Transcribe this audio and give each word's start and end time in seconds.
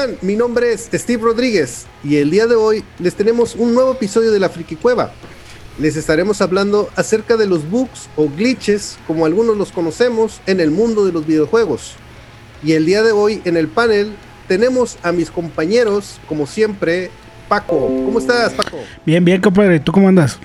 están? 0.00 0.16
Mi 0.22 0.36
nombre 0.36 0.72
es 0.72 0.88
Steve 0.92 1.22
Rodríguez 1.22 1.86
y 2.02 2.16
el 2.16 2.30
día 2.30 2.46
de 2.46 2.54
hoy 2.54 2.84
les 2.98 3.14
tenemos 3.14 3.54
un 3.54 3.74
nuevo 3.74 3.92
episodio 3.92 4.30
de 4.30 4.38
la 4.38 4.48
Friki 4.48 4.76
Cueva. 4.76 5.12
Les 5.78 5.96
estaremos 5.96 6.40
hablando 6.40 6.88
acerca 6.96 7.36
de 7.36 7.46
los 7.46 7.68
bugs 7.68 8.08
o 8.16 8.28
glitches, 8.28 8.98
como 9.06 9.26
algunos 9.26 9.56
los 9.56 9.72
conocemos, 9.72 10.40
en 10.46 10.60
el 10.60 10.70
mundo 10.70 11.04
de 11.04 11.12
los 11.12 11.26
videojuegos. 11.26 11.94
Y 12.62 12.72
el 12.72 12.86
día 12.86 13.02
de 13.02 13.12
hoy 13.12 13.40
en 13.44 13.56
el 13.56 13.68
panel 13.68 14.12
tenemos 14.48 14.98
a 15.02 15.12
mis 15.12 15.30
compañeros, 15.30 16.20
como 16.28 16.46
siempre, 16.46 17.10
Paco. 17.48 17.86
¿Cómo 17.86 18.18
estás, 18.18 18.52
Paco? 18.52 18.78
Bien, 19.04 19.24
bien, 19.24 19.40
compadre. 19.40 19.80
¿Tú 19.80 19.92
cómo 19.92 20.08
andas? 20.08 20.38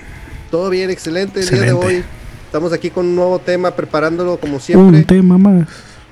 Todo 0.52 0.69
bien, 0.69 0.89
excelente. 0.89 1.41
El 1.41 1.49
día 1.49 1.61
de 1.61 1.73
hoy 1.73 2.03
estamos 2.45 2.72
aquí 2.73 2.89
con 2.89 3.05
un 3.05 3.16
nuevo 3.16 3.39
tema, 3.39 3.72
preparándolo 3.72 4.38
como 4.38 4.59
siempre. 4.59 4.99
Un 4.99 5.05
tema 5.05 5.38
más. 5.38 5.67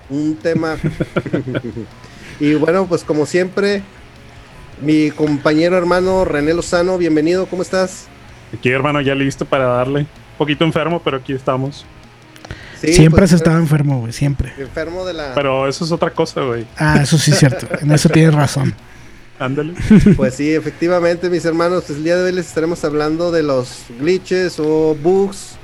Un 0.09 0.35
tema. 0.35 0.77
Y 2.39 2.55
bueno, 2.55 2.87
pues 2.87 3.03
como 3.03 3.25
siempre, 3.25 3.83
mi 4.81 5.11
compañero 5.11 5.77
hermano 5.77 6.25
René 6.25 6.53
Lozano, 6.53 6.97
bienvenido, 6.97 7.45
¿cómo 7.45 7.61
estás? 7.61 8.07
Aquí 8.53 8.69
hermano, 8.69 9.01
ya 9.01 9.15
listo 9.15 9.45
para 9.45 9.65
darle. 9.65 10.01
Un 10.01 10.37
poquito 10.37 10.63
enfermo, 10.63 11.01
pero 11.03 11.17
aquí 11.17 11.33
estamos. 11.33 11.85
siempre 12.79 13.21
pues, 13.21 13.33
has 13.33 13.37
estado 13.37 13.57
enfermo, 13.57 13.99
güey, 13.99 14.13
siempre. 14.13 14.53
Enfermo 14.57 15.05
de 15.05 15.13
la... 15.13 15.33
Pero 15.35 15.67
eso 15.67 15.85
es 15.85 15.91
otra 15.91 16.11
cosa, 16.11 16.41
güey. 16.41 16.65
Ah, 16.77 16.99
eso 17.01 17.17
sí 17.17 17.31
es 17.31 17.39
cierto. 17.39 17.67
en 17.81 17.91
eso 17.91 18.09
tienes 18.09 18.33
razón. 18.33 18.73
Ándale. 19.39 19.73
Pues 20.15 20.35
sí, 20.35 20.53
efectivamente, 20.53 21.29
mis 21.29 21.43
hermanos, 21.45 21.85
pues 21.87 21.97
el 21.97 22.03
día 22.03 22.15
de 22.17 22.23
hoy 22.23 22.31
les 22.31 22.47
estaremos 22.47 22.83
hablando 22.83 23.31
de 23.31 23.43
los 23.43 23.85
glitches 23.99 24.59
o 24.59 24.95
bugs. 25.01 25.55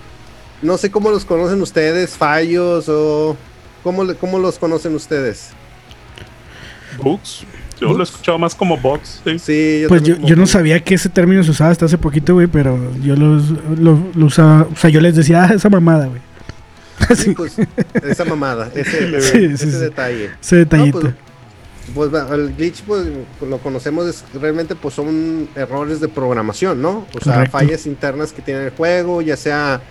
No 0.61 0.77
sé 0.77 0.91
cómo 0.91 1.11
los 1.11 1.25
conocen 1.25 1.61
ustedes, 1.61 2.11
fallos 2.17 2.89
o... 2.89 3.37
¿Cómo, 3.83 4.03
cómo 4.15 4.39
los 4.39 4.59
conocen 4.59 4.93
ustedes? 4.95 5.51
Bugs. 6.97 7.45
Yo 7.79 7.93
lo 7.93 7.99
he 7.99 8.03
escuchado 8.03 8.37
más 8.37 8.53
como 8.55 8.77
box. 8.77 9.21
Sí, 9.39 9.81
yo 9.81 9.87
pues 9.87 10.03
yo, 10.03 10.17
yo 10.17 10.35
no 10.35 10.45
sabía 10.45 10.83
que 10.83 10.95
ese 10.95 11.07
término 11.07 11.43
se 11.43 11.51
usaba 11.51 11.71
hasta 11.71 11.85
hace 11.85 11.97
poquito, 11.97 12.33
güey, 12.33 12.47
pero 12.47 12.77
yo 13.01 13.15
los, 13.15 13.51
lo, 13.79 13.97
usaba. 14.25 14.67
O 14.71 14.75
sea, 14.75 14.89
yo 14.89 14.99
les 14.99 15.15
decía, 15.15 15.45
ah, 15.45 15.53
esa 15.53 15.69
mamada, 15.69 16.07
güey. 16.07 16.21
Sí, 17.15 17.31
pues, 17.37 17.55
esa 18.03 18.25
mamada, 18.25 18.69
ese, 18.75 19.15
ese 19.53 19.79
detalle. 19.79 20.31
Ese 20.41 20.57
detallito. 20.57 21.13
pues, 21.93 22.09
pues 22.09 22.31
el 22.31 22.53
glitch, 22.55 22.81
pues 22.83 23.07
lo 23.47 23.57
conocemos, 23.59 24.25
realmente 24.39 24.75
pues 24.75 24.93
son 24.93 25.47
errores 25.55 26.01
de 26.01 26.09
programación, 26.09 26.81
¿no? 26.81 27.07
O 27.15 27.23
sea, 27.23 27.45
fallas 27.45 27.85
internas 27.85 28.33
que 28.33 28.41
tiene 28.41 28.65
el 28.65 28.71
juego, 28.71 29.21
ya 29.21 29.37
sea 29.37 29.81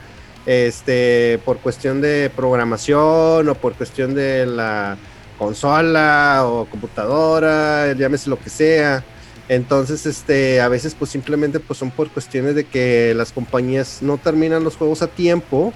este 0.45 1.41
por 1.45 1.59
cuestión 1.59 2.01
de 2.01 2.31
programación 2.35 3.49
o 3.49 3.55
por 3.55 3.75
cuestión 3.75 4.15
de 4.15 4.47
la 4.47 4.97
consola 5.39 6.43
o 6.45 6.67
computadora, 6.67 7.93
llámese 7.93 8.29
lo 8.29 8.39
que 8.39 8.51
sea. 8.51 9.05
Entonces, 9.49 10.05
este, 10.05 10.61
a 10.61 10.69
veces 10.69 10.95
pues 10.95 11.11
simplemente 11.11 11.59
pues 11.59 11.79
son 11.79 11.91
por 11.91 12.11
cuestiones 12.11 12.55
de 12.55 12.65
que 12.65 13.15
las 13.17 13.33
compañías 13.33 14.03
no 14.03 14.19
terminan 14.19 14.63
los 14.63 14.77
juegos 14.77 15.01
a 15.01 15.07
tiempo 15.07 15.73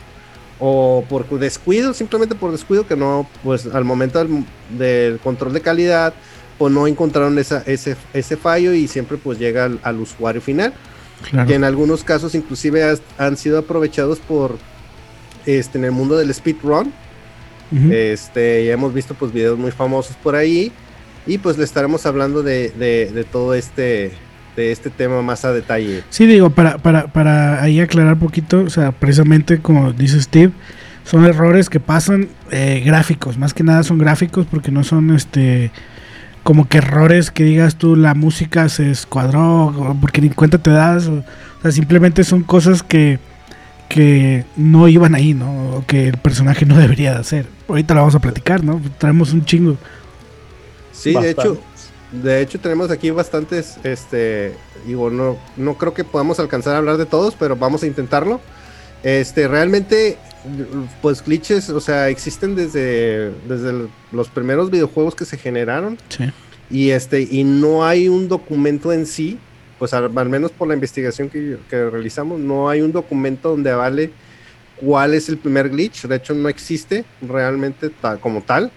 o 0.61 1.05
por 1.09 1.27
descuido, 1.39 1.95
simplemente 1.95 2.35
por 2.35 2.53
descuido 2.53 2.87
que 2.87 2.97
no, 2.97 3.27
pues 3.43 3.67
al 3.67 3.85
momento 3.85 4.25
del, 4.71 5.19
control 5.21 5.55
de 5.55 5.61
calidad, 5.63 6.13
pues 6.59 6.73
no 6.73 6.87
encontraron 6.87 7.39
esa, 7.39 7.63
ese, 7.67 7.97
ese 8.13 8.37
fallo 8.37 8.73
y 8.75 8.87
siempre 8.89 9.17
pues 9.17 9.39
llega 9.39 9.71
al, 9.83 10.01
usuario 10.01 10.41
final. 10.41 10.75
Que 11.47 11.55
en 11.55 11.63
algunos 11.63 12.03
casos 12.03 12.35
inclusive 12.35 12.99
han 13.17 13.37
sido 13.37 13.59
aprovechados 13.59 14.19
por, 14.19 14.59
este, 15.47 15.79
en 15.79 15.85
el 15.85 15.93
mundo 15.93 16.17
del 16.17 16.35
speedrun, 16.35 16.93
este, 17.91 18.65
ya 18.67 18.73
hemos 18.73 18.93
visto 18.93 19.15
pues 19.15 19.33
videos 19.33 19.59
muy 19.59 19.71
famosos 19.71 20.17
por 20.17 20.35
ahí. 20.35 20.73
Y 21.27 21.39
pues 21.39 21.57
le 21.57 21.65
estaremos 21.65 22.05
hablando 22.07 22.43
de, 22.43 23.27
todo 23.31 23.55
este 23.55 24.13
de 24.57 24.71
este 24.71 24.91
tema 24.91 25.23
más 25.23 25.47
a 25.47 25.53
detalle. 25.53 26.03
Sí, 26.11 26.27
digo, 26.27 26.51
para, 26.51 26.77
para, 26.77 27.07
para 27.07 27.63
ahí 27.63 27.81
aclarar 27.81 28.15
un 28.15 28.19
poquito, 28.19 28.61
o 28.61 28.71
sea, 28.71 28.93
precisamente 28.93 29.61
como 29.61 29.93
dice 29.93 30.21
Steve, 30.21 30.53
son 31.05 31.25
errores 31.25 31.71
que 31.71 31.81
pasan 31.81 32.29
eh, 32.51 32.83
gráficos, 32.85 33.39
más 33.39 33.55
que 33.55 33.65
nada 33.65 33.83
son 33.83 33.99
gráficos 33.99 34.47
porque 34.51 34.71
no 34.71 34.85
son 34.85 35.15
este 35.15 35.71
como 36.43 36.69
que 36.69 36.79
errores 36.79 37.31
que 37.31 37.45
digas 37.45 37.77
tú 37.77 37.95
la 37.95 38.15
música 38.15 38.69
se 38.69 38.91
escuadró 38.91 39.97
porque 40.01 40.21
ni 40.21 40.31
cuenta 40.31 40.59
te 40.59 40.71
das, 40.71 41.07
o 41.07 41.25
sea, 41.63 41.73
simplemente 41.73 42.25
son 42.25 42.43
cosas 42.43 42.83
que 42.83 43.19
que 43.93 44.47
no 44.57 44.89
iban 44.89 45.15
ahí, 45.15 45.35
¿no? 45.35 45.77
O 45.77 45.87
que 45.87 46.09
el 46.09 46.17
personaje 46.17 46.65
no 46.65 46.79
debería 46.79 47.13
de 47.13 47.19
hacer. 47.19 47.47
Ahorita 47.69 47.93
lo 47.93 48.01
vamos 48.01 48.15
a 48.15 48.21
platicar, 48.21 48.65
¿no? 48.65 48.81
Traemos 48.97 49.35
un 49.35 49.45
chingo. 49.45 49.77
Sí, 50.93 51.13
de 51.13 51.31
hecho, 51.31 51.61
de 52.11 52.41
hecho 52.41 52.59
tenemos 52.59 52.91
aquí 52.91 53.11
bastantes, 53.11 53.77
este, 53.83 54.55
digo, 54.87 55.11
no, 55.11 55.37
no 55.59 55.75
creo 55.75 55.93
que 55.93 56.05
podamos 56.05 56.41
alcanzar 56.41 56.75
a 56.75 56.79
hablar 56.79 56.97
de 56.97 57.05
todos, 57.05 57.35
pero 57.39 57.55
vamos 57.55 57.83
a 57.83 57.87
intentarlo. 57.87 58.41
Este, 59.03 59.47
realmente, 59.47 60.17
pues 61.03 61.23
glitches, 61.23 61.69
o 61.69 61.81
sea, 61.81 62.09
existen 62.09 62.55
desde, 62.55 63.31
desde 63.47 63.89
los 64.11 64.31
primeros 64.31 64.71
videojuegos 64.71 65.15
que 65.15 65.27
se 65.27 65.37
generaron. 65.37 65.99
Sí. 66.09 66.33
Y 66.71 66.91
este, 66.93 67.29
y 67.31 67.45
no 67.45 67.85
hay 67.85 68.09
un 68.09 68.29
documento 68.29 68.91
en 68.91 69.05
sí 69.05 69.39
pues 69.83 69.95
al, 69.95 70.13
menos 70.29 70.53
por 70.53 70.69
la 70.69 70.75
investigación 70.75 71.29
que, 71.29 71.59
realizamos, 71.69 72.39
no 72.39 72.69
hay 72.69 72.83
un 72.83 72.93
documento 72.93 73.49
donde 73.49 73.73
vale 73.73 74.13
cuál 74.77 75.13
es 75.13 75.29
el 75.29 75.39
primer 75.39 75.71
glitch. 75.71 76.07
De 76.07 76.15
hecho, 76.15 76.35
no 76.35 76.49
existe 76.49 77.05
realmente 77.21 77.91
como 78.21 78.43
tal. 78.43 78.71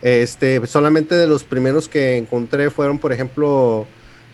Este, 0.00 0.66
solamente 0.66 1.14
de 1.14 1.26
los 1.26 1.44
primeros 1.44 1.90
que 1.90 2.16
encontré 2.16 2.70
fueron, 2.70 2.98
por 2.98 3.12
ejemplo, 3.12 3.86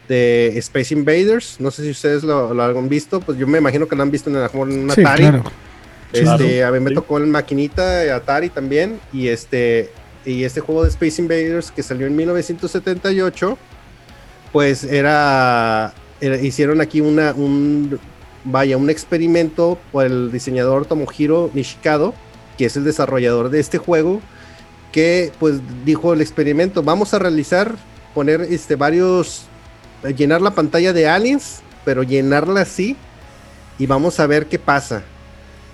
de 0.06 0.56
Space 0.58 0.94
Invaders. 0.94 1.56
No 1.58 1.72
sé 1.72 1.82
si 1.82 1.90
ustedes 1.90 2.22
lo, 2.22 2.62
han 2.62 2.88
visto, 2.88 3.18
pues 3.20 3.36
yo 3.36 3.48
me 3.48 3.58
imagino 3.58 3.88
que 3.88 3.96
lo 3.96 4.04
han 4.04 4.12
visto 4.12 4.30
en, 4.30 4.36
un 4.36 4.88
Atari. 4.88 5.42
Este, 6.12 6.62
a 6.62 6.70
mí 6.70 6.78
me 6.78 6.92
tocó 6.92 7.18
en 7.18 7.32
maquinita 7.32 8.14
Atari 8.14 8.48
también. 8.50 9.00
Y 9.12 9.26
este, 9.26 9.90
y 10.24 10.44
este 10.44 10.60
juego 10.60 10.84
de 10.84 10.90
Space 10.90 11.20
Invaders 11.20 11.72
que 11.72 11.82
salió 11.82 12.06
en 12.06 12.14
1978 12.14 13.58
pues 14.56 14.84
era, 14.84 15.92
hicieron 16.40 16.80
aquí 16.80 17.02
una, 17.02 17.34
un, 17.34 18.00
vaya, 18.42 18.78
un 18.78 18.88
experimento 18.88 19.76
por 19.92 20.06
el 20.06 20.32
diseñador 20.32 20.86
Tomohiro 20.86 21.50
Nishikado, 21.52 22.14
que 22.56 22.64
es 22.64 22.74
el 22.74 22.84
desarrollador 22.84 23.50
de 23.50 23.60
este 23.60 23.76
juego, 23.76 24.22
que 24.92 25.30
pues 25.38 25.60
dijo 25.84 26.14
el 26.14 26.22
experimento, 26.22 26.82
vamos 26.82 27.12
a 27.12 27.18
realizar, 27.18 27.74
poner 28.14 28.40
este 28.48 28.76
varios, 28.76 29.42
llenar 30.16 30.40
la 30.40 30.52
pantalla 30.52 30.94
de 30.94 31.06
aliens, 31.06 31.60
pero 31.84 32.02
llenarla 32.02 32.62
así 32.62 32.96
y 33.78 33.84
vamos 33.84 34.18
a 34.20 34.26
ver 34.26 34.46
qué 34.46 34.58
pasa. 34.58 35.02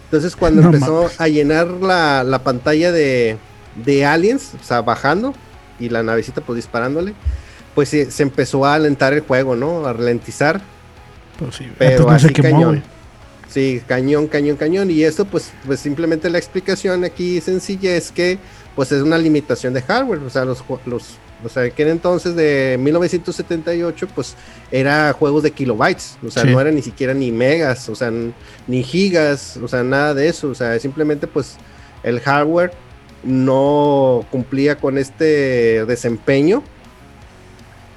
Entonces 0.06 0.34
cuando 0.34 0.60
empezó 0.65 1.09
a 1.19 1.28
llenar 1.28 1.69
la, 1.69 2.25
la 2.25 2.42
pantalla 2.42 2.91
de, 2.91 3.38
de 3.76 4.04
aliens, 4.04 4.54
o 4.60 4.65
sea, 4.65 4.82
bajando 4.82 5.34
y 5.78 5.88
la 5.88 6.03
navecita 6.03 6.41
pues 6.41 6.56
disparándole, 6.56 7.15
pues 7.75 7.88
se, 7.88 8.10
se 8.10 8.22
empezó 8.22 8.65
a 8.65 8.75
alentar 8.75 9.12
el 9.12 9.21
juego, 9.21 9.56
¿no? 9.56 9.87
A 9.87 9.93
ralentizar. 9.93 10.60
Pues 11.38 11.56
sí, 11.56 11.71
pero 11.78 12.10
así 12.10 12.28
cañón. 12.33 12.83
Sí, 13.49 13.83
cañón, 13.87 14.28
cañón, 14.28 14.56
cañón. 14.56 14.91
Y 14.91 15.03
esto, 15.03 15.27
pues, 15.27 15.53
pues 15.66 15.81
simplemente 15.81 16.31
la 16.31 16.38
explicación 16.38 17.05
aquí 17.05 17.38
sencilla 17.43 17.94
es 17.94 18.10
que, 18.10 18.38
pues, 18.75 18.93
es 18.93 19.03
una 19.03 19.19
limitación 19.19 19.75
de 19.75 19.83
hardware. 19.83 20.21
O 20.21 20.31
sea, 20.31 20.47
los, 20.47 20.65
los 20.87 21.19
o 21.44 21.49
sea, 21.50 21.69
que 21.69 21.83
en 21.83 21.88
entonces 21.88 22.34
de 22.34 22.78
1978, 22.81 24.09
pues, 24.15 24.37
era 24.71 25.12
juegos 25.12 25.43
de 25.43 25.50
kilobytes. 25.50 26.16
O 26.27 26.31
sea, 26.31 26.44
no 26.44 26.60
era 26.60 26.71
ni 26.71 26.81
siquiera 26.81 27.12
ni 27.12 27.31
megas, 27.31 27.91
o 27.91 27.95
sea, 27.95 28.10
ni 28.66 28.83
gigas, 28.83 29.59
o 29.59 29.68
sea, 29.68 29.83
nada 29.83 30.15
de 30.15 30.28
eso. 30.28 30.48
O 30.48 30.54
sea, 30.54 30.78
simplemente, 30.78 31.27
pues, 31.27 31.57
el 32.04 32.21
hardware 32.21 32.72
no 33.22 34.25
cumplía 34.30 34.77
con 34.78 34.97
este 34.97 35.84
desempeño 35.84 36.63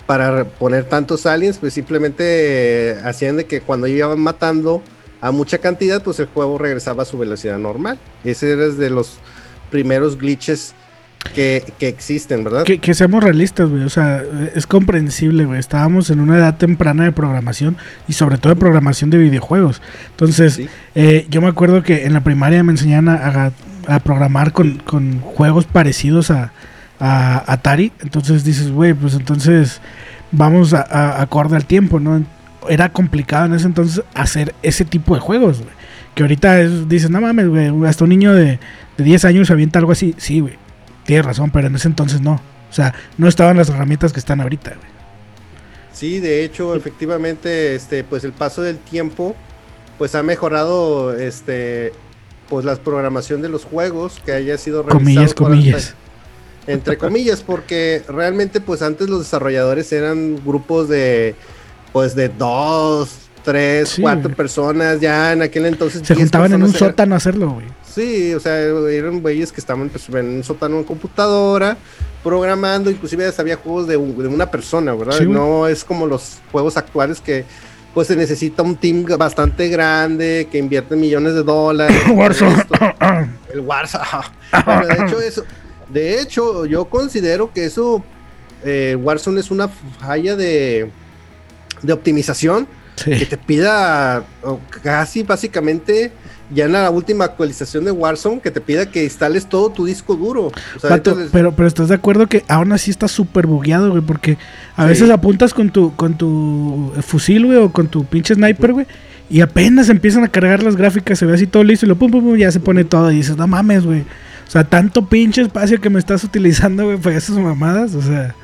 para 0.05 0.45
poner 0.45 0.85
tantos 0.85 1.25
aliens, 1.25 1.57
pues 1.57 1.73
simplemente 1.73 2.91
eh, 2.91 2.97
hacían 3.03 3.37
de 3.37 3.45
que 3.45 3.61
cuando 3.61 3.87
iban 3.87 4.19
matando 4.19 4.83
a 5.21 5.31
mucha 5.31 5.57
cantidad, 5.57 6.03
pues 6.03 6.19
el 6.19 6.27
juego 6.27 6.57
regresaba 6.57 7.03
a 7.03 7.05
su 7.05 7.17
velocidad 7.17 7.57
normal. 7.57 7.97
Ese 8.23 8.51
era 8.51 8.67
de 8.67 8.89
los 8.89 9.17
primeros 9.71 10.17
glitches 10.17 10.75
que, 11.33 11.63
existen, 11.79 12.43
¿verdad? 12.43 12.63
Que, 12.63 12.93
seamos 12.93 13.23
realistas, 13.23 13.67
güey. 13.67 13.83
O 13.83 13.89
sea, 13.89 14.23
es 14.53 14.67
comprensible, 14.67 15.45
güey. 15.45 15.59
Estábamos 15.59 16.11
en 16.11 16.19
una 16.19 16.37
edad 16.37 16.57
temprana 16.57 17.05
de 17.05 17.11
programación 17.11 17.77
y 18.07 18.13
sobre 18.13 18.37
todo 18.37 18.53
de 18.53 18.59
programación 18.59 19.09
de 19.09 19.17
videojuegos. 19.17 19.81
Entonces, 20.11 20.61
eh, 20.93 21.25
yo 21.29 21.41
me 21.41 21.47
acuerdo 21.47 21.81
que 21.81 22.05
en 22.05 22.13
la 22.13 22.23
primaria 22.23 22.63
me 22.63 22.73
enseñaban 22.73 23.09
a, 23.09 23.99
programar 24.01 24.51
con, 24.51 24.77
con 24.77 25.21
juegos 25.21 25.65
parecidos 25.65 26.29
a, 26.29 26.51
a 26.99 27.51
Atari. 27.51 27.91
Entonces 28.01 28.43
dices, 28.43 28.71
güey, 28.71 28.93
pues 28.93 29.13
entonces 29.13 29.81
vamos 30.31 30.73
a, 30.73 31.21
acorde 31.21 31.55
al 31.55 31.65
tiempo, 31.65 31.99
¿no? 31.99 32.23
Era 32.67 32.91
complicado 32.91 33.45
en 33.45 33.53
ese 33.53 33.67
entonces 33.67 34.03
hacer 34.13 34.53
ese 34.63 34.85
tipo 34.85 35.15
de 35.15 35.21
juegos, 35.21 35.59
güey. 35.59 35.73
Que 36.15 36.23
ahorita 36.23 36.61
es, 36.61 36.87
dices, 36.87 37.09
no 37.09 37.21
mames, 37.21 37.47
güey, 37.47 37.71
hasta 37.85 38.05
un 38.05 38.09
niño 38.09 38.33
de, 38.33 38.59
de 38.97 39.03
10 39.03 39.25
años 39.25 39.51
avienta 39.51 39.79
algo 39.79 39.91
así. 39.91 40.15
Sí, 40.17 40.39
güey, 40.39 40.55
tienes 41.05 41.25
razón, 41.25 41.51
pero 41.51 41.67
en 41.67 41.75
ese 41.75 41.87
entonces 41.87 42.21
no. 42.21 42.41
O 42.69 42.73
sea, 42.73 42.93
no 43.17 43.27
estaban 43.27 43.57
las 43.57 43.69
herramientas 43.69 44.11
que 44.13 44.19
están 44.19 44.41
ahorita, 44.41 44.71
güey. 44.71 44.95
Sí, 45.93 46.19
de 46.19 46.43
hecho, 46.43 46.75
efectivamente, 46.75 47.73
este, 47.73 48.03
pues 48.03 48.25
el 48.25 48.33
paso 48.33 48.61
del 48.61 48.77
tiempo, 48.77 49.33
pues 49.97 50.13
ha 50.15 50.23
mejorado, 50.23 51.15
este, 51.15 51.93
pues 52.49 52.65
la 52.65 52.75
programación 52.75 53.41
de 53.41 53.47
los 53.47 53.63
juegos 53.63 54.21
que 54.25 54.33
haya 54.33 54.57
sido 54.57 54.83
comillas, 54.83 55.33
comillas. 55.33 55.95
Entre 56.67 56.97
comillas, 56.97 57.41
porque 57.41 58.03
realmente, 58.07 58.61
pues 58.61 58.81
antes 58.81 59.09
los 59.09 59.19
desarrolladores 59.19 59.91
eran 59.91 60.43
grupos 60.43 60.89
de, 60.89 61.35
pues 61.91 62.15
de 62.15 62.29
dos, 62.29 63.25
tres, 63.43 63.97
cuatro 64.01 64.33
personas, 64.35 64.99
ya 64.99 65.33
en 65.33 65.41
aquel 65.41 65.65
entonces. 65.67 66.01
Se 66.05 66.15
juntaban 66.15 66.53
en 66.53 66.63
un 66.63 66.73
sótano 66.73 67.15
a 67.15 67.17
hacerlo, 67.17 67.51
güey. 67.51 67.67
Sí, 67.83 68.33
o 68.33 68.39
sea, 68.41 68.59
eran 68.59 69.21
güeyes 69.21 69.53
que 69.53 69.61
estaban 69.61 69.87
pues, 69.89 70.09
en 70.09 70.37
un 70.37 70.43
sótano 70.43 70.79
en 70.79 70.83
computadora, 70.83 71.77
programando, 72.23 72.91
inclusive 72.91 73.31
había 73.37 73.55
juegos 73.55 73.87
de, 73.87 73.95
una 73.95 74.51
persona, 74.51 74.93
¿verdad? 74.93 75.21
no 75.21 75.67
es 75.67 75.85
como 75.85 76.05
los 76.05 76.39
juegos 76.51 76.75
actuales 76.75 77.21
que 77.21 77.45
pues 77.95 78.09
se 78.09 78.17
necesita 78.17 78.61
un 78.61 78.75
team 78.75 79.05
bastante 79.17 79.69
grande 79.69 80.49
que 80.51 80.57
invierte 80.57 80.97
millones 80.97 81.33
de 81.33 81.43
dólares. 81.43 82.03
Warzone. 82.13 82.65
El 83.53 83.61
Warzone. 83.61 84.03
de 84.85 84.93
hecho, 85.05 85.21
eso, 85.25 85.45
de 85.89 86.21
hecho, 86.21 86.65
yo 86.65 86.85
considero 86.85 87.51
que 87.53 87.65
eso, 87.65 88.03
eh, 88.63 88.97
Warzone 88.99 89.39
es 89.39 89.51
una 89.51 89.67
falla 89.67 90.35
de, 90.35 90.89
de 91.81 91.93
optimización 91.93 92.67
que 93.03 93.25
te 93.25 93.37
pida 93.37 94.23
casi 94.81 95.23
básicamente 95.23 96.13
ya 96.53 96.65
en 96.65 96.73
la 96.73 96.89
última 96.89 97.25
actualización 97.25 97.85
de 97.85 97.91
Warzone 97.91 98.39
que 98.39 98.51
te 98.51 98.61
pida 98.61 98.89
que 98.89 99.03
instales 99.03 99.47
todo 99.47 99.69
tu 99.69 99.85
disco 99.85 100.15
duro. 100.15 100.51
pero, 101.31 101.51
pero 101.53 101.67
estás 101.67 101.89
de 101.89 101.95
acuerdo 101.95 102.27
que 102.27 102.43
aún 102.47 102.71
así 102.71 102.91
está 102.91 103.07
súper 103.07 103.47
bugueado, 103.47 103.89
güey, 103.91 104.01
porque 104.01 104.37
a 104.75 104.85
veces 104.85 105.09
apuntas 105.09 105.53
con 105.53 105.71
tu, 105.71 105.95
con 105.95 106.17
tu 106.17 106.93
fusil, 107.01 107.47
güey, 107.47 107.57
o 107.57 107.71
con 107.71 107.87
tu 107.87 108.05
pinche 108.05 108.35
sniper, 108.35 108.73
güey, 108.73 108.85
y 109.29 109.41
apenas 109.41 109.89
empiezan 109.89 110.23
a 110.23 110.27
cargar 110.27 110.61
las 110.61 110.75
gráficas, 110.75 111.17
se 111.17 111.25
ve 111.25 111.33
así 111.33 111.47
todo 111.47 111.63
listo 111.63 111.85
y 111.85 111.89
lo 111.89 111.95
pum, 111.95 112.11
pum, 112.11 112.23
pum, 112.23 112.37
ya 112.37 112.51
se 112.51 112.59
pone 112.59 112.83
todo 112.83 113.11
y 113.11 113.17
dices, 113.17 113.37
no 113.37 113.47
mames, 113.47 113.85
güey. 113.85 114.03
O 114.47 114.51
sea, 114.51 114.63
tanto 114.63 115.07
pinche 115.07 115.41
espacio 115.41 115.81
que 115.81 115.89
me 115.89 115.99
estás 115.99 116.23
utilizando, 116.23 116.85
güey, 116.85 116.97
para 116.97 117.17
esas 117.17 117.37
mamadas, 117.37 117.95
o 117.95 118.01
sea. 118.01 118.35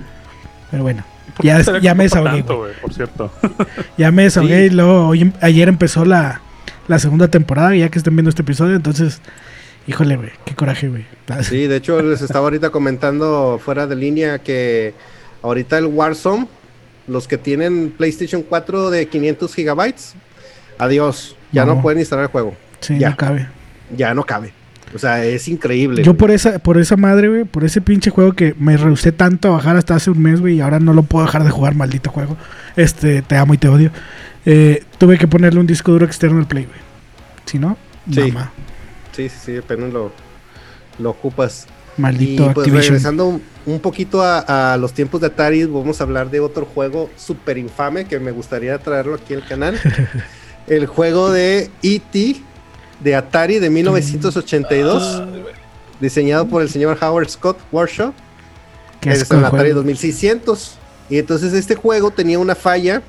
Pero 0.69 0.83
bueno. 0.83 1.03
Ya, 1.41 1.61
ya 1.81 1.95
me 1.95 2.03
desahogué. 2.03 2.43
por 2.43 2.93
cierto. 2.93 3.31
ya 3.97 4.11
me 4.11 4.23
desahogué 4.23 4.65
y 4.65 4.69
luego 4.69 5.07
hoy, 5.07 5.31
ayer 5.41 5.69
empezó 5.69 6.05
la, 6.05 6.41
la 6.87 6.99
segunda 6.99 7.29
temporada, 7.29 7.75
ya 7.75 7.89
que 7.89 7.97
estén 7.97 8.15
viendo 8.15 8.29
este 8.29 8.41
episodio, 8.41 8.75
entonces, 8.75 9.21
híjole, 9.87 10.17
güey, 10.17 10.31
qué 10.45 10.55
coraje, 10.55 10.89
güey. 10.89 11.05
Sí, 11.43 11.67
de 11.67 11.77
hecho 11.77 12.01
les 12.01 12.21
estaba 12.21 12.45
ahorita 12.45 12.71
comentando 12.71 13.59
fuera 13.63 13.87
de 13.87 13.95
línea 13.95 14.39
que 14.39 14.93
ahorita 15.41 15.77
el 15.77 15.85
Warzone, 15.85 16.47
los 17.07 17.27
que 17.27 17.37
tienen 17.37 17.93
PlayStation 17.97 18.43
4 18.43 18.89
de 18.89 19.07
500 19.07 19.55
gigabytes, 19.55 20.15
adiós, 20.77 21.35
ya 21.51 21.65
no, 21.65 21.81
pueden 21.81 21.99
instalar 21.99 22.25
el 22.25 22.31
juego. 22.31 22.55
Sí, 22.81 22.99
ya. 22.99 23.11
no 23.11 23.17
cabe. 23.17 23.47
Ya 23.95 24.13
no 24.13 24.23
cabe. 24.23 24.53
O 24.93 24.99
sea, 24.99 25.23
es 25.23 25.47
increíble. 25.47 26.03
Yo 26.03 26.15
por 26.15 26.31
esa, 26.31 26.59
por 26.59 26.77
esa 26.77 26.97
madre, 26.97 27.29
güey, 27.29 27.43
por 27.45 27.63
ese 27.63 27.81
pinche 27.81 28.09
juego 28.09 28.33
que 28.33 28.55
me 28.59 28.75
rehusé 28.77 29.11
tanto 29.11 29.47
a 29.47 29.51
bajar 29.51 29.77
hasta 29.77 29.95
hace 29.95 30.11
un 30.11 30.21
mes, 30.21 30.41
güey, 30.41 30.55
y 30.55 30.61
ahora 30.61 30.79
no 30.79 30.93
lo 30.93 31.03
puedo 31.03 31.25
dejar 31.25 31.43
de 31.43 31.49
jugar, 31.49 31.75
maldito 31.75 32.09
juego. 32.09 32.37
Este, 32.75 33.21
te 33.21 33.35
amo 33.37 33.53
y 33.53 33.57
te 33.57 33.67
odio. 33.67 33.91
Eh, 34.45 34.83
tuve 34.97 35.17
que 35.17 35.27
ponerle 35.27 35.59
un 35.59 35.67
disco 35.67 35.91
duro 35.91 36.05
externo 36.05 36.39
al 36.39 36.47
Play, 36.47 36.65
güey. 36.65 36.79
Si 37.45 37.59
no, 37.59 37.77
sí. 38.11 38.33
Sí, 39.11 39.29
sí, 39.29 39.37
sí, 39.45 39.57
apenas 39.57 39.91
lo, 39.91 40.11
lo 40.99 41.09
ocupas. 41.09 41.67
Maldito 41.97 42.49
y, 42.49 42.53
pues, 42.53 42.71
regresando 42.71 43.41
un, 43.65 43.79
poquito 43.79 44.21
a, 44.23 44.77
los 44.79 44.93
tiempos 44.93 45.21
de 45.21 45.27
Atari, 45.27 45.65
vamos 45.65 45.99
a 45.99 46.05
hablar 46.05 46.29
de 46.31 46.39
otro 46.39 46.65
juego 46.65 47.09
súper 47.17 47.57
infame 47.57 48.05
que 48.05 48.19
me 48.19 48.31
gustaría 48.31 48.77
traerlo 48.79 49.15
aquí 49.15 49.33
al 49.33 49.45
canal. 49.45 49.77
el 50.67 50.85
juego 50.85 51.31
de 51.31 51.69
E.T 51.83 52.41
de 53.03 53.15
Atari 53.15 53.59
de 53.59 53.69
1982, 53.69 55.03
ah, 55.03 55.27
diseñado 55.99 56.47
por 56.47 56.61
el 56.61 56.69
señor 56.69 56.97
Howard 57.01 57.29
Scott 57.29 57.59
Warshaw, 57.71 58.13
que 58.99 59.11
es 59.11 59.29
el 59.29 59.43
Atari 59.43 59.71
2600. 59.71 60.77
Y 61.09 61.17
entonces 61.17 61.53
este 61.53 61.75
juego 61.75 62.11
tenía 62.11 62.39
una 62.39 62.55
falla. 62.55 63.01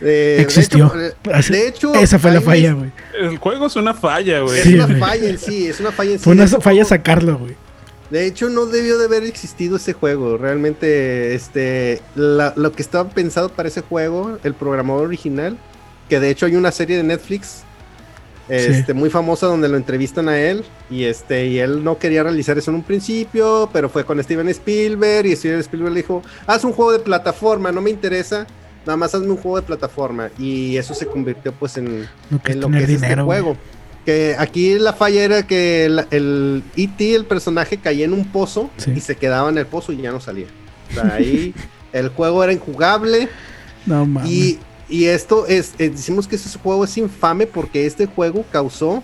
Eh, 0.00 0.38
Existió. 0.40 0.92
De 1.48 1.68
hecho, 1.68 1.94
esa 1.94 2.18
fue 2.18 2.32
la 2.32 2.40
falla, 2.40 2.72
güey. 2.72 2.90
El 3.18 3.38
juego 3.38 3.66
es 3.66 3.76
una 3.76 3.94
falla, 3.94 4.40
güey. 4.40 4.60
es 4.60 4.66
una 4.66 4.88
falla 4.98 5.28
en 5.28 5.38
sí, 5.38 5.66
es 5.68 5.80
una 5.80 5.92
falla 5.92 6.12
en 6.12 6.18
sí. 6.18 6.24
Fue 6.24 6.32
una 6.34 6.46
falla 6.46 6.84
sacarlo, 6.84 7.38
güey. 7.38 7.56
De 8.10 8.26
hecho, 8.26 8.50
no 8.50 8.66
debió 8.66 8.98
de 8.98 9.06
haber 9.06 9.22
existido 9.24 9.76
ese 9.76 9.94
juego. 9.94 10.36
Realmente, 10.36 11.34
este, 11.34 12.02
lo 12.14 12.72
que 12.72 12.82
estaba 12.82 13.08
pensado 13.08 13.48
para 13.48 13.68
ese 13.68 13.80
juego, 13.80 14.38
el 14.44 14.52
programador 14.52 15.06
original, 15.06 15.56
que 16.10 16.20
de 16.20 16.28
hecho 16.28 16.44
hay 16.44 16.56
una 16.56 16.72
serie 16.72 16.98
de 16.98 17.04
Netflix 17.04 17.62
este, 18.48 18.92
muy 18.92 19.08
famosa 19.08 19.46
donde 19.46 19.68
lo 19.68 19.76
entrevistan 19.76 20.28
a 20.28 20.38
él 20.38 20.64
y 20.90 21.04
este 21.04 21.46
y 21.46 21.58
él 21.58 21.84
no 21.84 21.98
quería 21.98 22.22
realizar 22.22 22.58
eso 22.58 22.70
en 22.70 22.76
un 22.76 22.82
principio, 22.82 23.68
pero 23.72 23.88
fue 23.88 24.04
con 24.04 24.22
Steven 24.22 24.48
Spielberg 24.48 25.26
y 25.26 25.36
Steven 25.36 25.60
Spielberg 25.60 25.92
le 25.92 26.00
dijo, 26.00 26.22
haz 26.46 26.64
un 26.64 26.72
juego 26.72 26.92
de 26.92 26.98
plataforma, 26.98 27.72
no 27.72 27.80
me 27.80 27.90
interesa, 27.90 28.46
nada 28.84 28.96
más 28.96 29.14
hazme 29.14 29.30
un 29.30 29.36
juego 29.36 29.60
de 29.60 29.66
plataforma 29.66 30.30
y 30.38 30.76
eso 30.76 30.94
se 30.94 31.06
convirtió 31.06 31.52
pues 31.52 31.76
en 31.76 32.08
lo 32.30 32.42
que, 32.42 32.52
es 32.52 32.90
este 32.90 33.16
juego. 33.16 33.56
Que 34.04 34.34
aquí 34.36 34.78
la 34.80 34.92
falla 34.94 35.22
era 35.22 35.46
que 35.46 35.84
el, 35.84 36.04
el 36.10 36.64
E.T., 36.76 37.14
el 37.14 37.24
personaje, 37.24 37.76
caía 37.76 38.04
en 38.04 38.12
un 38.12 38.24
pozo 38.24 38.68
y 38.92 38.98
se 38.98 39.14
quedaba 39.14 39.48
en 39.48 39.58
el 39.58 39.66
pozo 39.66 39.92
y 39.92 39.98
ya 39.98 40.10
no 40.10 40.20
salía. 40.20 40.46
ahí 41.12 41.54
el 41.92 42.08
juego 42.08 42.42
era 42.42 42.52
injugable. 42.52 43.28
No. 43.86 44.08
Y 44.26 44.58
y 44.92 45.06
esto 45.06 45.46
es, 45.46 45.72
eh, 45.78 45.88
decimos 45.88 46.28
que 46.28 46.36
ese 46.36 46.58
juego 46.58 46.84
es 46.84 46.98
infame 46.98 47.46
porque 47.46 47.86
este 47.86 48.04
juego 48.04 48.44
causó 48.52 49.02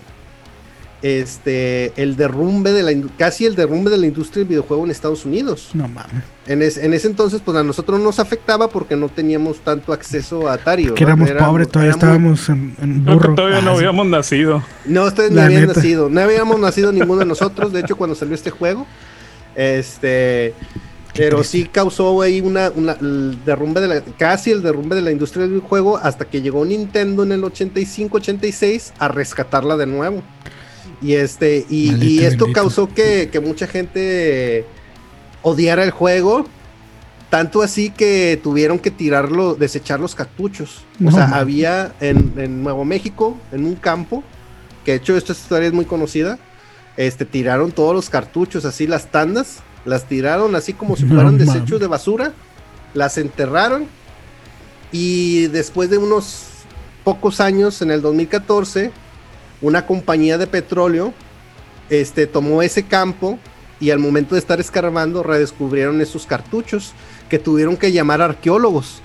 este 1.01 1.93
el 1.95 2.15
derrumbe 2.15 2.73
de 2.73 2.83
la 2.83 3.07
casi 3.17 3.45
el 3.47 3.55
derrumbe 3.55 3.89
de 3.89 3.97
la 3.97 4.05
industria 4.05 4.41
del 4.41 4.49
videojuego 4.49 4.85
en 4.85 4.91
Estados 4.91 5.25
Unidos. 5.25 5.71
No 5.73 5.87
mames. 5.87 6.23
En, 6.45 6.61
en 6.61 6.93
ese 6.93 7.07
entonces, 7.07 7.41
pues 7.43 7.57
a 7.57 7.63
nosotros 7.63 7.99
nos 7.99 8.19
afectaba 8.19 8.69
porque 8.69 8.95
no 8.95 9.09
teníamos 9.09 9.61
tanto 9.61 9.91
acceso 9.91 10.47
a 10.47 10.53
Atari. 10.53 10.91
Que 10.93 11.03
éramos, 11.03 11.31
pobres, 11.31 11.69
todavía 11.69 11.93
estábamos 11.93 12.47
en, 12.49 13.03
burro. 13.03 13.33
todavía 13.33 13.61
no 13.61 13.71
habíamos 13.71 14.05
nacido. 14.05 14.61
No, 14.85 15.05
ustedes 15.05 15.31
no 15.31 15.41
habían 15.41 15.67
nacido. 15.67 16.07
No 16.09 16.21
habíamos 16.21 16.59
nacido 16.59 16.91
ninguno 16.91 17.21
de 17.21 17.25
nosotros. 17.25 17.73
De 17.73 17.79
hecho, 17.79 17.95
cuando 17.95 18.15
salió 18.15 18.35
este 18.35 18.51
juego, 18.51 18.85
este 19.55 20.53
pero 21.19 21.43
sí 21.43 21.65
causó 21.65 22.21
ahí 22.21 22.39
una, 22.39 22.67
el 22.67 23.37
derrumbe 23.45 23.81
de 23.81 23.87
la, 23.87 24.01
casi 24.17 24.51
el 24.51 24.63
derrumbe 24.63 24.95
de 24.95 25.01
la 25.01 25.11
industria 25.11 25.45
del 25.47 25.59
juego 25.59 25.97
hasta 25.97 26.25
que 26.25 26.41
llegó 26.41 26.63
Nintendo 26.63 27.23
en 27.23 27.33
el 27.33 27.43
85-86 27.43 28.93
a 28.97 29.09
rescatarla 29.09 29.75
de 29.75 29.85
nuevo. 29.85 30.23
Y 31.01 31.13
este, 31.13 31.65
y, 31.69 32.23
esto 32.23 32.51
causó 32.53 32.87
que, 32.87 33.29
mucha 33.43 33.67
gente 33.67 34.65
odiara 35.41 35.83
el 35.83 35.91
juego. 35.91 36.45
Tanto 37.29 37.61
así 37.61 37.91
que 37.91 38.39
tuvieron 38.41 38.79
que 38.79 38.89
tirarlo, 38.89 39.53
desechar 39.53 39.99
los 39.99 40.15
cartuchos. 40.15 40.83
o 41.05 41.11
sea, 41.11 41.25
había 41.35 41.93
en, 41.99 42.33
en, 42.37 42.63
Nuevo 42.63 42.85
México, 42.85 43.37
en 43.51 43.65
un 43.65 43.75
campo, 43.75 44.23
que 44.83 44.91
de 44.91 44.97
hecho 44.97 45.15
esta 45.15 45.33
historia 45.33 45.67
es 45.67 45.73
muy 45.73 45.85
conocida, 45.85 46.39
este, 46.97 47.25
tiraron 47.25 47.71
todos 47.71 47.93
los 47.93 48.09
cartuchos, 48.09 48.65
así 48.65 48.87
las 48.87 49.11
tandas, 49.11 49.59
las 49.85 50.05
tiraron 50.05 50.55
así 50.55 50.73
como 50.73 50.95
si 50.95 51.05
fueran 51.05 51.37
desechos 51.37 51.79
de 51.79 51.87
basura, 51.87 52.33
las 52.93 53.17
enterraron 53.17 53.87
y 54.91 55.47
después 55.47 55.89
de 55.89 55.97
unos 55.97 56.47
pocos 57.03 57.39
años, 57.39 57.81
en 57.81 57.91
el 57.91 58.01
2014, 58.01 58.91
una 59.61 59.85
compañía 59.85 60.37
de 60.37 60.47
petróleo 60.47 61.13
este, 61.89 62.27
tomó 62.27 62.61
ese 62.61 62.83
campo 62.83 63.39
y 63.79 63.91
al 63.91 63.99
momento 63.99 64.35
de 64.35 64.39
estar 64.39 64.59
escarbando 64.59 65.23
redescubrieron 65.23 66.01
esos 66.01 66.25
cartuchos 66.25 66.93
que 67.29 67.39
tuvieron 67.39 67.77
que 67.77 67.91
llamar 67.91 68.21
arqueólogos. 68.21 69.01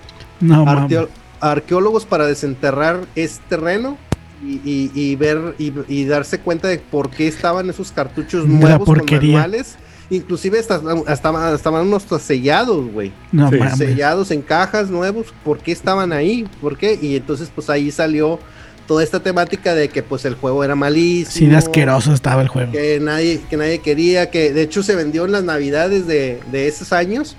arqueólogos 1.40 2.06
para 2.06 2.26
desenterrar 2.26 3.00
ese 3.14 3.40
terreno 3.48 3.96
y, 4.42 5.16
ver 5.16 5.54
y, 5.58 6.04
darse 6.04 6.40
cuenta 6.40 6.68
de 6.68 6.78
por 6.78 7.10
qué 7.10 7.28
estaban 7.28 7.70
esos 7.70 7.92
cartuchos 7.92 8.46
nuevos 8.46 8.86
con 8.86 9.02
manuales 9.04 9.76
Inclusive 10.10 10.58
hasta, 10.58 10.80
hasta, 11.06 11.54
estaban 11.54 11.86
unos 11.86 12.04
sellados, 12.20 12.90
güey. 12.92 13.12
No, 13.32 13.50
Sellados 13.76 14.30
en 14.30 14.42
cajas 14.42 14.90
nuevos. 14.90 15.32
¿Por 15.44 15.58
qué 15.58 15.72
estaban 15.72 16.12
ahí? 16.12 16.46
¿Por 16.60 16.76
qué? 16.76 16.98
Y 17.00 17.16
entonces 17.16 17.50
pues 17.54 17.70
ahí 17.70 17.90
salió 17.90 18.38
toda 18.86 19.02
esta 19.02 19.20
temática 19.20 19.74
de 19.74 19.88
que 19.88 20.02
pues 20.02 20.24
el 20.24 20.34
juego 20.34 20.62
era 20.62 20.74
malísimo. 20.74 21.50
Sí, 21.50 21.56
asqueroso 21.56 22.12
estaba 22.12 22.42
el 22.42 22.48
juego. 22.48 22.72
Que 22.72 23.00
nadie, 23.00 23.40
que 23.48 23.56
nadie 23.56 23.78
quería, 23.78 24.30
que 24.30 24.52
de 24.52 24.62
hecho 24.62 24.82
se 24.82 24.94
vendió 24.94 25.24
en 25.24 25.32
las 25.32 25.44
navidades 25.44 26.06
de, 26.06 26.40
esos 26.52 26.92
años. 26.92 27.36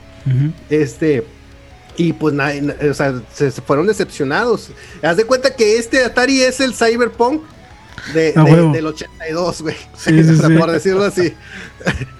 Este, 0.69 1.24
y 1.98 2.13
pues 2.13 2.34
nadie, 2.34 2.75
o 2.89 2.93
sea, 2.93 3.22
se, 3.31 3.51
fueron 3.51 3.88
decepcionados. 3.88 4.72
Haz 5.03 5.17
de 5.17 5.25
cuenta 5.25 5.55
que 5.55 5.77
este 5.77 6.03
Atari 6.03 6.41
es 6.41 6.60
el 6.60 6.74
Cyberpunk 6.74 7.41
de, 8.14 8.34
del 8.34 8.88
82, 8.88 9.62
güey. 9.62 9.75
por 10.60 10.72
decirlo 10.72 11.04
así. 11.04 11.34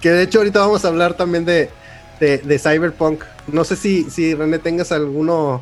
que 0.02 0.12
de 0.12 0.24
hecho 0.24 0.40
ahorita 0.40 0.60
vamos 0.60 0.86
a 0.86 0.88
hablar 0.88 1.16
también 1.16 1.46
de, 1.46 1.70
de, 2.20 2.60
Cyberpunk. 2.60 3.24
No 3.48 3.64
sé 3.64 3.76
si, 3.76 4.10
si 4.10 4.34
René 4.34 4.60
tengas 4.60 4.92
alguno, 4.92 5.62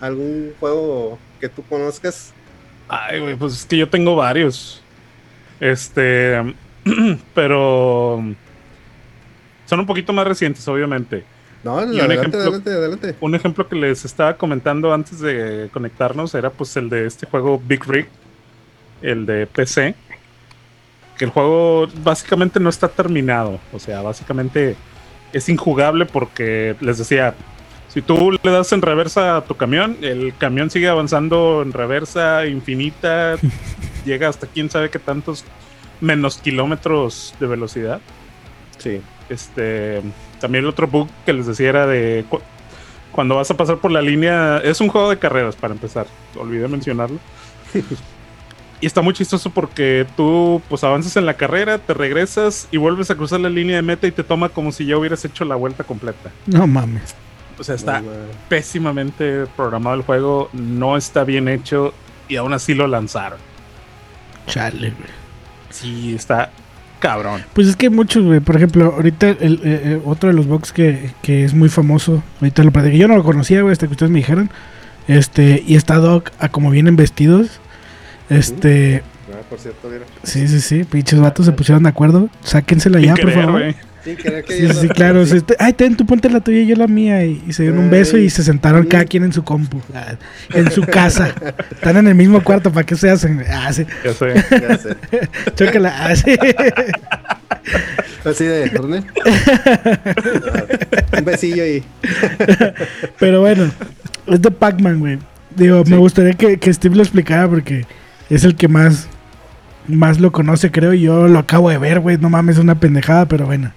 algún 0.00 0.52
juego 0.58 1.18
que 1.40 1.48
tú 1.48 1.62
conozcas. 1.68 2.32
Ay, 2.88 3.20
güey, 3.20 3.36
pues 3.36 3.54
es 3.54 3.66
que 3.66 3.76
yo 3.76 3.88
tengo 3.88 4.16
varios. 4.16 4.82
Este, 5.60 6.54
pero 7.34 8.22
son 9.66 9.80
un 9.80 9.86
poquito 9.86 10.12
más 10.12 10.26
recientes, 10.26 10.66
obviamente. 10.68 11.24
No, 11.64 11.78
adelante, 11.78 12.36
adelante, 12.36 12.70
adelante. 12.70 13.16
Un 13.20 13.34
ejemplo 13.34 13.68
que 13.68 13.76
les 13.76 14.04
estaba 14.04 14.36
comentando 14.36 14.92
antes 14.92 15.20
de 15.20 15.70
conectarnos 15.72 16.34
era 16.34 16.50
pues 16.50 16.76
el 16.76 16.90
de 16.90 17.06
este 17.06 17.26
juego 17.26 17.62
Big 17.64 17.84
Rig, 17.86 18.08
el 19.02 19.26
de 19.26 19.46
PC. 19.46 19.94
Que 21.18 21.24
el 21.24 21.30
juego 21.30 21.86
básicamente 22.02 22.58
no 22.60 22.68
está 22.68 22.88
terminado. 22.88 23.60
O 23.72 23.78
sea, 23.78 24.02
básicamente 24.02 24.76
es 25.32 25.48
injugable 25.48 26.06
porque 26.06 26.76
les 26.80 26.98
decía, 26.98 27.34
si 27.88 28.02
tú 28.02 28.32
le 28.42 28.50
das 28.50 28.72
en 28.72 28.82
reversa 28.82 29.36
a 29.36 29.44
tu 29.44 29.56
camión, 29.56 29.96
el 30.00 30.34
camión 30.38 30.70
sigue 30.70 30.88
avanzando 30.88 31.62
en 31.62 31.72
reversa 31.72 32.46
infinita, 32.46 33.36
llega 34.04 34.28
hasta 34.28 34.46
quién 34.46 34.70
sabe 34.70 34.90
qué 34.90 34.98
tantos 34.98 35.44
menos 36.00 36.38
kilómetros 36.38 37.34
de 37.38 37.46
velocidad. 37.46 38.00
Sí. 38.78 39.00
Este, 39.28 40.02
también 40.40 40.64
el 40.64 40.70
otro 40.70 40.86
bug 40.86 41.08
que 41.24 41.32
les 41.32 41.46
decía 41.46 41.70
era 41.70 41.86
de 41.86 42.24
cuando 43.12 43.36
vas 43.36 43.50
a 43.50 43.56
pasar 43.56 43.78
por 43.78 43.90
la 43.90 44.02
línea, 44.02 44.58
es 44.58 44.80
un 44.80 44.88
juego 44.88 45.10
de 45.10 45.18
carreras 45.18 45.54
para 45.54 45.74
empezar, 45.74 46.06
olvidé 46.36 46.66
mencionarlo. 46.68 47.18
y 48.82 48.86
está 48.86 49.00
muy 49.00 49.14
chistoso 49.14 49.48
porque 49.50 50.04
tú 50.16 50.60
pues 50.68 50.82
avanzas 50.82 51.16
en 51.16 51.24
la 51.24 51.34
carrera, 51.34 51.78
te 51.78 51.94
regresas 51.94 52.66
y 52.72 52.78
vuelves 52.78 53.12
a 53.12 53.14
cruzar 53.14 53.38
la 53.38 53.48
línea 53.48 53.76
de 53.76 53.82
meta 53.82 54.08
y 54.08 54.10
te 54.10 54.24
toma 54.24 54.48
como 54.48 54.72
si 54.72 54.84
ya 54.84 54.98
hubieras 54.98 55.24
hecho 55.24 55.44
la 55.44 55.54
vuelta 55.54 55.84
completa. 55.84 56.32
No 56.46 56.66
mames. 56.66 57.14
O 57.60 57.62
sea, 57.62 57.76
está 57.76 58.02
pésimamente 58.48 59.46
programado 59.56 59.94
el 59.94 60.02
juego, 60.02 60.50
no 60.52 60.96
está 60.96 61.22
bien 61.22 61.46
hecho 61.46 61.94
y 62.28 62.34
aún 62.34 62.52
así 62.54 62.74
lo 62.74 62.88
lanzaron. 62.88 63.38
Chale, 64.48 64.90
güey. 64.90 65.10
Sí, 65.70 66.16
está 66.16 66.50
cabrón. 66.98 67.44
Pues 67.52 67.68
es 67.68 67.76
que 67.76 67.88
muchos, 67.88 68.24
güey. 68.24 68.40
Por 68.40 68.56
ejemplo, 68.56 68.94
ahorita 68.96 69.28
el, 69.28 69.54
eh, 69.54 69.60
eh, 69.64 70.02
otro 70.04 70.28
de 70.28 70.34
los 70.34 70.48
box 70.48 70.72
que, 70.72 71.12
que, 71.22 71.44
es 71.44 71.54
muy 71.54 71.68
famoso, 71.68 72.20
ahorita 72.40 72.64
lo 72.64 72.72
que 72.72 72.98
Yo 72.98 73.06
no 73.06 73.16
lo 73.16 73.22
conocía, 73.22 73.62
güey, 73.62 73.72
hasta 73.72 73.86
que 73.86 73.92
ustedes 73.92 74.10
me 74.10 74.18
dijeron. 74.18 74.50
Este, 75.06 75.62
y 75.64 75.76
está 75.76 75.98
Doc 75.98 76.30
a 76.40 76.48
como 76.48 76.70
vienen 76.70 76.96
vestidos. 76.96 77.60
Este. 78.28 79.02
Ah, 79.32 79.42
por 79.48 79.58
cierto, 79.58 79.88
mira. 79.88 80.04
Sí, 80.22 80.46
sí, 80.48 80.60
sí. 80.60 80.84
Pinches 80.84 81.20
vatos 81.20 81.46
se 81.46 81.52
pusieron 81.52 81.82
de 81.82 81.88
acuerdo. 81.88 82.28
Sáquensela 82.42 83.00
ya, 83.00 83.14
por 83.14 83.32
favor. 83.32 83.74
Sí, 84.04 84.16
sí, 84.80 84.88
claro. 84.88 85.22
Ay, 85.60 85.72
ten, 85.74 85.96
tú 85.96 86.04
ponte 86.04 86.28
la 86.28 86.40
tuya 86.40 86.58
y 86.62 86.66
yo 86.66 86.74
la 86.74 86.88
mía. 86.88 87.24
Y, 87.24 87.52
se 87.52 87.62
dieron 87.62 87.78
un 87.78 87.90
beso 87.90 88.16
y 88.18 88.30
se 88.30 88.42
sentaron 88.42 88.86
cada 88.86 89.04
quien 89.04 89.22
en 89.22 89.32
su 89.32 89.44
compu. 89.44 89.80
Ah, 89.94 90.16
en 90.52 90.70
su 90.72 90.82
casa. 90.82 91.32
Están 91.70 91.96
en 91.98 92.08
el 92.08 92.14
mismo 92.14 92.42
cuarto. 92.42 92.72
¿Para 92.72 92.84
qué 92.84 92.96
se 92.96 93.08
hacen? 93.08 93.44
Ah, 93.48 93.72
sí. 93.72 93.86
Ya 94.04 94.12
sé. 94.12 94.34
Ya 94.50 94.78
sé. 94.78 94.96
Chócala. 95.54 95.94
Ah, 95.96 96.16
sí. 96.16 96.36
Así 98.24 98.44
de, 98.44 98.68
¿dónde? 98.70 98.98
un 101.18 101.24
besillo 101.24 101.62
ahí. 101.62 101.84
Pero 103.20 103.40
bueno, 103.40 103.70
es 104.26 104.42
de 104.42 104.50
Pac-Man, 104.50 104.98
güey. 104.98 105.18
Digo, 105.54 105.84
me 105.86 105.96
gustaría 105.96 106.32
que, 106.32 106.58
que 106.58 106.72
Steve 106.72 106.96
lo 106.96 107.02
explicara 107.02 107.48
porque 107.48 107.84
es 108.34 108.44
el 108.44 108.56
que 108.56 108.68
más 108.68 109.08
más 109.88 110.20
lo 110.20 110.30
conoce, 110.32 110.70
creo. 110.70 110.94
Y 110.94 111.02
yo 111.02 111.28
lo 111.28 111.38
acabo 111.38 111.70
de 111.70 111.78
ver, 111.78 112.00
güey. 112.00 112.16
No 112.16 112.30
mames, 112.30 112.56
es 112.56 112.62
una 112.62 112.78
pendejada, 112.78 113.26
pero 113.26 113.46
bueno. 113.46 113.72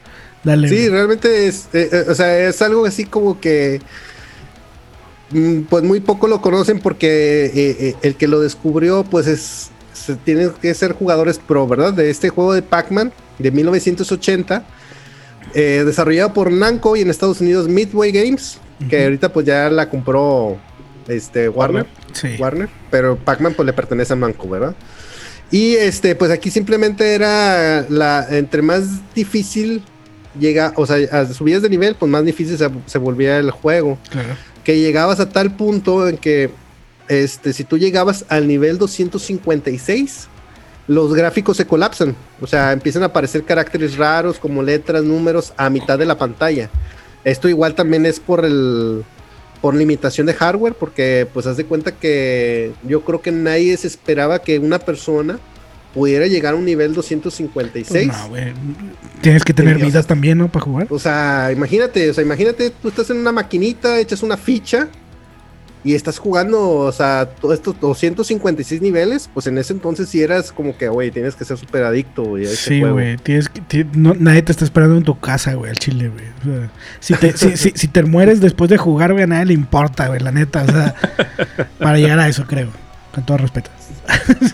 Sí, 0.67 0.89
realmente 0.89 1.47
es, 1.47 1.67
eh, 1.73 1.89
eh, 1.91 2.05
o 2.07 2.13
sea, 2.13 2.47
es 2.47 2.61
algo 2.61 2.85
así 2.85 3.05
como 3.05 3.39
que 3.39 3.81
mm, 5.31 5.61
pues 5.61 5.83
muy 5.83 6.01
poco 6.01 6.27
lo 6.27 6.39
conocen 6.39 6.79
porque 6.79 7.51
eh, 7.55 7.95
el 8.03 8.15
que 8.15 8.27
lo 8.27 8.39
descubrió 8.39 9.03
pues 9.03 9.25
es 9.25 9.71
tienen 10.23 10.51
que 10.61 10.71
ser 10.75 10.91
jugadores 10.91 11.39
pro, 11.39 11.67
¿verdad? 11.67 11.93
De 11.93 12.11
este 12.11 12.29
juego 12.29 12.53
de 12.53 12.61
Pac-Man 12.61 13.11
de 13.39 13.49
1980 13.49 14.63
desarrollado 15.55 16.33
por 16.33 16.51
Namco 16.51 16.95
y 16.95 17.01
en 17.01 17.09
Estados 17.09 17.41
Unidos 17.41 17.67
Midway 17.67 18.11
Games, 18.11 18.59
que 18.89 19.05
ahorita 19.05 19.31
pues 19.31 19.45
ya 19.45 19.69
la 19.69 19.89
compró 19.89 20.57
este 21.07 21.49
Warner, 21.49 21.85
Warner, 22.39 22.69
pero 22.89 23.17
Pac-Man 23.17 23.53
pues 23.53 23.65
le 23.65 23.73
pertenece 23.73 24.13
a 24.13 24.15
Namco, 24.15 24.49
¿verdad? 24.49 24.75
Y 25.51 25.75
este 25.75 26.15
pues 26.15 26.31
aquí 26.31 26.49
simplemente 26.49 27.13
era 27.13 27.85
la 27.89 28.25
entre 28.29 28.61
más 28.61 29.13
difícil 29.13 29.83
llega, 30.39 30.73
o 30.75 30.85
sea, 30.85 30.97
a 31.11 31.25
subías 31.25 31.61
de 31.61 31.69
nivel, 31.69 31.95
pues 31.95 32.11
más 32.11 32.23
difícil 32.25 32.57
se, 32.85 32.97
volvía 32.97 33.37
el 33.37 33.51
juego. 33.51 33.97
Que 34.63 34.79
llegabas 34.79 35.19
a 35.19 35.29
tal 35.29 35.55
punto 35.55 36.07
en 36.07 36.17
que, 36.17 36.51
este, 37.07 37.53
si 37.53 37.63
tú 37.63 37.77
llegabas 37.77 38.25
al 38.29 38.47
nivel 38.47 38.77
256, 38.77 40.27
los 40.87 41.13
gráficos 41.13 41.57
se 41.57 41.65
colapsan. 41.65 42.15
O 42.41 42.47
sea, 42.47 42.71
empiezan 42.71 43.03
a 43.03 43.07
aparecer 43.07 43.43
caracteres 43.43 43.97
raros 43.97 44.39
como 44.39 44.63
letras, 44.63 45.03
números 45.03 45.53
a 45.57 45.69
mitad 45.69 45.97
de 45.97 46.05
la 46.05 46.17
pantalla. 46.17 46.69
Esto 47.23 47.49
igual 47.49 47.75
también 47.75 48.05
es 48.05 48.19
por 48.19 48.45
el 48.45 49.03
por 49.65 49.73
limitación 49.73 50.27
de 50.27 50.35
hardware, 50.35 50.75
porque 50.75 51.27
pues 51.33 51.47
haz 51.47 51.57
de 51.57 51.65
cuenta 51.65 51.91
que 51.91 52.71
yo 52.87 53.03
creo 53.03 53.23
que 53.23 53.31
nadie 53.31 53.75
se 53.77 53.87
esperaba 53.87 54.37
que 54.37 54.59
una 54.59 54.77
persona 54.77 55.39
pudiera 55.91 56.27
llegar 56.27 56.53
a 56.53 56.57
un 56.57 56.65
nivel 56.65 56.93
256. 56.93 58.07
no, 58.07 58.29
güey. 58.29 58.53
Tienes 59.21 59.43
que 59.43 59.55
tener 59.55 59.83
vida 59.83 60.03
también, 60.03 60.37
¿no? 60.37 60.49
Para 60.49 60.65
jugar. 60.65 60.87
O 60.91 60.99
sea, 60.99 61.49
imagínate, 61.51 62.11
o 62.11 62.13
sea, 62.13 62.23
imagínate, 62.23 62.69
tú 62.79 62.89
estás 62.89 63.09
en 63.09 63.17
una 63.17 63.31
maquinita, 63.31 63.99
echas 63.99 64.21
una 64.21 64.37
ficha 64.37 64.87
y 65.85 65.93
estás 65.93 66.17
jugando, 66.17 66.67
o 66.67 66.91
sea, 66.91 67.29
todos 67.39 67.53
estos 67.53 67.79
256 67.79 68.81
niveles, 68.81 69.29
pues 69.31 69.45
en 69.45 69.59
ese 69.59 69.71
entonces 69.71 70.09
sí 70.09 70.19
eras 70.19 70.51
como 70.51 70.75
que, 70.75 70.87
güey, 70.87 71.11
tienes 71.11 71.35
que 71.35 71.45
ser 71.45 71.57
súper 71.57 71.83
adicto, 71.83 72.23
güey. 72.23 72.47
Sí, 72.47 72.81
güey, 72.81 73.17
tienes 73.17 73.49
que, 73.49 73.85
nadie 73.93 74.41
te 74.41 74.51
está 74.51 74.65
esperando 74.65 74.97
en 74.97 75.03
tu 75.03 75.19
casa, 75.19 75.53
güey, 75.53 75.69
al 75.69 75.77
chile, 75.77 76.09
güey. 76.09 76.25
O 76.41 76.43
sea, 76.43 76.71
si 76.99 77.13
te, 77.13 77.37
si, 77.37 77.71
si, 77.75 77.87
te 77.87 78.01
mueres 78.01 78.41
después 78.41 78.67
de 78.67 78.79
jugar, 78.79 79.11
güey, 79.11 79.25
a 79.25 79.27
nadie 79.27 79.45
le 79.45 79.53
importa, 79.53 80.07
güey, 80.07 80.21
la 80.21 80.31
neta, 80.31 80.63
o 80.63 80.71
sea, 80.71 80.95
para 81.77 81.99
llegar 81.99 82.17
a 82.17 82.27
eso, 82.27 82.47
creo, 82.47 82.69
con 83.13 83.23
todo 83.23 83.37
respeto. 83.37 83.69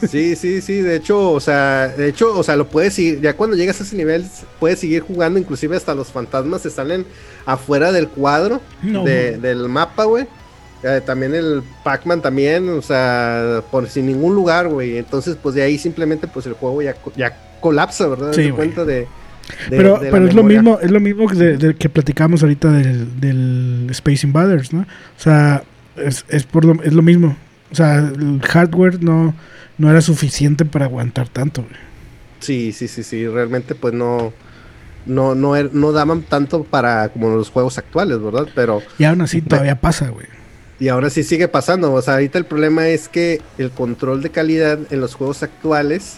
Sí, 0.10 0.36
sí, 0.36 0.62
sí, 0.62 0.82
de 0.82 0.98
hecho, 0.98 1.32
o 1.32 1.40
sea, 1.40 1.88
de 1.88 2.10
hecho, 2.10 2.38
o 2.38 2.44
sea, 2.44 2.58
lo 2.58 2.68
puedes 2.68 2.94
seguir, 2.94 3.22
ya 3.22 3.38
cuando 3.38 3.56
llegas 3.56 3.80
a 3.80 3.84
ese 3.84 3.96
nivel, 3.96 4.26
puedes 4.60 4.80
seguir 4.80 5.02
jugando, 5.02 5.40
inclusive 5.40 5.78
hasta 5.78 5.96
los 5.96 6.10
fantasmas 6.10 6.62
se 6.62 6.70
salen 6.70 7.06
afuera 7.46 7.94
del 7.94 8.10
cuadro 8.10 8.60
del 8.82 9.70
mapa, 9.70 10.04
güey. 10.04 10.28
También 11.06 11.36
el 11.36 11.64
Pac-Man 11.84 12.22
también, 12.22 12.70
o 12.70 12.82
sea, 12.82 13.62
por 13.70 13.88
sin 13.88 14.08
ningún 14.08 14.36
lugar, 14.36 14.68
güey. 14.68 14.98
Entonces, 14.98 15.38
pues 15.42 15.56
de 15.56 15.62
ahí 15.62 15.78
simplemente, 15.78 16.28
pues 16.28 16.46
el 16.46 16.54
juego 16.54 16.82
ya, 16.82 16.96
ya 17.16 17.38
colapsa, 17.60 18.08
¿verdad? 18.08 18.34
Sí, 18.34 18.52
cuenta 18.52 18.86
de, 18.86 19.08
pero, 19.70 20.00
pero 20.00 20.28
es 20.28 20.34
lo 20.34 20.44
mismo, 20.44 20.80
es 20.82 20.92
lo 20.92 21.00
mismo 21.00 21.28
que, 21.28 21.76
que 21.78 21.90
platicamos 21.90 22.42
ahorita 22.44 22.72
del, 22.72 23.20
del, 23.20 23.88
Space 23.92 24.26
Invaders, 24.26 24.74
¿no? 24.74 24.82
O 24.82 25.22
sea, 25.22 25.64
es, 25.96 26.26
es, 26.30 26.44
por 26.44 26.66
lo, 26.66 26.82
es 26.84 26.94
lo 26.94 27.02
mismo. 27.02 27.36
O 27.72 27.76
sea, 27.76 28.00
el 28.00 28.42
hardware 28.42 29.02
no, 29.04 29.34
no 29.78 29.90
era 29.90 30.02
suficiente 30.02 30.66
para 30.66 30.86
aguantar 30.86 31.30
tanto, 31.30 31.66
Sí, 32.40 32.72
sí, 32.72 32.88
sí, 32.88 33.04
sí. 33.04 33.28
Realmente, 33.28 33.76
pues 33.76 33.94
no. 33.94 34.34
No, 35.06 35.34
no, 35.34 35.56
er, 35.56 35.74
no 35.74 35.92
daban 35.92 36.22
tanto 36.22 36.64
para 36.64 37.10
como 37.10 37.30
los 37.30 37.50
juegos 37.50 37.78
actuales, 37.78 38.22
¿verdad? 38.22 38.48
Pero. 38.56 38.82
Y 38.98 39.04
aún 39.04 39.22
así 39.22 39.42
todavía 39.42 39.80
pasa, 39.80 40.10
güey. 40.10 40.26
Y 40.82 40.90
ahora 40.90 41.12
sí 41.12 41.24
sigue 41.24 41.48
pasando. 41.48 41.94
O 41.94 42.02
sea, 42.02 42.16
ahorita 42.16 42.40
el 42.40 42.46
problema 42.46 42.88
es 42.88 43.08
que 43.08 43.40
el 43.60 43.70
control 43.70 44.24
de 44.24 44.32
calidad 44.32 44.80
en 44.90 45.00
los 45.00 45.14
juegos 45.14 45.44
actuales. 45.44 46.18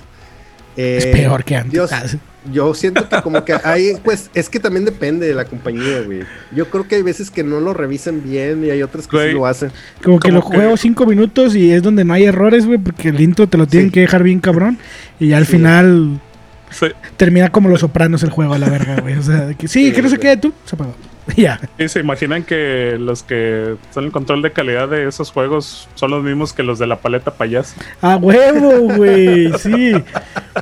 es 0.77 1.05
peor 1.05 1.43
que 1.43 1.57
antes. 1.57 1.91
Ah, 1.91 2.05
yo 2.49 2.73
siento 2.73 3.09
que 3.09 3.21
como 3.21 3.43
que 3.43 3.55
hay, 3.61 3.97
pues, 4.05 4.29
es 4.33 4.47
que 4.47 4.61
también 4.61 4.85
depende 4.85 5.27
de 5.27 5.33
la 5.33 5.43
compañía, 5.43 6.01
güey. 6.05 6.21
Yo 6.55 6.69
creo 6.69 6.87
que 6.87 6.95
hay 6.95 7.01
veces 7.01 7.29
que 7.29 7.43
no 7.43 7.59
lo 7.59 7.73
revisan 7.73 8.23
bien 8.23 8.63
y 8.63 8.69
hay 8.69 8.81
otras 8.81 9.05
que 9.05 9.17
sí 9.17 9.33
lo 9.33 9.45
hacen. 9.45 9.69
Como 10.01 10.17
que 10.21 10.31
lo 10.31 10.41
juego 10.41 10.77
cinco 10.77 11.05
minutos 11.05 11.57
y 11.57 11.73
es 11.73 11.83
donde 11.83 12.05
no 12.05 12.13
hay 12.13 12.23
errores, 12.23 12.65
güey, 12.65 12.77
porque 12.77 13.09
el 13.09 13.19
intro 13.19 13.47
te 13.47 13.57
lo 13.57 13.67
tienen 13.67 13.91
que 13.91 13.99
dejar 13.99 14.23
bien 14.23 14.39
cabrón. 14.39 14.77
Y 15.19 15.27
ya 15.27 15.37
al 15.37 15.45
final 15.45 16.21
termina 17.17 17.51
como 17.51 17.67
los 17.67 17.81
sopranos 17.81 18.23
el 18.23 18.29
juego 18.29 18.53
a 18.53 18.59
la 18.59 18.69
verga, 18.69 19.01
güey. 19.01 19.15
O 19.15 19.23
sea, 19.23 19.53
que 19.55 19.67
sí, 19.67 19.91
que 19.91 20.01
no 20.01 20.07
se 20.07 20.17
quede 20.17 20.37
tú, 20.37 20.53
se 20.63 20.77
apagó. 20.77 20.95
Ya. 21.37 21.59
Y 21.77 21.87
se 21.87 21.99
imaginan 21.99 22.43
que 22.43 22.97
los 22.99 23.23
que 23.23 23.75
son 23.93 24.05
el 24.05 24.11
control 24.11 24.41
de 24.41 24.51
calidad 24.51 24.89
de 24.89 25.07
esos 25.07 25.31
juegos 25.31 25.87
son 25.95 26.11
los 26.11 26.23
mismos 26.23 26.53
que 26.53 26.63
los 26.63 26.79
de 26.79 26.87
la 26.87 26.97
paleta 26.97 27.31
payaso. 27.31 27.75
¡A 28.01 28.17
huevo, 28.17 28.95
güey! 28.95 29.51
Sí. 29.57 29.93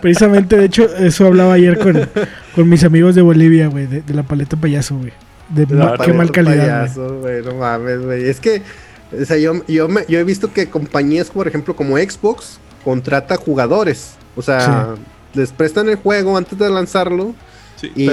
Precisamente, 0.01 0.57
de 0.57 0.65
hecho, 0.65 0.83
eso 0.95 1.27
hablaba 1.27 1.53
ayer 1.53 1.77
con, 1.79 2.07
con 2.55 2.69
mis 2.69 2.83
amigos 2.83 3.15
de 3.15 3.21
Bolivia, 3.21 3.67
güey, 3.67 3.87
de, 3.87 4.03
la 4.13 4.23
paleta 4.23 4.57
payaso, 4.57 4.97
güey. 4.97 5.13
De 5.49 5.67
qué 6.05 6.13
mal 6.13 6.31
calidad. 6.31 6.89
güey, 6.95 7.43
no 7.43 7.55
mames, 7.55 8.01
güey. 8.01 8.29
Es 8.29 8.39
que, 8.39 8.61
o 9.19 9.25
sea, 9.25 9.37
yo, 9.37 9.53
yo, 9.67 9.89
me, 9.89 10.05
yo 10.07 10.19
he 10.19 10.23
visto 10.23 10.53
que 10.53 10.69
compañías, 10.69 11.29
por 11.29 11.47
ejemplo, 11.47 11.75
como 11.75 11.97
Xbox, 11.97 12.59
contrata 12.83 13.35
jugadores. 13.35 14.15
O 14.35 14.41
sea, 14.41 14.95
les 15.33 15.51
prestan 15.51 15.89
el 15.89 15.95
juego 15.95 16.37
antes 16.37 16.57
de 16.57 16.69
lanzarlo. 16.69 17.35
Sí, 17.75 17.91
y 17.95 18.07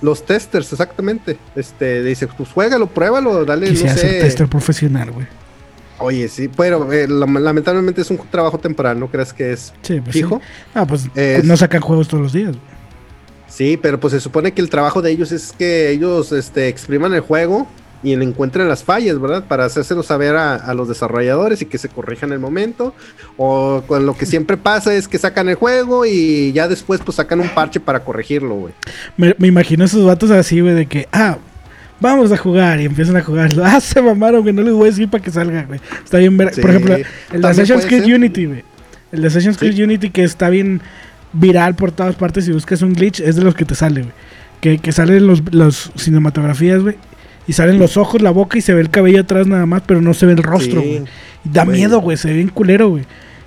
Los 0.00 0.24
testers, 0.24 0.72
exactamente. 0.72 1.38
Este, 1.56 2.02
dice, 2.02 2.26
pues 2.28 2.50
juégalo, 2.50 2.86
pruébalo, 2.86 3.44
dale, 3.44 3.68
Quisiera 3.68 3.94
no 3.94 3.98
sé. 4.00 4.20
tester 4.20 4.46
profesional, 4.48 5.10
güey. 5.10 5.26
Oye, 6.00 6.28
sí, 6.28 6.48
pero 6.48 6.92
eh, 6.92 7.08
lam- 7.08 7.40
lamentablemente 7.40 8.02
es 8.02 8.10
un 8.10 8.18
trabajo 8.30 8.58
temporal, 8.58 9.00
¿no 9.00 9.08
crees 9.08 9.32
que 9.32 9.52
es 9.52 9.72
Sí, 9.82 10.00
pues 10.00 10.12
fijo? 10.14 10.36
sí. 10.38 10.68
Ah, 10.74 10.86
pues 10.86 11.08
Es- 11.16 11.44
no 11.44 11.56
sacan 11.56 11.80
juegos 11.80 12.06
todos 12.06 12.22
los 12.22 12.32
días. 12.32 12.50
güey. 12.50 12.78
Sí, 13.48 13.76
pero 13.80 13.98
pues 13.98 14.12
se 14.12 14.20
supone 14.20 14.52
que 14.52 14.60
el 14.60 14.70
trabajo 14.70 15.02
de 15.02 15.10
ellos 15.10 15.32
es 15.32 15.52
que 15.58 15.90
ellos 15.90 16.30
este, 16.32 16.68
expriman 16.68 17.14
el 17.14 17.20
juego 17.22 17.66
y 18.02 18.12
encuentren 18.12 18.68
las 18.68 18.84
fallas, 18.84 19.20
¿verdad? 19.20 19.44
Para 19.46 19.64
hacérselo 19.64 20.02
saber 20.02 20.36
a, 20.36 20.54
a 20.54 20.74
los 20.74 20.88
desarrolladores 20.88 21.62
y 21.62 21.66
que 21.66 21.78
se 21.78 21.88
corrijan 21.88 22.32
el 22.32 22.38
momento. 22.38 22.94
O 23.36 23.82
con 23.86 24.06
lo 24.06 24.16
que 24.16 24.26
siempre 24.26 24.56
pasa 24.56 24.94
es 24.94 25.08
que 25.08 25.18
sacan 25.18 25.48
el 25.48 25.56
juego 25.56 26.06
y 26.06 26.52
ya 26.52 26.68
después 26.68 27.00
pues 27.04 27.16
sacan 27.16 27.40
un 27.40 27.48
parche 27.48 27.80
para 27.80 28.00
corregirlo, 28.00 28.54
güey. 28.54 28.74
Me, 29.16 29.34
me 29.38 29.48
imagino 29.48 29.84
esos 29.84 30.04
vatos 30.04 30.30
así, 30.30 30.60
güey, 30.60 30.74
de 30.74 30.86
que, 30.86 31.08
ah, 31.12 31.38
vamos 32.00 32.30
a 32.30 32.36
jugar 32.36 32.80
y 32.80 32.84
empiezan 32.84 33.16
a 33.16 33.22
jugar. 33.22 33.50
Ah, 33.62 33.80
se 33.80 34.00
mamaron, 34.00 34.42
güey, 34.42 34.54
no 34.54 34.62
les 34.62 34.74
voy 34.74 34.84
a 34.88 34.90
decir 34.90 35.08
para 35.08 35.22
que 35.22 35.30
salga, 35.30 35.64
güey. 35.64 35.80
Está 36.04 36.18
bien 36.18 36.36
ver. 36.36 36.54
Sí. 36.54 36.60
Por 36.60 36.70
ejemplo, 36.70 36.96
el 37.32 37.42
de 37.42 37.48
Assassin's 37.48 37.86
Creed. 37.86 38.04
Unity, 38.14 38.46
güey. 38.46 38.64
El 39.10 39.22
de 39.22 39.26
Assassin's 39.28 39.56
Sí. 39.56 39.66
Creed 39.66 39.84
Unity 39.84 40.10
que 40.10 40.22
está 40.22 40.50
bien 40.50 40.80
viral 41.32 41.74
por 41.74 41.90
todas 41.92 42.14
partes 42.14 42.46
y 42.48 42.52
buscas 42.52 42.82
un 42.82 42.94
glitch, 42.94 43.20
es 43.20 43.36
de 43.36 43.42
los 43.42 43.54
que 43.54 43.64
te 43.64 43.74
sale, 43.74 44.02
güey. 44.02 44.12
Que, 44.60 44.78
que 44.78 44.92
salen 44.92 45.26
los, 45.26 45.42
los 45.52 45.90
cinematografías, 45.96 46.82
güey. 46.82 46.96
Y 47.48 47.54
salen 47.54 47.78
los 47.80 47.96
ojos, 47.96 48.22
la 48.22 48.30
boca 48.30 48.58
y 48.58 48.60
se 48.60 48.74
ve 48.74 48.80
el 48.82 48.90
cabello 48.90 49.22
atrás 49.22 49.46
nada 49.48 49.66
más, 49.66 49.82
pero 49.86 50.00
no 50.00 50.14
se 50.14 50.26
ve 50.26 50.32
el 50.32 50.42
rostro, 50.44 50.80
Sí. 50.82 50.86
güey. 50.86 51.02
Y 51.44 51.48
da 51.48 51.64
Güey. 51.64 51.78
miedo, 51.78 52.00
güey, 52.00 52.16
se 52.16 52.28
ve 52.28 52.34
bien 52.34 52.48
culero, 52.50 52.90
güey. 52.90 53.04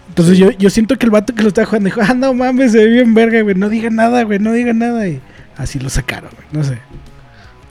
Entonces 0.10 0.36
Sí. 0.38 0.42
yo, 0.44 0.52
yo 0.52 0.70
siento 0.70 0.98
que 0.98 1.06
el 1.06 1.12
vato 1.12 1.34
que 1.34 1.42
lo 1.44 1.48
está 1.48 1.64
jugando 1.66 1.86
dijo, 1.86 2.02
ah, 2.04 2.14
no 2.14 2.34
mames, 2.34 2.74
se 2.74 2.80
ve 2.80 2.88
bien 2.88 3.14
verga, 3.14 3.42
güey, 3.42 3.56
no 3.56 3.70
diga 3.70 3.90
nada, 3.90 4.24
güey, 4.24 4.40
no 4.40 4.52
diga 4.52 4.74
nada. 4.74 5.08
Y 5.08 5.22
así 5.56 5.80
lo 5.80 5.90
sacaron, 5.90 6.32
güey, 6.36 6.48
no 6.52 6.64
sé. 6.64 6.80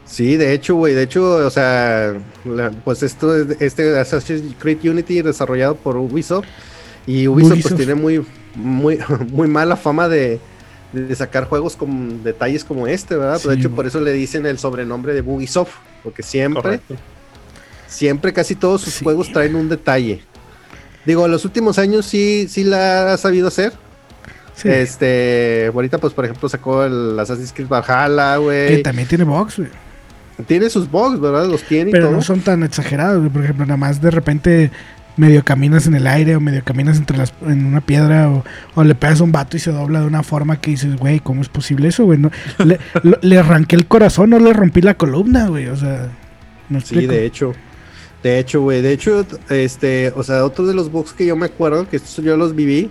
Sí, 0.07 0.37
de 0.37 0.53
hecho, 0.55 0.75
güey, 0.77 0.95
de 0.95 1.03
hecho, 1.03 1.25
o 1.47 1.51
sea, 1.51 2.15
la- 2.45 2.71
pues 2.71 3.03
esto 3.03 3.37
es 3.37 3.61
este 3.61 3.99
Assassin's 3.99 4.55
Creed 4.59 4.79
Unity 4.89 5.23
desarrollado 5.23 5.77
por 5.77 5.97
Ubisoft 5.97 6.47
y 7.07 7.29
Ubisoft, 7.29 7.53
Ubisoft. 7.53 7.73
pues 7.75 7.77
tiene 7.87 7.95
muy 8.01 8.25
muy 8.57 8.99
muy 9.33 9.47
mala 9.49 9.77
fama 9.77 10.09
de, 10.09 10.41
de 10.93 11.15
sacar 11.15 11.45
juegos 11.45 11.77
con 11.77 12.23
detalles 12.25 12.65
como 12.65 12.87
este, 12.87 13.17
¿verdad? 13.17 13.39
Sí, 13.39 13.49
de 13.49 13.55
hecho, 13.55 13.71
por 13.71 13.87
eso 13.87 14.01
le 14.01 14.13
dicen 14.13 14.45
el 14.47 14.59
sobrenombre 14.59 15.15
de 15.15 15.21
Ubisoft, 15.21 15.75
porque 16.03 16.23
siempre 16.23 16.63
Correcto. 16.63 16.97
siempre 17.87 18.33
casi 18.33 18.55
todos 18.55 18.83
sus 18.83 18.95
Sí. 18.95 19.05
juegos 19.05 19.33
traen 19.33 19.55
un 19.55 19.69
detalle. 19.69 20.23
Digo, 21.07 21.25
en 21.27 21.33
los 21.33 21.45
últimos 21.45 21.79
años 21.79 22.07
sí 22.07 22.47
sí 22.49 22.65
la 22.65 23.13
ha 23.13 23.17
sabido 23.17 23.49
hacer. 23.49 23.73
Sí. 24.55 24.69
Este, 24.69 25.71
ahorita 25.73 25.99
pues 25.99 26.13
por 26.13 26.25
ejemplo 26.27 26.49
sacó 26.49 26.85
el 26.85 27.19
Assassin's 27.19 27.53
Creed 27.53 27.69
Valhalla, 27.69 28.35
que 28.35 28.43
güey. 28.43 28.83
también 28.83 29.09
tiene 29.09 29.25
box, 29.25 29.59
güey. 29.59 29.71
Tiene 30.47 30.71
sus 30.71 30.91
bugs, 30.91 31.21
¿verdad? 31.21 31.47
Los 31.47 31.63
tiene 31.63 31.91
y 31.91 31.93
Pero 31.93 32.07
todo. 32.07 32.17
no 32.17 32.23
son 32.23 32.41
tan 32.41 32.63
exagerados, 32.63 33.19
güey. 33.19 33.31
Por 33.31 33.45
ejemplo, 33.45 33.65
nada 33.67 33.77
más 33.77 34.01
de 34.01 34.11
repente 34.11 34.71
medio 35.17 35.45
caminas 35.45 35.87
en 35.87 35.95
el 35.95 36.07
aire 36.07 36.37
o 36.37 36.41
medio 36.41 36.63
caminas 36.65 36.97
entre 36.97 37.17
las, 37.19 37.35
en 37.47 37.67
una 37.67 37.81
piedra 37.81 38.31
o, 38.31 38.45
o 38.75 38.85
le 38.85 38.95
pegas 38.95 39.21
a 39.21 39.25
un 39.25 39.33
vato 39.33 39.57
y 39.57 39.61
se 39.61 39.71
dobla 39.73 40.01
de 40.01 40.07
una 40.07 40.23
forma 40.23 40.61
que 40.61 40.71
dices, 40.71 40.97
güey, 40.97 41.21
¿cómo 41.21 41.43
es 41.43 41.49
posible 41.49 41.89
eso, 41.89 42.05
güey? 42.05 42.19
No, 42.19 42.31
le, 42.65 42.79
lo- 43.03 43.19
le 43.21 43.39
arranqué 43.39 43.77
el 43.77 43.87
corazón, 43.87 44.31
no 44.31 44.39
le 44.39 44.53
rompí 44.53 44.81
la 44.81 44.95
columna, 44.95 45.49
güey. 45.49 45.67
O 45.69 45.77
sea, 45.77 46.09
no 46.69 46.81
Sí, 46.81 47.07
de 47.07 47.27
hecho. 47.27 47.53
De 48.23 48.39
hecho, 48.39 48.61
güey. 48.63 48.83
De 48.83 48.93
hecho, 48.93 49.27
este, 49.49 50.13
o 50.17 50.23
sea, 50.23 50.45
otro 50.45 50.67
de 50.67 50.75
los 50.75 50.91
bugs 50.93 51.13
que 51.13 51.27
yo 51.27 51.37
me 51.37 51.47
acuerdo, 51.47 51.89
que 51.89 51.97
estos 51.97 52.25
yo 52.25 52.37
los 52.37 52.55
viví, 52.55 52.91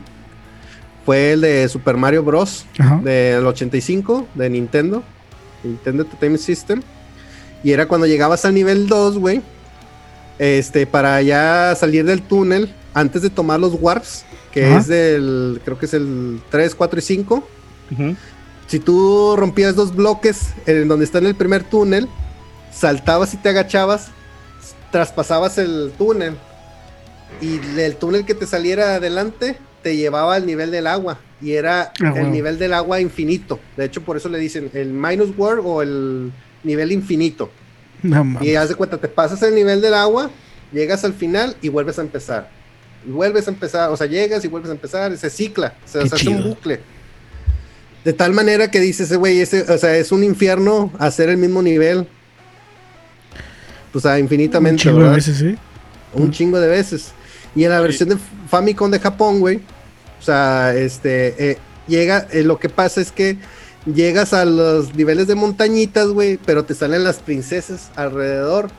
fue 1.05 1.33
el 1.33 1.41
de 1.41 1.67
Super 1.69 1.97
Mario 1.97 2.23
Bros. 2.23 2.65
Ajá. 2.77 2.99
del 3.03 3.45
85 3.45 4.27
de 4.35 4.49
Nintendo, 4.49 5.03
Nintendo 5.63 6.03
Entertainment 6.03 6.41
System. 6.43 6.81
Y 7.63 7.71
era 7.71 7.87
cuando 7.87 8.07
llegabas 8.07 8.45
al 8.45 8.53
nivel 8.53 8.87
2, 8.87 9.17
güey. 9.17 9.41
Este, 10.39 10.87
para 10.87 11.21
ya 11.21 11.75
salir 11.75 12.05
del 12.05 12.21
túnel, 12.21 12.73
antes 12.93 13.21
de 13.21 13.29
tomar 13.29 13.59
los 13.59 13.73
warps, 13.79 14.23
que 14.51 14.65
Ajá. 14.65 14.79
es 14.79 14.87
del, 14.87 15.61
creo 15.63 15.77
que 15.77 15.85
es 15.85 15.93
el 15.93 16.41
3, 16.49 16.73
4 16.75 16.99
y 16.99 17.01
5. 17.01 17.47
Ujú. 17.91 18.15
Si 18.67 18.79
tú 18.79 19.35
rompías 19.35 19.75
dos 19.75 19.95
bloques 19.95 20.53
en 20.65 20.87
donde 20.87 21.05
está 21.05 21.17
en 21.17 21.25
el 21.27 21.35
primer 21.35 21.63
túnel, 21.63 22.07
saltabas 22.73 23.33
y 23.33 23.37
te 23.37 23.49
agachabas, 23.49 24.07
traspasabas 24.91 25.57
el 25.57 25.91
túnel. 25.97 26.35
Y 27.41 27.59
el 27.79 27.95
túnel 27.95 28.25
que 28.25 28.33
te 28.33 28.47
saliera 28.47 28.95
adelante 28.95 29.57
te 29.83 29.95
llevaba 29.97 30.35
al 30.35 30.45
nivel 30.45 30.71
del 30.71 30.87
agua. 30.87 31.19
Y 31.41 31.53
era 31.53 31.93
Ah, 32.03 32.13
el 32.15 32.31
nivel 32.31 32.59
del 32.59 32.73
agua 32.73 32.99
infinito. 32.99 33.59
De 33.77 33.85
hecho, 33.85 34.01
por 34.01 34.17
eso 34.17 34.29
le 34.29 34.37
dicen 34.39 34.69
el 34.73 34.89
minus 34.89 35.35
world 35.37 35.61
o 35.65 35.81
el 35.81 36.31
nivel 36.63 36.91
infinito. 36.91 37.49
No, 38.03 38.23
mames. 38.23 38.47
Y 38.47 38.55
haz 38.55 38.69
de 38.69 38.75
cuenta, 38.75 38.97
te 38.97 39.07
pasas 39.07 39.41
el 39.43 39.55
nivel 39.55 39.81
del 39.81 39.93
agua, 39.93 40.29
llegas 40.71 41.03
al 41.03 41.13
final 41.13 41.55
y 41.61 41.69
vuelves 41.69 41.99
a 41.99 42.01
empezar. 42.01 42.49
Y 43.05 43.11
vuelves 43.11 43.47
a 43.47 43.51
empezar, 43.51 43.89
o 43.91 43.97
sea, 43.97 44.07
llegas 44.07 44.43
y 44.45 44.47
vuelves 44.47 44.69
a 44.69 44.73
empezar, 44.73 45.11
y 45.11 45.17
se 45.17 45.29
cicla, 45.29 45.73
se, 45.85 45.99
Qué 45.99 46.09
se 46.09 46.15
hace 46.15 46.29
un 46.29 46.43
bucle. 46.43 46.81
De 48.03 48.13
tal 48.13 48.33
manera 48.33 48.71
que 48.71 48.79
dices, 48.79 49.11
güey, 49.13 49.39
ese, 49.39 49.61
o 49.71 49.77
sea, 49.77 49.95
es 49.97 50.11
un 50.11 50.23
infierno 50.23 50.91
hacer 50.99 51.29
el 51.29 51.37
mismo 51.37 51.61
nivel. 51.61 52.07
O 53.93 53.99
sea, 53.99 54.13
Un 54.13 54.19
infinitamente, 54.19 54.83
chingo 54.83 55.03
de 55.03 55.09
veces, 55.09 55.37
sí. 55.37 55.55
Un 56.13 56.31
chingo 56.31 56.59
de 56.59 56.67
veces. 56.67 57.11
Y 57.55 57.63
en 57.63 57.71
la 57.71 57.81
versión 57.81 58.09
de 58.09 58.17
Famicom 58.49 58.91
de 58.91 58.99
Japón, 58.99 59.39
güey, 59.39 59.59
o 60.19 60.23
sea, 60.23 60.73
este, 60.75 61.51
eh, 61.51 61.57
llega, 61.87 62.27
eh, 62.31 62.43
lo 62.43 62.59
que 62.59 62.69
pasa 62.69 63.01
es 63.01 63.11
que 63.11 63.37
llegas 63.85 64.33
a 64.33 64.45
los 64.45 64.93
niveles 64.95 65.27
de 65.27 65.35
montañitas, 65.35 66.07
güey, 66.07 66.37
pero 66.45 66.63
te 66.65 66.73
salen 66.73 67.03
las 67.03 67.17
princesas 67.19 67.89
alrededor. 67.95 68.69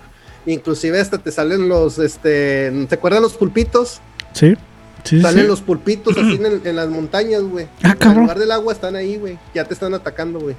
Inclusive 0.46 1.00
hasta 1.00 1.18
te 1.18 1.30
salen 1.30 1.68
los, 1.68 1.98
este, 1.98 2.86
¿te 2.88 2.94
acuerdan 2.94 3.22
los 3.22 3.34
pulpitos? 3.34 4.00
Sí. 4.32 4.56
Sí, 5.04 5.20
Salen 5.22 5.44
sí. 5.44 5.48
los 5.48 5.62
pulpitos 5.62 6.14
así 6.16 6.34
en, 6.34 6.60
en 6.62 6.76
las 6.76 6.88
montañas, 6.90 7.40
güey. 7.42 7.66
Ah, 7.82 7.96
En 7.98 8.14
lugar 8.20 8.38
del 8.38 8.52
agua 8.52 8.72
están 8.74 8.96
ahí, 8.96 9.16
güey. 9.16 9.38
Ya 9.54 9.64
te 9.64 9.72
están 9.72 9.94
atacando, 9.94 10.38
güey. 10.40 10.54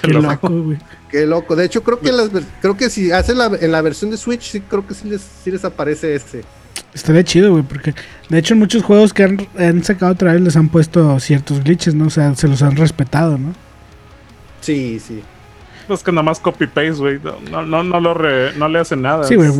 Qué 0.00 0.08
Qué 0.08 0.14
loco, 0.14 0.48
güey. 0.48 0.78
Qué 1.10 1.26
loco. 1.26 1.56
De 1.56 1.64
hecho, 1.64 1.82
creo 1.82 1.98
que 1.98 2.12
las, 2.12 2.30
creo 2.60 2.76
que 2.76 2.88
si 2.88 3.10
hacen 3.10 3.38
la, 3.38 3.50
en 3.60 3.72
la 3.72 3.82
versión 3.82 4.12
de 4.12 4.16
Switch, 4.16 4.42
sí 4.42 4.60
creo 4.60 4.86
que 4.86 4.94
sí 4.94 5.08
les, 5.08 5.20
sí 5.42 5.50
les 5.50 5.64
aparece 5.64 6.14
ese. 6.14 6.42
Estaría 6.94 7.24
chido, 7.24 7.50
güey, 7.50 7.64
porque 7.64 7.94
de 8.28 8.38
hecho 8.38 8.54
en 8.54 8.60
muchos 8.60 8.82
juegos 8.84 9.12
que 9.12 9.24
han, 9.24 9.48
han 9.58 9.82
sacado 9.84 10.12
otra 10.12 10.32
vez 10.32 10.40
les 10.40 10.56
han 10.56 10.68
puesto 10.68 11.18
ciertos 11.18 11.62
glitches, 11.62 11.94
¿no? 11.94 12.06
O 12.06 12.10
sea, 12.10 12.34
se 12.36 12.46
los 12.48 12.62
han 12.62 12.76
respetado, 12.76 13.38
¿no? 13.38 13.54
Sí, 14.60 14.98
sí. 15.00 15.22
Pues 15.88 16.02
que 16.02 16.12
nada 16.12 16.22
más 16.22 16.38
copy-paste, 16.38 16.90
güey. 16.92 17.18
No, 17.50 17.62
no, 17.66 17.82
no, 17.82 18.00
lo 18.00 18.14
re- 18.14 18.52
no 18.56 18.68
le 18.68 18.78
hacen 18.78 19.02
nada. 19.02 19.24
Sí, 19.24 19.34
güey, 19.34 19.50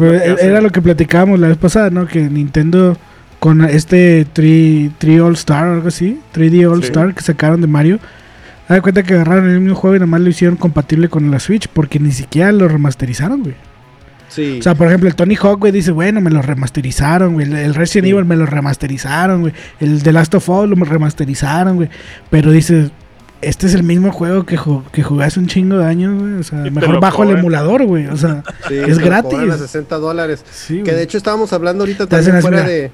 era 0.41 0.61
lo 0.61 0.71
que 0.71 0.81
platicábamos 0.81 1.41
la 1.41 1.49
vez 1.49 1.57
pasada, 1.57 1.91
¿no? 1.91 2.07
Que 2.07 2.21
Nintendo 2.21 2.97
con 3.41 3.65
este 3.65 4.27
3, 4.33 4.91
3 4.99 5.21
All 5.21 5.35
Star 5.35 5.67
o 5.69 5.73
algo 5.75 5.89
así, 5.89 6.21
3D 6.33 6.71
All 6.71 6.83
Sí. 6.83 6.89
Star 6.89 7.15
que 7.15 7.23
sacaron 7.23 7.61
de 7.61 7.67
Mario, 7.67 7.99
da 8.69 8.81
cuenta 8.81 9.03
que 9.03 9.15
agarraron 9.15 9.49
el 9.51 9.61
mismo 9.61 9.75
juego 9.75 9.97
y 9.97 9.99
nada 9.99 10.07
más 10.07 10.21
lo 10.21 10.29
hicieron 10.31 10.57
compatible 10.57 11.09
con 11.09 11.31
la 11.31 11.41
Switch 11.41 11.67
porque 11.67 11.99
ni 11.99 12.13
siquiera 12.13 12.53
lo 12.53 12.69
remasterizaron, 12.69 13.43
güey. 13.43 13.55
Sí. 14.29 14.59
O 14.61 14.63
sea, 14.63 14.77
por 14.77 14.87
ejemplo, 14.87 15.09
el 15.09 15.17
Tony 15.17 15.35
Hawk, 15.35 15.59
güey, 15.59 15.73
dice, 15.73 15.91
bueno, 15.91 16.21
me 16.21 16.31
lo 16.31 16.41
remasterizaron, 16.43 17.33
güey. 17.33 17.47
El- 17.47 17.57
El 17.57 17.75
Resident 17.75 18.05
Sí. 18.07 18.11
Evil 18.13 18.25
me 18.27 18.37
lo 18.37 18.47
remasterizaron, 18.47 19.41
güey. 19.41 19.53
El 19.81 20.03
The 20.05 20.13
Last 20.13 20.33
of 20.37 20.49
Us 20.49 20.69
lo 20.69 20.77
remasterizaron, 20.85 21.75
güey. 21.77 21.89
Pero 22.31 22.53
dice, 22.53 22.91
este 23.42 23.66
es 23.66 23.74
el 23.74 23.83
mismo 23.83 24.12
juego 24.12 24.44
que, 24.44 24.59
ju- 24.59 24.85
que 24.90 25.03
jugué 25.03 25.24
hace 25.24 25.40
un 25.40 25.46
chingo 25.46 25.79
de 25.79 25.85
años, 25.85 26.20
güey. 26.20 26.35
O 26.35 26.42
sea, 26.42 26.66
Y 26.66 26.70
mejor 26.70 26.90
lo 26.94 27.00
bajo 27.00 27.22
el 27.24 27.31
emulador, 27.31 27.85
güey. 27.85 28.07
O 28.09 28.16
sea, 28.16 28.42
Sí, 28.68 28.76
es 28.76 28.87
te 28.87 28.94
lo 28.96 29.07
gratis. 29.07 29.31
cobran 29.31 29.50
a 29.50 29.59
60 29.59 29.96
dólares. 29.98 30.44
sí, 30.53 30.83
Que 30.83 30.92
de 30.92 31.03
hecho 31.03 31.16
estábamos 31.18 31.53
hablando 31.53 31.83
ahorita 31.83 32.07
también 32.07 32.40
fuera 32.40 32.62
de. 32.62 32.90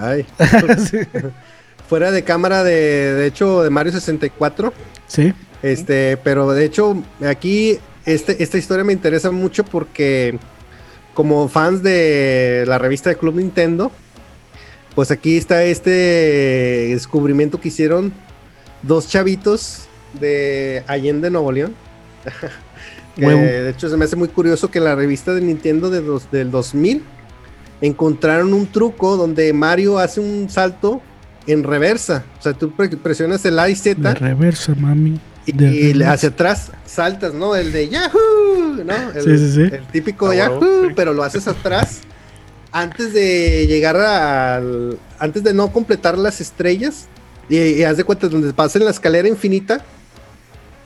Ay. 0.00 0.26
sí. 0.90 0.98
fuera 1.88 2.10
de 2.10 2.22
cámara 2.24 2.64
de, 2.64 2.72
de 3.14 3.26
hecho, 3.26 3.62
de 3.62 3.70
Mario 3.70 3.92
64. 3.92 4.72
Sí. 5.06 5.32
Este, 5.62 6.16
pero 6.18 6.50
de 6.52 6.64
hecho, 6.64 7.02
aquí 7.28 7.78
este, 8.04 8.42
esta 8.42 8.58
historia 8.58 8.82
me 8.84 8.92
interesa 8.92 9.30
mucho 9.30 9.64
porque 9.64 10.38
como 11.14 11.46
fans 11.48 11.82
de 11.82 12.64
la 12.66 12.78
revista 12.78 13.10
de 13.10 13.16
Club 13.16 13.36
Nintendo, 13.36 13.92
pues 14.94 15.10
aquí 15.10 15.36
está 15.36 15.62
este 15.64 15.90
descubrimiento 16.90 17.60
que 17.60 17.68
hicieron 17.68 18.12
dos 18.82 19.08
chavitos 19.08 19.82
de 20.20 20.82
Allende, 20.86 21.30
Nuevo 21.30 21.52
León. 21.52 21.74
Que, 23.14 23.26
Huevo. 23.26 23.40
de 23.42 23.68
hecho, 23.68 23.90
se 23.90 23.96
me 23.98 24.06
hace 24.06 24.16
muy 24.16 24.28
curioso 24.28 24.70
que 24.70 24.78
en 24.78 24.84
la 24.84 24.94
revista 24.94 25.34
de 25.34 25.42
Nintendo 25.42 25.90
de 25.90 26.00
dos- 26.00 26.30
del 26.30 26.50
2000 26.50 27.02
encontraron 27.82 28.54
un 28.54 28.66
truco 28.66 29.18
donde 29.18 29.52
Mario 29.52 29.98
hace 29.98 30.18
un 30.20 30.48
salto 30.48 31.02
en 31.46 31.62
reversa. 31.62 32.24
O 32.38 32.42
sea, 32.42 32.54
tú 32.54 32.70
pre- 32.74 32.88
presionas 32.96 33.44
el 33.44 33.58
A 33.58 33.68
y 33.68 33.74
Z 33.76 34.00
De 34.00 34.14
reversa, 34.14 34.74
mami. 34.74 35.20
y, 35.44 35.52
De 35.52 35.66
y 35.66 35.70
le- 35.70 35.92
reversa. 35.92 36.12
hacia 36.12 36.28
atrás 36.30 36.72
saltas, 36.86 37.34
¿no? 37.34 37.54
El 37.54 37.70
de 37.72 37.88
Yahoo, 37.90 38.82
¿no? 38.82 38.94
El, 39.14 39.22
Sí, 39.24 39.36
sí, 39.38 39.52
sí. 39.56 39.60
el 39.74 39.86
típico 39.92 40.28
Ah, 40.30 40.34
Yahoo, 40.34 40.88
pero 40.96 41.12
lo 41.12 41.22
haces 41.22 41.46
atrás 41.48 42.00
antes 42.70 43.12
de 43.12 43.66
llegar 43.66 43.96
al. 43.98 44.96
Antes 45.18 45.42
de 45.44 45.52
no 45.52 45.70
completar 45.70 46.16
las 46.16 46.40
estrellas. 46.40 47.08
Y, 47.48 47.58
y 47.58 47.82
haz 47.84 47.96
de 47.96 48.04
cuenta, 48.04 48.28
donde 48.28 48.52
pasen 48.52 48.84
la 48.84 48.90
escalera 48.90 49.28
infinita, 49.28 49.84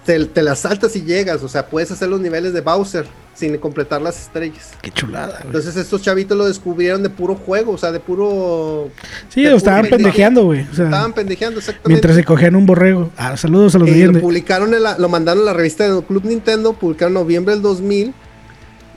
te, 0.07 0.42
las 0.42 0.61
saltas 0.61 0.95
y 0.95 1.03
llegas, 1.03 1.42
o 1.42 1.49
sea, 1.49 1.66
puedes 1.66 1.90
hacer 1.90 2.09
los 2.09 2.21
niveles 2.21 2.53
de 2.53 2.61
Bowser 2.61 3.07
sin 3.35 3.57
completar 3.59 4.01
las 4.01 4.23
estrellas. 4.23 4.71
Qué 4.81 4.90
chulada. 4.90 5.40
Entonces 5.45 5.77
estos 5.77 6.01
chavitos 6.01 6.38
lo 6.38 6.47
descubrieron 6.47 7.03
de 7.03 7.11
puro 7.11 7.35
juego, 7.35 7.73
o 7.73 7.79
sea, 7.79 7.92
de 7.92 8.01
puro... 8.01 8.88
Sí, 9.29 9.42
lo 9.42 9.57
estaban 9.57 9.87
pendejeando, 9.87 10.45
güey. 10.45 10.61
estaban 10.61 11.12
pendejeando, 11.12 11.59
exactamente. 11.59 11.88
Mientras 11.88 12.14
se 12.14 12.25
cogían 12.25 12.55
un 12.57 12.64
borrego. 12.64 13.11
Ah, 13.16 13.37
saludos 13.37 13.75
a 13.75 13.79
los 13.79 13.88
y 13.88 14.07
lo 14.07 14.21
publicaron, 14.21 14.71
lo 14.71 15.09
mandaron 15.09 15.42
a 15.42 15.47
la 15.47 15.53
revista 15.53 15.92
de 15.92 16.03
Club 16.05 16.25
Nintendo, 16.25 16.73
publicaron 16.73 17.11
en 17.11 17.23
noviembre 17.23 17.55
del 17.55 17.62
2000, 17.62 18.14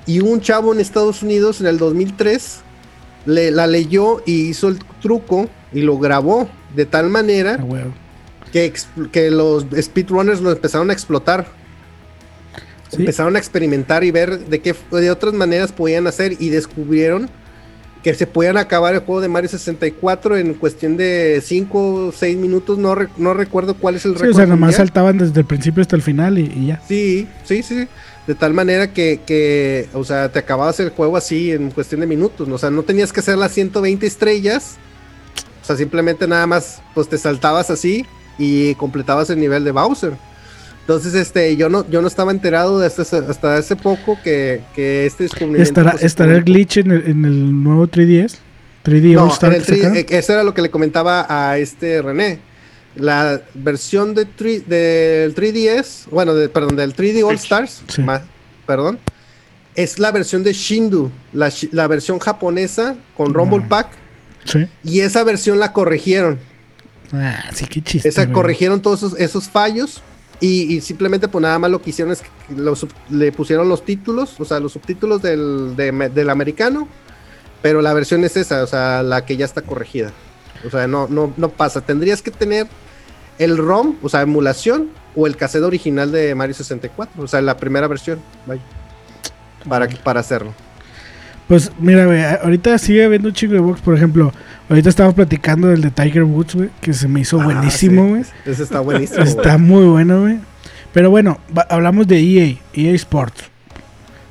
y 0.05 0.21
un 0.21 0.41
chavo 0.41 0.73
en 0.73 0.79
Estados 0.79 1.21
Unidos 1.21 1.59
en 1.59 1.67
el 1.67 1.77
2003 1.77 2.61
le, 3.25 3.51
la 3.51 3.67
leyó 3.67 4.21
y 4.25 4.47
hizo 4.47 4.69
el 4.69 4.79
truco 5.01 5.49
y 5.73 5.81
lo 5.81 5.97
grabó 5.97 6.49
de 6.75 6.85
tal 6.85 7.09
manera... 7.09 7.59
Que, 8.51 8.73
que 9.11 9.29
los 9.29 9.67
speedrunners 9.79 10.41
lo 10.41 10.51
empezaron 10.51 10.89
a 10.89 10.93
explotar. 10.93 11.45
Empezaron 12.91 13.35
a 13.35 13.39
experimentar 13.39 14.03
y 14.03 14.09
ver 14.09 14.39
de 14.39 14.59
qué 14.59 14.73
de 14.91 15.11
otras 15.11 15.35
maneras 15.35 15.71
podían 15.71 16.07
hacer 16.07 16.35
y 16.39 16.49
descubrieron 16.49 17.29
que 18.03 18.13
se 18.13 18.25
podían 18.27 18.57
acabar 18.57 18.93
el 18.93 19.01
juego 19.01 19.21
de 19.21 19.27
Mario 19.27 19.49
64 19.49 20.37
en 20.37 20.53
cuestión 20.53 20.95
de 20.95 21.41
5 21.43 22.07
o 22.07 22.11
6 22.11 22.37
minutos, 22.37 22.77
no, 22.77 22.95
no 23.17 23.33
recuerdo 23.33 23.75
cuál 23.75 23.95
es 23.95 24.05
el 24.05 24.13
récord. 24.13 24.31
o 24.31 24.33
sea, 24.33 24.45
nomás 24.45 24.75
saltaban 24.75 25.17
desde 25.17 25.41
el 25.41 25.45
principio 25.45 25.81
hasta 25.81 25.95
el 25.95 26.01
final 26.01 26.37
y, 26.37 26.67
ya. 26.67 26.81
Sí, 26.87 27.27
sí, 27.43 27.61
sí. 27.61 27.87
De 28.25 28.35
tal 28.35 28.53
manera 28.53 28.93
que, 28.93 29.21
que, 29.25 29.89
o 29.93 30.03
sea, 30.03 30.31
te 30.31 30.39
acababas 30.39 30.79
el 30.79 30.91
juego 30.91 31.17
así 31.17 31.51
en 31.51 31.71
cuestión 31.71 32.01
de 32.01 32.07
minutos. 32.07 32.47
O 32.47 32.57
sea, 32.57 32.69
no 32.69 32.83
tenías 32.83 33.11
que 33.11 33.19
hacer 33.21 33.37
las 33.37 33.51
120 33.53 34.05
estrellas. 34.05 34.77
O 35.69 35.71
sea, 35.71 35.77
simplemente 35.77 36.27
nada 36.27 36.47
más, 36.47 36.81
pues 36.95 37.07
te 37.07 37.15
saltabas 37.15 37.69
así 37.69 38.03
y 38.39 38.73
completabas 38.73 39.29
el 39.29 39.39
nivel 39.39 39.63
de 39.63 39.69
Bowser. 39.69 40.13
Entonces, 40.81 41.13
este, 41.13 41.55
yo 41.57 41.69
no, 41.69 41.87
yo 41.87 42.01
no 42.01 42.07
estaba 42.07 42.31
enterado 42.31 42.79
de 42.79 42.87
hasta, 42.87 43.03
hasta 43.03 43.55
hace 43.55 43.75
poco 43.75 44.17
que, 44.23 44.63
que 44.73 45.05
este 45.05 45.25
descubrimiento. 45.25 45.61
¿Estará, 45.61 45.91
¿estará 46.01 46.37
el 46.37 46.43
glitch 46.43 46.77
en 46.77 46.89
el, 46.89 47.05
en 47.05 47.23
el, 47.23 47.63
nuevo 47.63 47.85
3DS? 47.87 48.37
3D 48.83 49.13
no, 49.13 49.25
All 49.25 49.53
el 49.53 49.61
3, 49.61 49.83
eh, 49.93 50.05
eso 50.09 50.33
era 50.33 50.43
lo 50.43 50.55
que 50.55 50.63
le 50.63 50.71
comentaba 50.71 51.27
a 51.29 51.59
este 51.59 52.01
René. 52.01 52.39
La 52.95 53.39
versión 53.53 54.15
de 54.15 54.25
del 54.25 55.35
3DS, 55.35 56.09
bueno, 56.09 56.33
de, 56.33 56.49
perdón, 56.49 56.77
del 56.77 56.95
3D 56.95 57.23
All 57.23 57.35
Stars, 57.35 57.83
perdón, 58.65 58.97
es 59.75 59.99
la 59.99 60.11
versión 60.11 60.43
de 60.43 60.51
Shindu, 60.51 61.11
la, 61.31 61.53
la 61.73 61.85
versión 61.85 62.17
japonesa 62.17 62.95
con 63.15 63.35
Rumble 63.35 63.67
Pack. 63.69 64.08
Sí. 64.45 64.67
Y 64.83 65.01
esa 65.01 65.23
versión 65.23 65.59
la 65.59 65.73
corrigieron. 65.73 66.39
Ah, 67.13 67.43
sí, 67.53 67.65
qué 67.65 67.81
chiste. 67.81 68.09
Esa, 68.09 68.31
corrigieron 68.31 68.81
todos 68.81 69.15
esos, 69.17 69.49
fallos 69.49 70.01
y, 70.39 70.79
simplemente 70.81 71.27
pues 71.27 71.41
nada 71.41 71.59
más 71.59 71.71
lo 71.71 71.81
que 71.81 71.89
hicieron 71.89 72.13
es 72.13 72.21
que 72.21 72.29
le 73.09 73.31
pusieron 73.31 73.67
los 73.67 73.83
títulos, 73.83 74.39
o 74.39 74.45
sea, 74.45 74.59
los 74.59 74.73
subtítulos 74.73 75.21
del, 75.21 75.75
del 75.75 76.29
americano, 76.29 76.87
pero 77.61 77.81
la 77.81 77.93
versión 77.93 78.23
es 78.23 78.37
esa, 78.37 78.63
o 78.63 78.67
sea, 78.67 79.03
la 79.03 79.25
que 79.25 79.37
ya 79.37 79.45
está 79.45 79.61
corregida. 79.61 80.11
O 80.65 80.69
sea, 80.69 80.87
no, 80.87 81.07
no, 81.07 81.33
no 81.37 81.49
pasa. 81.49 81.81
Tendrías 81.81 82.21
que 82.21 82.31
tener 82.31 82.67
el 83.37 83.57
ROM, 83.57 83.95
o 84.01 84.09
sea, 84.09 84.21
emulación, 84.21 84.89
o 85.15 85.27
el 85.27 85.35
cassette 85.35 85.63
original 85.63 86.11
de 86.11 86.35
Mario 86.35 86.53
64, 86.53 87.23
o 87.23 87.27
sea, 87.27 87.41
la 87.41 87.57
primera 87.57 87.87
versión, 87.87 88.19
vaya, 88.45 88.61
para, 89.67 89.87
para 89.87 90.19
hacerlo. 90.19 90.53
Pues 91.49 91.71
mira, 91.79 92.05
güey, 92.05 92.21
ahorita 92.23 92.77
sigue 92.77 93.03
habiendo 93.03 93.29
un 93.29 93.33
chingo 93.33 93.55
de 93.55 93.59
box, 93.59 93.81
por 93.81 93.97
ejemplo, 93.97 94.31
ahorita 94.69 94.87
estamos 94.87 95.15
platicando 95.15 95.67
del 95.67 95.81
de 95.81 95.89
Tiger 95.89 96.23
Woods, 96.23 96.53
güey, 96.53 96.69
que 96.79 96.93
se 96.93 97.07
me 97.07 97.21
hizo 97.21 97.41
ah, 97.41 97.43
buenísimo, 97.43 98.07
güey. 98.07 98.21
Ese 98.45 98.61
está 98.61 98.81
buenísimo. 98.81 99.23
está 99.23 99.57
muy 99.57 99.83
bueno, 99.85 100.21
güey. 100.21 100.37
Pero 100.93 101.09
bueno, 101.09 101.39
hablamos 101.69 102.07
de 102.07 102.19
EA, 102.19 102.55
EA 102.75 102.93
Sports. 102.93 103.45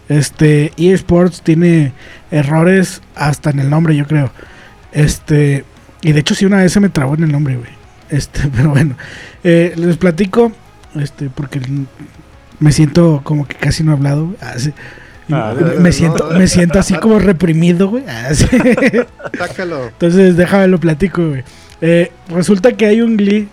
Este, 0.08 0.72
EA 0.76 0.94
Sports 0.94 1.42
tiene 1.42 1.92
errores 2.30 3.02
hasta 3.16 3.50
en 3.50 3.58
el 3.58 3.68
nombre, 3.68 3.96
yo 3.96 4.06
creo. 4.06 4.30
Este, 4.92 5.64
y 6.02 6.12
de 6.12 6.20
hecho 6.20 6.36
sí 6.36 6.46
una 6.46 6.58
vez 6.58 6.72
se 6.72 6.78
me 6.78 6.88
trabó 6.88 7.16
en 7.16 7.24
el 7.24 7.32
nombre, 7.32 7.56
güey. 7.56 7.70
Este, 8.10 8.48
pero 8.56 8.70
bueno, 8.70 8.96
eh, 9.42 9.72
les 9.74 9.96
platico, 9.96 10.52
este, 10.94 11.30
porque 11.30 11.60
me 12.60 12.70
siento 12.70 13.22
como 13.24 13.48
que 13.48 13.56
casi 13.56 13.82
no 13.82 13.90
he 13.90 13.94
hablado, 13.96 14.26
güey. 14.26 14.36
Ah, 14.40 14.54
Ah, 15.30 15.54
me, 15.78 15.92
siento, 15.92 16.30
me 16.30 16.46
siento 16.46 16.78
así 16.78 16.94
como 16.94 17.18
reprimido, 17.18 17.88
güey. 17.88 18.04
Ah, 18.08 18.30
Entonces, 19.88 20.36
déjame 20.36 20.68
lo 20.68 20.78
platico, 20.78 21.28
güey. 21.28 21.44
Eh, 21.80 22.10
resulta 22.28 22.72
que 22.72 22.86
hay 22.86 23.00
un 23.00 23.16
glitch, 23.16 23.48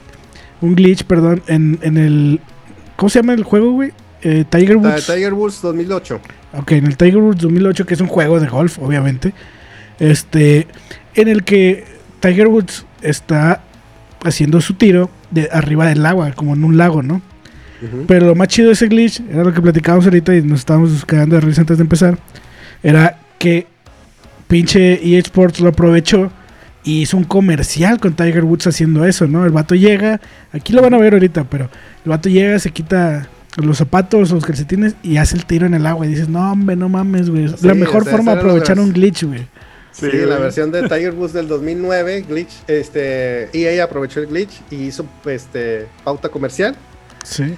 un 0.62 0.76
glitch, 0.76 1.04
perdón, 1.04 1.44
en, 1.48 1.80
en 1.82 1.98
el... 1.98 2.40
¿Cómo 2.96 3.10
se 3.10 3.20
llama 3.20 3.34
el 3.34 3.44
juego, 3.44 3.72
güey? 3.72 3.92
Eh, 4.22 4.46
Tiger 4.50 4.78
Woods. 4.78 5.06
Tiger 5.06 5.34
Woods 5.34 5.62
2008. 5.62 6.20
Ok, 6.58 6.72
en 6.72 6.86
el 6.86 6.98
Tiger 6.98 7.18
Woods 7.18 7.42
2008, 7.42 7.86
que 7.86 7.94
es 7.94 8.02
un 8.02 8.08
juego 8.08 8.40
de 8.40 8.48
golf, 8.48 8.80
obviamente. 8.80 9.34
Este, 10.00 10.68
en 11.14 11.28
el 11.28 11.44
que 11.44 11.84
Tiger 12.22 12.48
Woods 12.48 12.86
está 13.02 13.62
haciendo 14.24 14.62
su 14.62 14.74
tiro 14.74 15.10
de 15.32 15.50
arriba 15.52 15.88
del 15.88 16.06
agua, 16.06 16.32
como 16.32 16.54
en 16.54 16.64
un 16.64 16.78
lago, 16.78 17.04
¿no? 17.04 17.22
Pero 18.08 18.28
lo 18.28 18.36
más 18.36 18.48
chido 18.48 18.68
de 18.68 18.74
ese 18.74 18.88
glitch, 18.88 19.22
era 19.30 19.44
lo 19.44 19.54
que 19.54 19.62
platicábamos 19.62 20.06
ahorita 20.06 20.36
y 20.36 20.42
nos 20.42 20.60
estábamos 20.60 21.06
quedando 21.06 21.36
de 21.36 21.42
risa 21.42 21.62
antes 21.62 21.78
de 21.78 21.84
empezar, 21.84 22.18
era 22.82 23.20
que 23.38 23.68
pinche 24.48 25.00
EA 25.04 25.20
Sports 25.20 25.60
lo 25.60 25.70
aprovechó 25.70 26.32
y 26.84 27.02
hizo 27.02 27.18
un 27.18 27.24
comercial 27.24 28.00
con 28.00 28.14
Tiger 28.14 28.44
Woods 28.44 28.68
haciendo 28.68 29.06
eso, 29.06 29.28
¿no? 29.28 29.46
El 29.46 29.52
vato 29.52 29.76
llega, 29.76 30.22
aquí 30.52 30.72
lo 30.72 30.82
van 30.82 30.94
a 30.94 30.98
ver 30.98 31.14
ahorita, 31.14 31.44
pero 31.46 31.70
el 32.06 32.10
vato 32.10 32.30
llega, 32.30 32.60
se 32.60 32.72
quita 32.72 33.28
los 33.58 33.78
zapatos, 33.78 34.32
los 34.32 34.46
calcetines 34.46 34.96
y 35.02 35.18
hace 35.18 35.36
el 35.36 35.46
tiro 35.46 35.66
en 35.66 35.74
el 35.74 35.86
agua 35.86 36.06
y 36.06 36.10
dices, 36.10 36.30
no, 36.30 36.52
hombre, 36.52 36.76
no 36.76 36.90
mames, 36.90 37.30
güey. 37.30 37.48
la 37.62 37.74
mejor 37.74 38.06
forma 38.06 38.34
de 38.34 38.40
aprovechar 38.40 38.80
un 38.80 38.94
glitch, 38.94 39.24
güey. 39.24 39.48
Sí, 39.92 40.10
la 40.12 40.38
versión 40.38 40.72
de 40.72 40.82
Tiger 40.90 41.14
Woods 41.14 41.34
del 41.34 41.48
2009, 41.48 42.26
glitch, 42.28 42.52
este, 42.68 43.50
EA 43.54 43.84
aprovechó 43.84 44.20
el 44.20 44.28
glitch 44.28 44.52
y 44.70 44.76
hizo, 44.76 45.06
este, 45.26 45.88
pauta 46.04 46.30
comercial. 46.30 46.76
Sí. 47.26 47.56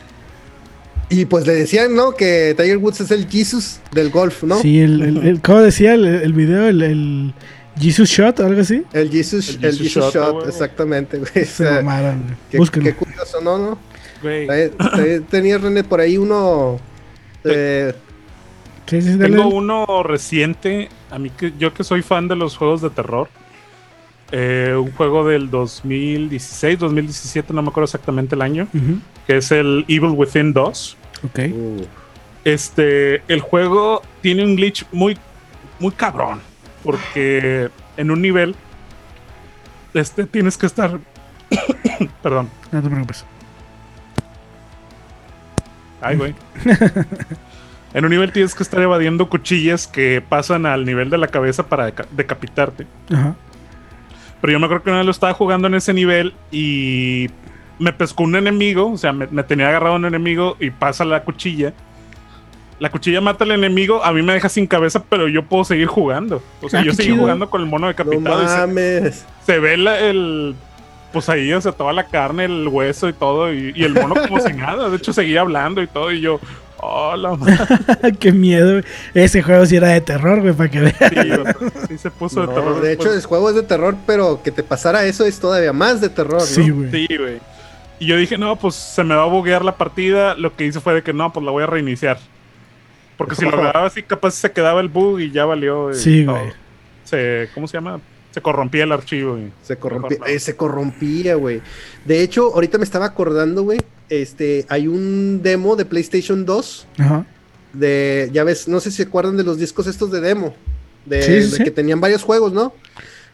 Y 1.09 1.25
pues 1.25 1.47
le 1.47 1.55
decían, 1.55 1.95
¿no? 1.95 2.11
Que 2.13 2.53
Tiger 2.57 2.77
Woods 2.77 3.01
es 3.01 3.11
el 3.11 3.27
Jesus 3.27 3.79
del 3.91 4.09
golf, 4.09 4.43
¿no? 4.43 4.59
Sí, 4.59 4.81
el, 4.81 5.25
el, 5.25 5.41
¿cómo 5.41 5.61
decía 5.61 5.93
el, 5.93 6.33
video? 6.33 6.67
El, 6.67 6.81
el, 6.81 7.33
Jesus 7.79 8.09
Shot, 8.09 8.39
algo 8.41 8.61
así. 8.61 8.83
El 8.91 9.09
Jesus, 9.09 9.57
el 9.61 9.77
Jesus, 9.77 10.13
Shot, 10.13 10.47
exactamente, 10.47 11.17
güey. 11.19 11.45
Se 11.45 11.63
mamaron, 11.63 12.35
qué, 12.51 12.59
qué, 12.81 12.93
curioso, 12.93 13.39
¿no? 13.41 13.57
no? 13.57 13.79
Güey. 14.21 14.47
Tenía 15.29 15.57
René 15.57 15.83
por 15.83 16.01
ahí 16.01 16.17
uno. 16.17 16.79
Eh, 17.43 17.93
sí, 18.87 19.01
sí, 19.01 19.17
Tengo 19.17 19.47
uno 19.47 20.03
reciente. 20.03 20.89
A 21.09 21.19
mí 21.19 21.29
que 21.29 21.53
yo 21.57 21.73
que 21.73 21.83
soy 21.83 22.01
fan 22.01 22.27
de 22.27 22.35
los 22.35 22.57
juegos 22.57 22.81
de 22.81 22.89
terror. 22.89 23.29
Eh, 24.31 24.75
un 24.77 24.91
juego 24.91 25.25
del 25.25 25.49
2016, 25.49 26.79
2017, 26.79 27.53
no 27.53 27.61
me 27.61 27.69
acuerdo 27.69 27.85
exactamente 27.85 28.35
el 28.35 28.41
año, 28.41 28.67
que 29.25 29.37
es 29.37 29.51
el 29.51 29.85
Evil 29.87 30.11
Within 30.11 30.51
2. 30.51 30.97
Ok. 31.23 31.39
Este, 32.43 33.21
el 33.27 33.39
juego 33.39 34.01
tiene 34.21 34.43
un 34.43 34.55
glitch 34.55 34.85
muy, 34.91 35.17
muy 35.79 35.91
cabrón, 35.91 36.41
porque 36.83 37.69
en 37.95 38.11
un 38.11 38.21
nivel, 38.21 38.55
este, 39.93 40.25
tienes 40.25 40.57
que 40.57 40.65
estar, 40.65 40.99
perdón. 42.21 42.49
No 42.71 42.81
te 42.81 42.89
preocupes. 42.89 43.25
Ay, 46.01 46.17
güey. 46.17 46.35
en 47.93 48.05
un 48.05 48.11
nivel 48.11 48.31
tienes 48.31 48.53
que 48.53 48.63
estar 48.63 48.81
evadiendo 48.81 49.29
cuchillas 49.29 49.87
que 49.87 50.21
pasan 50.21 50.65
al 50.65 50.85
nivel 50.85 51.09
de 51.09 51.17
la 51.17 51.27
cabeza 51.27 51.67
para 51.67 51.93
decapitarte. 52.11 52.85
Ajá. 53.09 53.35
Pero 54.41 54.53
yo 54.53 54.59
me 54.59 54.65
acuerdo 54.65 54.83
que 54.83 54.89
una 54.89 54.99
vez 54.99 55.05
lo 55.05 55.11
estaba 55.11 55.33
jugando 55.33 55.67
en 55.67 55.75
ese 55.75 55.93
nivel 55.93 56.33
y 56.51 57.27
me 57.79 57.93
pescó 57.93 58.23
un 58.23 58.35
enemigo, 58.35 58.91
o 58.91 58.97
sea, 58.97 59.13
me, 59.13 59.27
tenía 59.43 59.69
agarrado 59.69 59.95
un 59.95 60.05
enemigo 60.05 60.57
y 60.59 60.69
pasa 60.71 61.05
la 61.05 61.23
cuchilla. 61.23 61.73
La 62.79 62.91
cuchilla 62.91 63.21
mata 63.21 63.43
al 63.43 63.51
enemigo, 63.51 64.03
a 64.03 64.11
mí 64.13 64.21
me 64.21 64.33
deja 64.33 64.49
sin 64.49 64.67
cabeza, 64.67 65.03
pero 65.09 65.27
yo 65.27 65.43
puedo 65.43 65.63
seguir 65.63 65.87
jugando. 65.87 66.43
O 66.61 66.69
sea, 66.69 66.81
ah, 66.81 66.83
yo 66.83 66.93
seguí 66.93 67.17
jugando 67.17 67.49
con 67.49 67.61
el 67.61 67.67
mono 67.67 67.87
decapitado. 67.87 68.43
No 68.43 68.49
mames. 68.49 69.25
Se, 69.45 69.57
ve 69.57 69.73
el. 69.73 70.55
Pues 71.11 71.27
ahí, 71.29 71.51
o 71.53 71.61
sea, 71.61 71.71
toda 71.71 71.93
la 71.93 72.05
carne, 72.05 72.45
el 72.45 72.67
hueso 72.67 73.09
y 73.09 73.13
todo, 73.13 73.51
y, 73.51 73.73
y 73.75 73.83
el 73.83 73.93
mono 73.93 74.13
como 74.15 74.39
sin 74.39 74.57
nada. 74.61 74.89
De 74.89 74.97
hecho, 74.97 75.11
seguía 75.11 75.41
hablando 75.41 75.81
y 75.81 75.87
todo, 75.87 76.11
y 76.11 76.21
yo, 76.21 76.39
Hola, 76.89 77.37
Qué 78.19 78.31
miedo. 78.31 78.81
Ese 79.13 79.41
juego 79.41 79.65
sí 79.65 79.75
era 79.75 79.89
de 79.89 79.99
terror, 79.99 80.41
güey, 80.41 80.53
para 80.53 80.69
que 80.69 80.79
vean. 80.79 81.55
Sí, 81.87 81.97
se 81.97 82.09
puso 82.09 82.41
de 82.41 82.47
terror. 82.47 82.81
De 82.81 82.93
hecho, 82.93 83.13
el 83.13 83.21
juego 83.23 83.49
es 83.49 83.55
de 83.55 83.63
terror, 83.63 83.95
pero 84.05 84.41
que 84.41 84.51
te 84.51 84.63
pasara 84.63 85.03
eso 85.03 85.25
es 85.25 85.37
todavía 85.39 85.73
más 85.73 85.99
de 85.99 86.09
terror, 86.09 86.39
¿no? 86.39 86.45
Sí, 86.45 86.69
güey. 86.69 86.91
Sí, 86.91 87.07
güey. 87.17 87.39
Y 87.99 88.05
yo 88.05 88.15
dije, 88.15 88.37
no, 88.37 88.55
pues 88.55 88.75
se 88.75 89.03
me 89.03 89.15
va 89.15 89.23
a 89.23 89.27
buguear 89.27 89.65
la 89.65 89.75
partida. 89.75 90.35
Lo 90.35 90.55
que 90.55 90.65
hice 90.65 90.79
fue 90.79 90.93
de 90.93 91.03
que 91.03 91.11
no, 91.13 91.33
pues 91.33 91.45
la 91.45 91.51
voy 91.51 91.63
a 91.63 91.67
reiniciar. 91.67 92.19
Porque 93.17 93.35
si 93.35 93.43
lo 93.43 93.51
grababa 93.57 93.87
así, 93.87 94.03
capaz 94.03 94.31
se 94.31 94.51
quedaba 94.51 94.79
el 94.79 94.87
bug 94.87 95.19
y 95.19 95.31
ya 95.31 95.45
valió. 95.45 95.93
Sí, 95.93 96.25
güey. 96.25 96.53
Se, 97.03 97.49
¿Cómo 97.53 97.67
se 97.67 97.77
llama? 97.77 97.99
Se 98.31 98.41
corrompía 98.41 98.83
el 98.83 98.91
archivo. 98.91 99.37
Se 99.63 99.77
corrompía, 99.77 100.19
eh, 100.27 100.39
se 100.39 100.55
corrompía, 100.55 101.35
güey. 101.35 101.61
De 102.05 102.21
hecho, 102.21 102.53
ahorita 102.53 102.77
me 102.77 102.83
estaba 102.83 103.05
acordando, 103.05 103.63
güey, 103.63 103.79
este, 104.09 104.65
hay 104.69 104.87
un 104.87 105.41
demo 105.43 105.75
de 105.75 105.85
PlayStation 105.85 106.45
2. 106.45 106.87
Ajá. 106.97 107.25
De, 107.73 108.29
ya 108.33 108.43
ves, 108.43 108.67
no 108.67 108.79
sé 108.79 108.91
si 108.91 108.97
se 108.97 109.03
acuerdan 109.03 109.37
de 109.37 109.43
los 109.43 109.57
discos 109.57 109.87
estos 109.87 110.11
de 110.11 110.21
demo. 110.21 110.53
De, 111.05 111.49
que 111.63 111.71
tenían 111.71 112.01
varios 112.01 112.23
juegos, 112.23 112.51
¿no? 112.51 112.73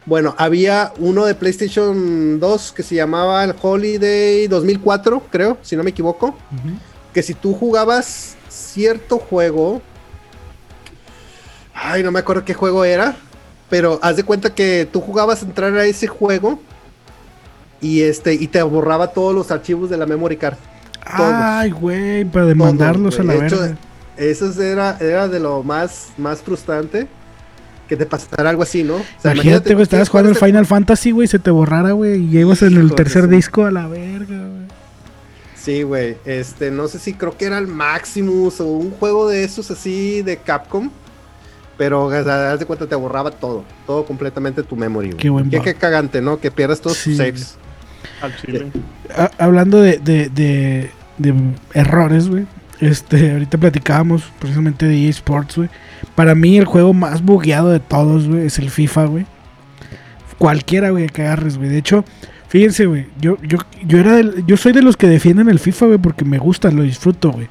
Bueno, 0.06 0.34
había 0.38 0.92
uno 0.98 1.24
de 1.24 1.34
PlayStation 1.34 2.38
2 2.38 2.72
que 2.72 2.82
se 2.82 2.94
llamaba 2.94 3.42
el 3.42 3.54
Holiday 3.60 4.46
2004, 4.48 5.22
creo, 5.30 5.58
si 5.62 5.76
no 5.76 5.82
me 5.82 5.90
equivoco. 5.90 6.36
Que 7.12 7.22
si 7.22 7.34
tú 7.34 7.54
jugabas 7.54 8.36
cierto 8.48 9.18
juego. 9.18 9.80
Ay, 11.72 12.02
no 12.02 12.12
me 12.12 12.20
acuerdo 12.20 12.44
qué 12.44 12.54
juego 12.54 12.84
era. 12.84 13.16
Pero 13.70 13.98
haz 14.02 14.16
de 14.16 14.24
cuenta 14.24 14.54
que 14.54 14.86
tú 14.92 15.00
jugabas 15.00 15.42
a 15.42 15.46
entrar 15.46 15.74
a 15.74 15.86
ese 15.86 16.06
juego 16.06 16.60
y 17.84 18.00
este 18.00 18.32
y 18.32 18.48
te 18.48 18.62
borraba 18.62 19.08
todos 19.08 19.34
los 19.34 19.50
archivos 19.50 19.90
de 19.90 19.98
la 19.98 20.06
memory 20.06 20.38
card. 20.38 20.56
Ay, 21.04 21.70
güey, 21.70 22.24
para 22.24 22.46
demandarlos 22.46 23.20
a 23.20 23.22
la 23.22 23.34
verga. 23.34 23.76
Eso 24.16 24.62
era, 24.62 24.96
era 25.00 25.28
de 25.28 25.38
lo 25.38 25.62
más, 25.62 26.08
más 26.16 26.40
frustrante 26.40 27.06
que 27.86 27.96
te 27.96 28.06
pasara 28.06 28.48
algo 28.48 28.62
así, 28.62 28.82
¿no? 28.82 28.96
imagínate, 29.22 29.74
güey, 29.74 29.82
estabas 29.82 30.08
jugando 30.08 30.30
el 30.30 30.36
Final 30.36 30.64
Fantasy, 30.64 31.10
güey, 31.10 31.28
se 31.28 31.38
te 31.38 31.50
borrara, 31.50 31.92
güey, 31.92 32.22
y 32.22 32.28
llegas 32.28 32.62
en 32.62 32.78
el 32.78 32.94
tercer 32.94 33.28
disco 33.28 33.66
a 33.66 33.70
la 33.70 33.86
verga, 33.86 34.38
güey. 34.38 34.64
Sí, 35.54 35.82
güey, 35.82 36.16
este, 36.24 36.70
no 36.70 36.88
sé 36.88 36.98
si 36.98 37.12
creo 37.12 37.36
que 37.36 37.44
era 37.44 37.58
el 37.58 37.66
Maximus 37.66 38.60
o 38.60 38.66
un 38.66 38.92
juego 38.92 39.28
de 39.28 39.44
esos 39.44 39.70
así 39.70 40.22
de 40.22 40.38
Capcom. 40.38 40.90
Pero 41.76 42.08
haz 42.08 42.60
de 42.60 42.66
cuenta 42.66 42.86
te 42.86 42.94
borraba 42.94 43.32
todo, 43.32 43.64
todo 43.84 44.06
completamente 44.06 44.62
tu 44.62 44.76
memory. 44.76 45.14
Qué 45.14 45.28
buen 45.28 45.50
Qué, 45.50 45.74
cagante, 45.74 46.20
¿no? 46.20 46.38
Que 46.38 46.52
pierdas 46.52 46.80
todos 46.80 47.02
tus 47.02 47.16
saves. 47.16 47.58
Hablando 49.38 49.80
de, 49.80 49.98
de, 49.98 50.90
errores, 51.72 52.28
güey. 52.28 52.46
Este, 52.80 53.32
ahorita 53.32 53.56
platicábamos 53.58 54.24
precisamente 54.38 54.86
de 54.86 55.08
eSports, 55.08 55.56
güey. 55.56 55.68
Para 56.14 56.34
mí 56.34 56.58
el 56.58 56.64
juego 56.64 56.92
más 56.92 57.22
bugueado 57.22 57.70
de 57.70 57.80
todos, 57.80 58.28
güey, 58.28 58.46
es 58.46 58.58
el 58.58 58.70
FIFA, 58.70 59.04
güey. 59.06 59.26
Cualquiera, 60.38 60.90
güey, 60.90 61.06
que 61.06 61.22
agarres, 61.22 61.56
güey. 61.56 61.70
De 61.70 61.78
hecho, 61.78 62.04
fíjense, 62.48 62.86
güey, 62.86 63.06
yo, 63.20 63.38
yo, 63.42 63.58
yo, 63.86 63.98
era 63.98 64.20
yo 64.46 64.56
soy 64.56 64.72
de 64.72 64.82
los 64.82 64.96
que 64.96 65.06
defienden 65.06 65.48
el 65.48 65.58
FIFA, 65.58 65.86
güey, 65.86 65.98
porque 65.98 66.24
me 66.24 66.38
gusta, 66.38 66.70
lo 66.70 66.82
disfruto, 66.82 67.30
güey. 67.30 67.48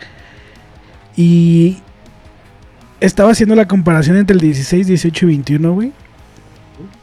Y 1.16 1.78
estaba 3.00 3.32
haciendo 3.32 3.56
la 3.56 3.68
comparación 3.68 4.18
entre 4.18 4.36
el 4.36 4.42
16, 4.42 4.88
18 4.88 5.26
y 5.26 5.28
21, 5.28 5.74
güey. 5.74 5.92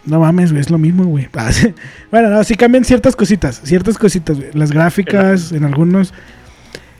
No 0.04 0.20
mames, 0.20 0.50
güey, 0.50 0.60
es 0.60 0.70
lo 0.70 0.78
mismo, 0.78 1.04
güey. 1.04 1.28
Ah, 1.34 1.50
bueno, 2.10 2.30
no, 2.30 2.44
sí 2.44 2.54
cambian 2.54 2.84
ciertas 2.84 3.16
cositas, 3.16 3.60
ciertas 3.64 3.98
cositas, 3.98 4.36
güey. 4.36 4.50
Las 4.54 4.72
gráficas, 4.72 5.52
en 5.52 5.64
algunos. 5.64 6.12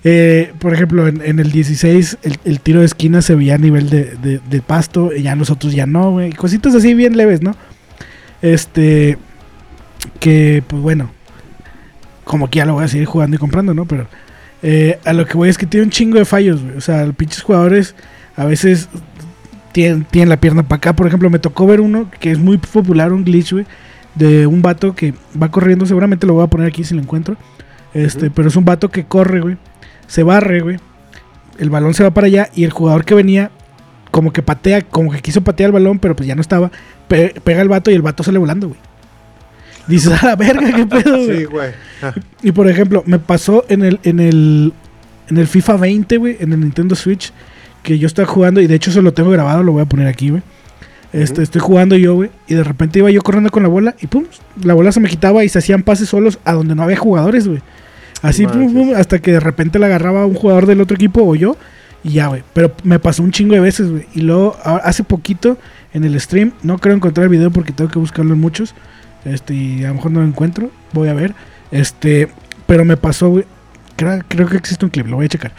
Eh, 0.03 0.55
por 0.59 0.73
ejemplo, 0.73 1.07
en, 1.07 1.39
el 1.39 1.53
16 1.53 2.19
el, 2.45 2.61
tiro 2.61 2.81
de 2.81 2.87
esquina 2.87 3.21
se 3.21 3.35
veía 3.35 3.57
a 3.57 3.59
nivel 3.59 3.91
de, 3.91 4.63
pasto, 4.67 5.15
y 5.15 5.23
ya 5.23 5.37
nosotros 5.37 5.75
ya 5.75 5.87
no, 5.87 6.13
güey. 6.13 6.33
Cositas 6.33 6.75
así 6.75 6.95
bien 6.95 7.17
leves, 7.17 7.43
¿no? 7.43 7.55
Este. 8.43 9.19
Que, 10.19 10.63
pues 10.67 10.83
bueno. 10.83 11.11
Como 12.25 12.49
que 12.49 12.59
ya 12.59 12.67
lo 12.67 12.75
voy 12.75 12.85
a 12.85 12.89
seguir 12.89 13.07
jugando 13.07 13.37
y 13.37 13.39
comprando, 13.39 13.75
¿no? 13.75 13.87
Pero. 13.87 14.07
Eh, 14.63 14.99
a 15.05 15.13
lo 15.15 15.27
que 15.27 15.35
voy 15.35 15.49
es 15.49 15.57
que 15.57 15.67
tiene 15.67 15.85
un 15.85 15.91
chingo 15.91 16.19
de 16.19 16.25
fallos, 16.25 16.63
güey. 16.63 16.77
O 16.77 16.81
sea, 16.81 17.05
los 17.05 17.17
pinches 17.17 17.43
jugadores 17.43 17.95
a 18.37 18.45
veces 18.45 18.89
tienen, 19.73 20.29
la 20.29 20.39
pierna 20.39 20.63
para 20.63 20.77
acá. 20.77 20.93
Por 20.95 21.07
ejemplo, 21.07 21.31
me 21.31 21.39
tocó 21.39 21.67
ver 21.67 21.81
uno 21.81 22.11
que 22.21 22.31
es 22.31 22.39
muy 22.39 22.59
popular, 22.59 23.13
un 23.13 23.25
glitch, 23.25 23.53
güey, 23.53 23.67
de 24.15 24.47
un 24.47 24.63
vato 24.63 24.95
que 24.95 25.15
va 25.41 25.51
corriendo. 25.51 25.87
Seguramente 25.87 26.27
lo 26.27 26.35
voy 26.35 26.45
a 26.45 26.49
poner 26.49 26.67
aquí 26.67 26.85
si 26.85 26.95
lo 26.95 27.01
encuentro. 27.01 27.37
Este, 27.95 28.31
pero 28.31 28.49
es 28.49 28.57
un 28.57 28.65
vato 28.65 28.91
que 28.91 29.05
corre, 29.05 29.41
güey. 29.41 29.57
Se 30.07 30.23
barre, 30.23 30.61
güey. 30.61 30.79
El 31.59 31.71
balón 31.71 31.95
se 31.95 32.03
va 32.03 32.11
para 32.11 32.27
allá 32.27 32.49
y 32.55 32.65
el 32.65 32.71
jugador 32.71 33.05
que 33.05 33.15
venía, 33.15 33.51
como 34.11 34.33
que 34.33 34.43
patea, 34.43 34.83
como 34.83 35.11
que 35.11 35.21
quiso 35.21 35.43
patear 35.43 35.69
el 35.69 35.73
balón, 35.73 35.99
pero 35.99 36.17
pues 36.17 36.27
ya 36.27 36.35
no 36.35 36.41
estaba. 36.41 36.71
pega 37.09 37.63
el 37.63 37.69
vato 37.69 37.91
y 37.91 37.95
el 37.95 38.03
vato 38.03 38.23
sale 38.23 38.39
volando, 38.39 38.69
güey. 38.69 38.81
Dices, 39.87 40.23
a 40.23 40.27
la 40.27 40.37
verga, 40.37 40.73
qué 40.75 40.87
pedo, 41.03 41.17
güey. 41.17 41.39
Sí, 41.39 41.45
güey. 41.45 41.71
Y 42.43 42.53
por 42.53 42.69
ejemplo, 42.69 43.03
me 43.07 43.19
pasó 43.19 43.65
en 43.69 43.85
el, 43.85 44.01
en 44.05 44.21
el, 44.21 44.73
en 45.29 45.37
el 45.37 45.47
FIFA 45.47 45.77
20, 45.77 46.17
güey, 46.17 46.37
en 46.41 46.53
el 46.53 46.61
Nintendo 46.61 46.95
Switch 46.95 47.33
que 47.83 47.99
yo 47.99 48.07
estaba 48.07 48.27
jugando, 48.27 48.61
y 48.61 48.67
de 48.67 48.75
hecho 48.75 48.91
eso 48.91 49.03
lo 49.03 49.13
tengo 49.13 49.31
grabado, 49.31 49.63
lo 49.63 49.73
voy 49.73 49.83
a 49.83 49.87
poner 49.87 50.07
aquí, 50.07 50.31
güey. 50.31 50.43
Este, 51.13 51.43
Estoy 51.43 51.61
jugando 51.61 51.97
yo, 51.97 52.15
güey, 52.15 52.31
y 52.47 52.55
de 52.55 52.63
repente 52.63 53.01
iba 53.01 53.11
yo 53.11 53.21
corriendo 53.23 53.51
con 53.51 53.63
la 53.63 53.69
bola, 53.69 53.95
y 54.01 54.07
pum, 54.07 54.25
la 54.63 54.75
bola 54.75 54.93
se 54.93 55.01
me 55.01 55.09
quitaba 55.09 55.45
y 55.45 55.49
se 55.49 55.59
hacían 55.59 55.83
pases 55.83 56.09
solos 56.09 56.39
a 56.45 56.53
donde 56.53 56.75
no 56.75 56.83
había 56.83 56.97
jugadores, 56.97 57.49
güey. 57.49 57.61
Así, 58.23 58.47
pum, 58.47 58.73
pum, 58.73 58.93
hasta 58.95 59.19
que 59.19 59.33
de 59.33 59.41
repente 59.41 59.79
la 59.79 59.87
agarraba 59.87 60.27
un 60.27 60.35
jugador 60.35 60.67
del 60.67 60.81
otro 60.81 60.95
equipo 60.95 61.23
o 61.23 61.35
yo, 61.35 61.57
y 62.03 62.13
ya, 62.13 62.29
güey. 62.29 62.43
Pero 62.53 62.73
me 62.85 62.99
pasó 62.99 63.23
un 63.23 63.33
chingo 63.33 63.55
de 63.55 63.61
veces, 63.61 63.91
güey. 63.91 64.07
Y 64.15 64.21
luego, 64.21 64.57
hace 64.65 65.05
poquito, 65.05 65.59
en 65.93 66.05
el 66.05 66.19
stream, 66.21 66.53
no 66.63 66.79
creo 66.79 66.95
encontrar 66.95 67.25
el 67.25 67.31
video 67.31 67.51
porque 67.51 67.73
tengo 67.73 67.91
que 67.91 67.99
buscarlo 67.99 68.35
en 68.35 68.41
muchos. 68.41 68.75
Este, 69.25 69.55
y 69.55 69.85
a 69.85 69.89
lo 69.89 69.95
mejor 69.95 70.13
no 70.13 70.21
lo 70.21 70.27
encuentro, 70.27 70.71
voy 70.93 71.09
a 71.09 71.15
ver. 71.15 71.35
Este, 71.71 72.29
pero 72.67 72.85
me 72.85 72.97
pasó, 72.97 73.29
güey. 73.29 73.45
Creo, 73.97 74.23
creo 74.29 74.49
que 74.49 74.57
existe 74.57 74.85
un 74.85 74.91
clip, 74.91 75.07
lo 75.07 75.17
voy 75.17 75.27
a 75.27 75.29
checar. 75.29 75.53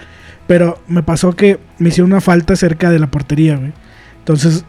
Pero 0.52 0.80
me 0.90 1.02
pasó 1.02 1.32
que 1.32 1.60
me 1.80 1.88
hicieron 1.88 2.12
una 2.12 2.20
falta 2.20 2.58
cerca 2.58 2.90
de 2.90 3.00
la 3.00 3.08
portería, 3.10 3.56
güey. 3.56 3.72
Entonces 4.20 4.66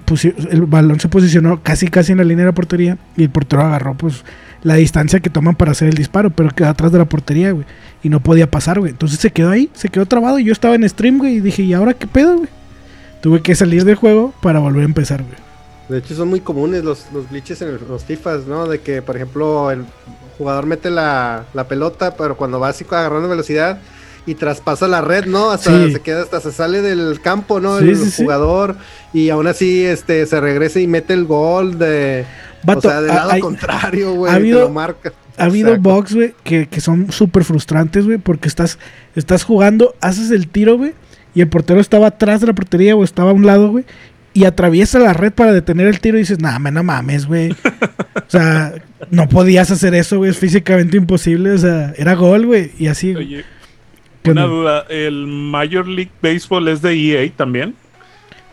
el 0.48 0.62
balón 0.62 1.00
se 1.00 1.08
posicionó 1.08 1.60
casi 1.60 1.88
casi 1.88 2.12
en 2.12 2.18
la 2.18 2.24
línea 2.24 2.44
de 2.44 2.52
la 2.52 2.54
portería 2.54 2.98
y 3.16 3.24
el 3.24 3.30
portero 3.30 3.62
agarró 3.62 3.94
pues 3.94 4.24
la 4.62 4.76
distancia 4.76 5.18
que 5.18 5.28
toman 5.28 5.56
para 5.56 5.72
hacer 5.72 5.88
el 5.88 5.94
disparo, 5.94 6.30
pero 6.30 6.50
quedó 6.50 6.68
atrás 6.68 6.92
de 6.92 6.98
la 6.98 7.06
portería, 7.06 7.50
güey. 7.50 7.66
Y 8.00 8.10
no 8.10 8.20
podía 8.20 8.48
pasar, 8.48 8.78
güey. 8.78 8.92
Entonces 8.92 9.18
se 9.18 9.32
quedó 9.32 9.50
ahí, 9.50 9.70
se 9.72 9.88
quedó 9.88 10.06
trabado 10.06 10.38
y 10.38 10.44
yo 10.44 10.52
estaba 10.52 10.76
en 10.76 10.88
stream, 10.88 11.18
güey, 11.18 11.38
y 11.38 11.40
dije, 11.40 11.64
¿y 11.64 11.74
ahora 11.74 11.94
qué 11.94 12.06
pedo, 12.06 12.36
güey? 12.36 12.48
Tuve 13.20 13.42
que 13.42 13.56
salir 13.56 13.84
del 13.84 13.96
juego 13.96 14.32
para 14.40 14.60
volver 14.60 14.82
a 14.82 14.86
empezar, 14.86 15.24
güey. 15.24 15.34
De 15.88 15.98
hecho 15.98 16.14
son 16.14 16.28
muy 16.28 16.42
comunes 16.42 16.84
los, 16.84 17.06
glitches 17.28 17.60
en 17.60 17.76
los 17.88 18.04
FIFAs, 18.04 18.46
¿no? 18.46 18.68
De 18.68 18.82
que, 18.82 19.02
por 19.02 19.16
ejemplo, 19.16 19.72
el 19.72 19.84
jugador 20.38 20.64
mete 20.64 20.90
la, 20.90 21.46
la 21.52 21.66
pelota, 21.66 22.14
pero 22.14 22.36
cuando 22.36 22.60
va 22.60 22.68
así 22.68 22.86
agarrando 22.88 23.28
velocidad 23.28 23.80
y 24.26 24.34
traspasa 24.34 24.86
la 24.88 25.00
red, 25.00 25.26
¿no? 25.26 25.50
Hasta 25.50 25.90
se 25.90 26.00
queda, 26.00 26.22
hasta 26.22 26.40
se 26.40 26.52
sale 26.52 26.80
del 26.80 27.20
campo, 27.20 27.60
¿no? 27.60 27.78
el 27.78 27.96
jugador. 28.12 28.76
Y 29.12 29.30
aún 29.30 29.46
así, 29.46 29.84
este, 29.84 30.26
se 30.26 30.40
regresa 30.40 30.80
y 30.80 30.86
mete 30.86 31.14
el 31.14 31.24
gol 31.26 31.78
de. 31.78 32.24
o 32.66 32.80
sea, 32.80 33.00
del 33.00 33.08
lado 33.08 33.40
contrario, 33.40 34.14
güey. 34.14 34.32
Ha 34.32 34.36
habido, 34.36 34.70
marca. 34.70 35.12
Ha 35.38 35.44
habido 35.44 35.76
box, 35.78 36.14
güey, 36.14 36.34
que, 36.44 36.68
son 36.80 37.10
súper 37.10 37.44
frustrantes, 37.44 38.04
güey, 38.04 38.18
porque 38.18 38.48
estás, 38.48 38.78
estás 39.16 39.44
jugando, 39.44 39.94
haces 40.00 40.30
el 40.30 40.46
tiro, 40.46 40.76
güey, 40.76 40.92
y 41.34 41.40
el 41.40 41.48
portero 41.48 41.80
estaba 41.80 42.08
atrás 42.08 42.42
de 42.42 42.48
la 42.48 42.52
portería 42.52 42.94
o 42.94 43.02
estaba 43.02 43.30
a 43.30 43.34
un 43.34 43.46
lado, 43.46 43.70
güey, 43.70 43.84
y 44.34 44.44
atraviesa 44.44 44.98
la 44.98 45.14
red 45.14 45.32
para 45.32 45.52
detener 45.52 45.86
el 45.86 46.00
tiro 46.00 46.18
y 46.18 46.20
dices, 46.20 46.38
nah, 46.38 46.58
no 46.58 46.82
mames, 46.82 47.26
güey. 47.26 47.50
o 47.50 48.28
sea, 48.28 48.74
no 49.10 49.28
podías 49.28 49.70
hacer 49.70 49.94
eso, 49.94 50.18
güey, 50.18 50.30
es 50.30 50.38
físicamente 50.38 50.98
imposible, 50.98 51.52
o 51.52 51.58
sea, 51.58 51.94
era 51.96 52.14
gol, 52.14 52.46
güey, 52.46 52.70
y 52.78 52.88
así. 52.88 53.16
Oye, 53.16 53.44
una 54.30 54.44
duda, 54.44 54.86
¿el 54.88 55.26
Major 55.26 55.86
League 55.86 56.12
Baseball 56.22 56.68
es 56.68 56.82
de 56.82 56.94
EA 56.94 57.30
también? 57.36 57.74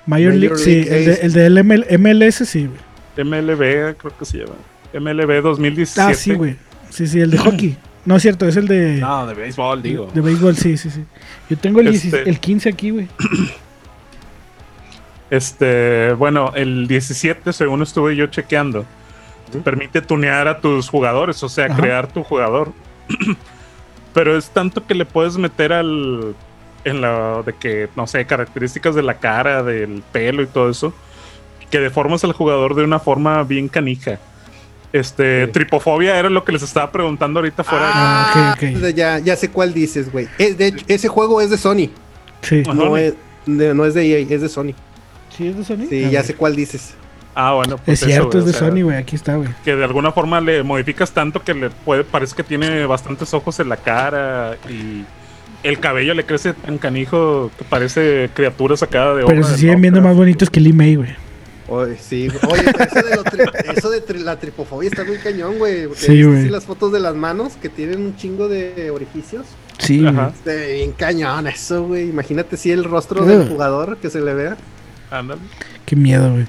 Major, 0.06 0.34
League, 0.34 0.58
sí, 0.58 0.86
el 0.90 1.34
de, 1.34 1.46
el 1.46 2.00
MLS 2.00 2.36
sí, 2.48 2.68
MLB 3.24 3.96
creo 3.98 4.18
que 4.18 4.26
se 4.26 4.40
llama. 4.40 4.56
MLB 4.94 5.42
2017. 5.44 6.02
Ah, 6.02 6.14
sí, 6.14 6.34
güey. 6.34 6.56
Sí, 6.90 7.08
sí, 7.08 7.20
el 7.20 7.32
de 7.32 7.38
hockey. 7.38 7.78
No 8.06 8.16
es 8.16 8.22
cierto, 8.22 8.48
es 8.48 8.56
el 8.56 8.68
de. 8.68 8.98
No, 8.98 9.28
de 9.28 9.34
béisbol, 9.34 9.82
digo. 9.82 10.10
De, 10.14 10.22
béisbol, 10.22 10.56
sí, 10.56 10.78
sí, 10.78 10.90
sí. 10.90 11.04
Yo 11.50 11.58
tengo 11.58 11.82
el, 11.82 11.90
este 11.90 12.28
el 12.28 12.40
15 12.40 12.70
aquí, 12.70 12.90
güey. 12.92 13.08
Este, 15.32 16.14
bueno, 16.14 16.54
el 16.56 16.88
17, 16.88 17.54
según 17.54 17.84
estuve 17.84 18.16
yo 18.16 18.26
chequeando, 18.26 18.84
te 19.52 19.60
permite 19.60 20.02
tunear 20.02 20.48
a 20.48 20.60
tus 20.60 20.90
jugadores, 20.90 21.44
o 21.44 21.50
sea, 21.50 21.70
crear 21.70 22.12
tu 22.12 22.24
jugador. 22.24 22.74
Pero 24.14 24.38
es 24.38 24.50
tanto 24.50 24.86
que 24.86 24.96
le 24.96 25.06
puedes 25.06 25.38
meter 25.38 25.74
al. 25.74 26.36
En 26.86 27.02
la. 27.02 27.42
De 27.46 27.54
que, 27.54 27.90
no 27.96 28.08
sé, 28.08 28.26
características 28.26 28.96
de 28.96 29.04
la 29.04 29.16
cara, 29.20 29.64
del 29.64 30.04
pelo 30.12 30.42
y 30.42 30.48
todo 30.48 30.70
eso. 30.70 30.94
Que 31.70 31.80
deformas 31.80 32.24
al 32.24 32.34
jugador 32.34 32.76
de 32.76 32.84
una 32.84 33.00
forma 33.00 33.44
bien 33.44 33.68
canija. 33.68 34.20
Este, 34.92 35.46
tripofobia 35.48 36.18
era 36.18 36.32
lo 36.32 36.44
que 36.44 36.52
les 36.52 36.64
estaba 36.64 36.92
preguntando 36.92 37.40
ahorita 37.40 37.64
fuera. 37.64 37.92
Ah, 37.94 38.58
Ya, 38.96 39.20
ya 39.20 39.36
sé 39.36 39.52
cuál 39.52 39.74
dices, 39.74 40.12
güey. 40.12 40.28
De 40.38 40.68
hecho, 40.68 40.84
ese 40.88 41.08
juego 41.08 41.42
es 41.42 41.52
de 41.52 41.58
Sony. 41.58 41.90
Sí. 42.42 42.64
No 42.64 42.98
es, 42.98 43.14
de, 43.46 43.74
no 43.76 43.86
es 43.86 43.94
de 43.94 44.08
EA, 44.08 44.26
es 44.28 44.42
de 44.42 44.50
Sony. 44.50 44.74
¿Sí 45.38 45.48
es 45.48 45.58
de 45.58 45.64
Sony? 45.64 45.86
Sí, 45.88 46.10
ya 46.10 46.24
sé 46.24 46.34
cuál 46.34 46.56
dices. 46.56 46.96
Ah, 47.36 47.54
bueno. 47.54 47.78
Pues 47.78 48.02
es 48.02 48.08
cierto, 48.08 48.40
es 48.40 48.46
de 48.46 48.54
Sony, 48.54 48.84
güey. 48.84 48.98
Aquí 48.98 49.16
está, 49.16 49.36
güey. 49.36 49.50
Que 49.64 49.76
de 49.76 49.84
alguna 49.84 50.12
forma 50.12 50.42
le 50.42 50.64
modificas 50.64 51.12
tanto 51.12 51.44
que 51.44 51.54
le 51.54 51.70
puede, 51.70 52.04
parece 52.04 52.36
que 52.36 52.44
tiene 52.44 52.86
bastantes 52.86 53.34
ojos 53.34 53.60
en 53.60 53.70
la 53.70 53.78
cara 53.78 54.58
y 54.70 55.06
el 55.64 55.80
cabello 55.80 56.14
le 56.14 56.26
crece 56.26 56.54
tan 56.54 56.78
canijo 56.78 57.52
que 57.58 57.64
parece 57.66 58.30
criatura 58.34 58.78
sacada 58.78 59.16
de 59.16 59.26
Pero 59.26 59.44
se 59.44 59.58
siguen 59.58 59.82
viendo 59.82 60.02
más 60.02 60.16
bonitos 60.16 60.50
que 60.50 60.60
Lee 60.60 60.74
May, 60.74 60.96
güey. 60.96 61.16
Oye, 61.68 61.98
sí, 61.98 62.28
oye, 62.50 62.64
eso 63.76 63.92
de, 63.92 64.20
la 64.20 64.40
tripofobia 64.40 64.90
está 64.90 65.04
muy 65.04 65.18
cañón, 65.18 65.60
güey. 65.60 65.88
Sí, 65.94 66.24
güey. 66.24 66.50
las 66.50 66.66
fotos 66.66 66.92
de 66.92 67.00
las 67.00 67.14
manos 67.14 67.54
que 67.62 67.70
tienen 67.70 68.02
un 68.02 68.16
chingo 68.16 68.48
de 68.48 68.90
orificios. 68.90 69.46
Sí, 69.78 70.04
Ajá. 70.06 70.34
bien 70.46 70.94
cañón 70.94 71.48
eso, 71.48 71.84
güey. 71.84 72.10
Imagínate 72.10 72.58
si 72.58 72.72
el 72.72 72.84
rostro 72.84 73.24
del 73.24 73.48
jugador 73.48 73.98
que 73.98 74.10
se 74.10 74.20
le 74.20 74.34
vea. 74.34 74.58
Ándale. 75.12 75.42
Qué 75.90 75.96
miedo, 75.96 76.32
güey. 76.32 76.46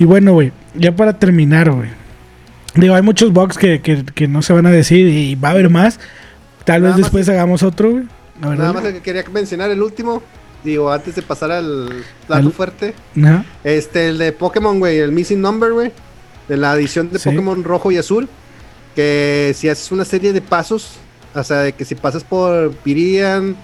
Y 0.00 0.04
bueno, 0.04 0.32
güey, 0.32 0.50
ya 0.74 0.96
para 0.96 1.16
terminar, 1.16 1.70
güey. 1.70 1.90
Digo, 2.74 2.96
hay 2.96 3.02
muchos 3.02 3.32
bugs 3.32 3.56
que, 3.56 3.80
que, 3.80 4.04
que, 4.04 4.26
no 4.26 4.42
se 4.42 4.52
van 4.52 4.66
a 4.66 4.70
decir 4.72 5.06
y 5.06 5.36
va 5.36 5.50
a 5.50 5.52
haber 5.52 5.70
más. 5.70 6.00
Tal 6.64 6.82
vez 6.82 6.96
después 6.96 7.28
hagamos 7.28 7.62
otro, 7.62 7.92
güey. 7.92 8.04
Nada 8.40 8.72
más 8.72 8.82
que 8.82 9.00
quería 9.00 9.22
mencionar 9.32 9.70
el 9.70 9.80
último. 9.80 10.24
Digo, 10.64 10.90
antes 10.90 11.14
de 11.14 11.22
pasar 11.22 11.52
al 11.52 12.02
plato 12.26 12.50
fuerte. 12.50 12.94
Este, 13.62 14.08
el 14.08 14.18
de 14.18 14.32
Pokémon, 14.32 14.80
güey, 14.80 14.98
el 14.98 15.12
Missing 15.12 15.40
Number, 15.40 15.72
güey. 15.72 15.92
De 16.48 16.56
la 16.56 16.74
edición 16.74 17.12
de 17.12 17.20
Pokémon 17.20 17.62
rojo 17.62 17.92
y 17.92 17.96
azul. 17.96 18.28
Que 18.96 19.52
si 19.54 19.68
haces 19.68 19.92
una 19.92 20.04
serie 20.04 20.32
de 20.32 20.40
pasos, 20.40 20.96
o 21.32 21.44
sea, 21.44 21.58
de 21.58 21.74
que 21.74 21.84
si 21.84 21.94
pasas 21.94 22.24
por 22.24 22.72
Pirian 22.72 23.54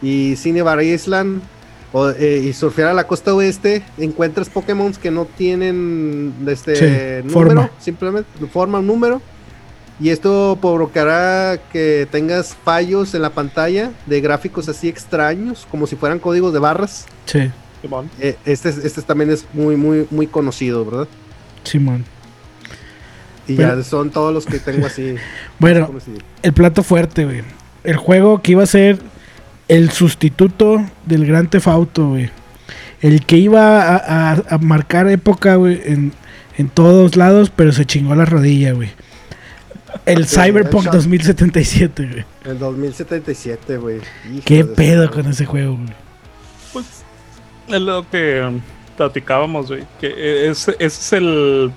y 0.00 0.36
Cinebar 0.36 0.82
Island 0.82 1.42
eh, 1.92 2.42
y 2.44 2.52
surfear 2.52 2.88
a 2.88 2.94
la 2.94 3.06
costa 3.06 3.34
oeste, 3.34 3.82
encuentras 3.98 4.48
Pokémon 4.48 4.92
que 4.92 5.10
no 5.10 5.24
tienen 5.24 6.34
este 6.46 7.22
número, 7.24 7.32
forma. 7.32 7.70
simplemente 7.78 8.46
forma 8.52 8.78
un 8.78 8.86
número. 8.86 9.22
Y 9.98 10.08
esto 10.08 10.56
provocará 10.62 11.60
que 11.72 12.08
tengas 12.10 12.56
fallos 12.64 13.14
en 13.14 13.20
la 13.20 13.30
pantalla 13.30 13.90
de 14.06 14.20
gráficos 14.22 14.66
así 14.68 14.88
extraños, 14.88 15.66
como 15.70 15.86
si 15.86 15.94
fueran 15.94 16.18
códigos 16.18 16.54
de 16.54 16.58
barras. 16.58 17.06
Sí. 17.26 17.50
Eh, 18.18 18.36
este, 18.46 18.68
este 18.68 19.02
también 19.02 19.30
es 19.30 19.46
muy, 19.52 19.76
muy, 19.76 20.06
muy 20.10 20.26
conocido, 20.26 20.84
¿verdad? 20.84 21.08
Simón. 21.64 22.04
Y 23.46 23.56
ya 23.56 23.82
son 23.82 24.10
todos 24.10 24.32
los 24.32 24.46
que 24.46 24.58
tengo 24.58 24.86
así. 24.86 25.16
bueno, 25.58 25.90
el 26.42 26.52
plato 26.52 26.82
fuerte, 26.82 27.24
güey. 27.24 27.42
El 27.84 27.96
juego 27.96 28.40
que 28.40 28.52
iba 28.52 28.62
a 28.62 28.66
ser 28.66 29.00
el 29.70 29.92
sustituto 29.92 30.84
del 31.06 31.24
Gran 31.26 31.48
Tefauto, 31.48 32.08
güey. 32.08 32.28
El 33.00 33.24
que 33.24 33.36
iba 33.36 33.96
a, 33.96 34.58
marcar 34.58 35.08
época, 35.08 35.54
güey, 35.54 35.80
en, 35.84 36.12
en 36.58 36.68
todos 36.68 37.16
lados, 37.16 37.52
pero 37.54 37.70
se 37.70 37.86
chingó 37.86 38.16
la 38.16 38.24
rodilla, 38.24 38.72
güey. 38.72 38.90
El 40.06 40.26
Cyberpunk 40.26 40.86
2077, 40.86 42.04
güey. 42.04 42.24
El 42.44 42.58
2077, 42.58 43.76
güey. 43.76 44.00
¿Qué 44.44 44.64
pedo 44.64 45.08
con 45.08 45.26
ese 45.28 45.46
juego, 45.46 45.76
güey? 45.76 45.94
Pues 46.72 46.86
es 47.68 47.80
lo 47.80 48.08
que 48.10 48.42
um, 48.42 48.60
platicábamos, 48.96 49.68
güey. 49.68 49.84
Que 50.00 50.48
ese 50.50 50.74
es 50.80 51.12
el 51.12 51.70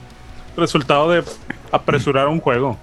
resultado 0.57 1.11
de 1.11 1.23
apresurar 1.71 2.27
un 2.27 2.39
juego. 2.39 2.79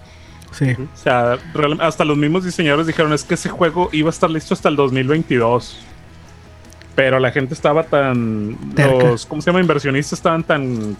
Sí. 0.52 0.72
O 0.72 0.96
sea, 0.96 1.38
hasta 1.80 2.04
los 2.04 2.16
mismos 2.16 2.44
diseñadores 2.44 2.86
dijeron 2.86 3.12
es 3.12 3.24
que 3.24 3.34
ese 3.34 3.48
juego 3.48 3.88
iba 3.92 4.08
a 4.08 4.10
estar 4.10 4.30
listo 4.30 4.54
hasta 4.54 4.68
el 4.68 4.76
2022. 4.76 5.78
Pero 6.94 7.18
la 7.18 7.30
gente 7.30 7.54
estaba 7.54 7.84
tan... 7.84 8.56
Los, 8.76 9.26
¿cómo 9.26 9.40
se 9.40 9.50
llama? 9.50 9.60
Inversionistas 9.60 10.14
estaban 10.14 10.42
tan 10.42 10.96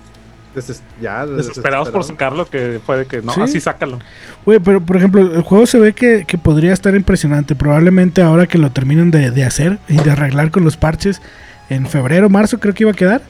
ya, 1.00 1.26
desesperados 1.26 1.90
por 1.90 2.02
sacarlo 2.04 2.48
que 2.48 2.80
fue 2.84 2.98
de 2.98 3.06
que 3.06 3.22
no, 3.22 3.32
así 3.32 3.60
sácalo. 3.60 4.00
Güey, 4.44 4.58
pero 4.58 4.80
por 4.80 4.96
ejemplo, 4.96 5.20
el 5.20 5.42
juego 5.42 5.66
se 5.66 5.78
ve 5.78 5.92
que, 5.92 6.24
podría 6.42 6.72
estar 6.72 6.94
impresionante. 6.94 7.54
Probablemente 7.54 8.22
ahora 8.22 8.46
que 8.46 8.58
lo 8.58 8.70
terminen 8.72 9.10
de, 9.10 9.44
hacer 9.44 9.78
y 9.88 9.96
de 9.96 10.10
arreglar 10.10 10.50
con 10.50 10.64
los 10.64 10.76
parches 10.76 11.22
en 11.68 11.86
febrero, 11.86 12.28
marzo 12.28 12.58
creo 12.58 12.74
que 12.74 12.84
iba 12.84 12.92
a 12.92 12.94
quedar. 12.94 13.22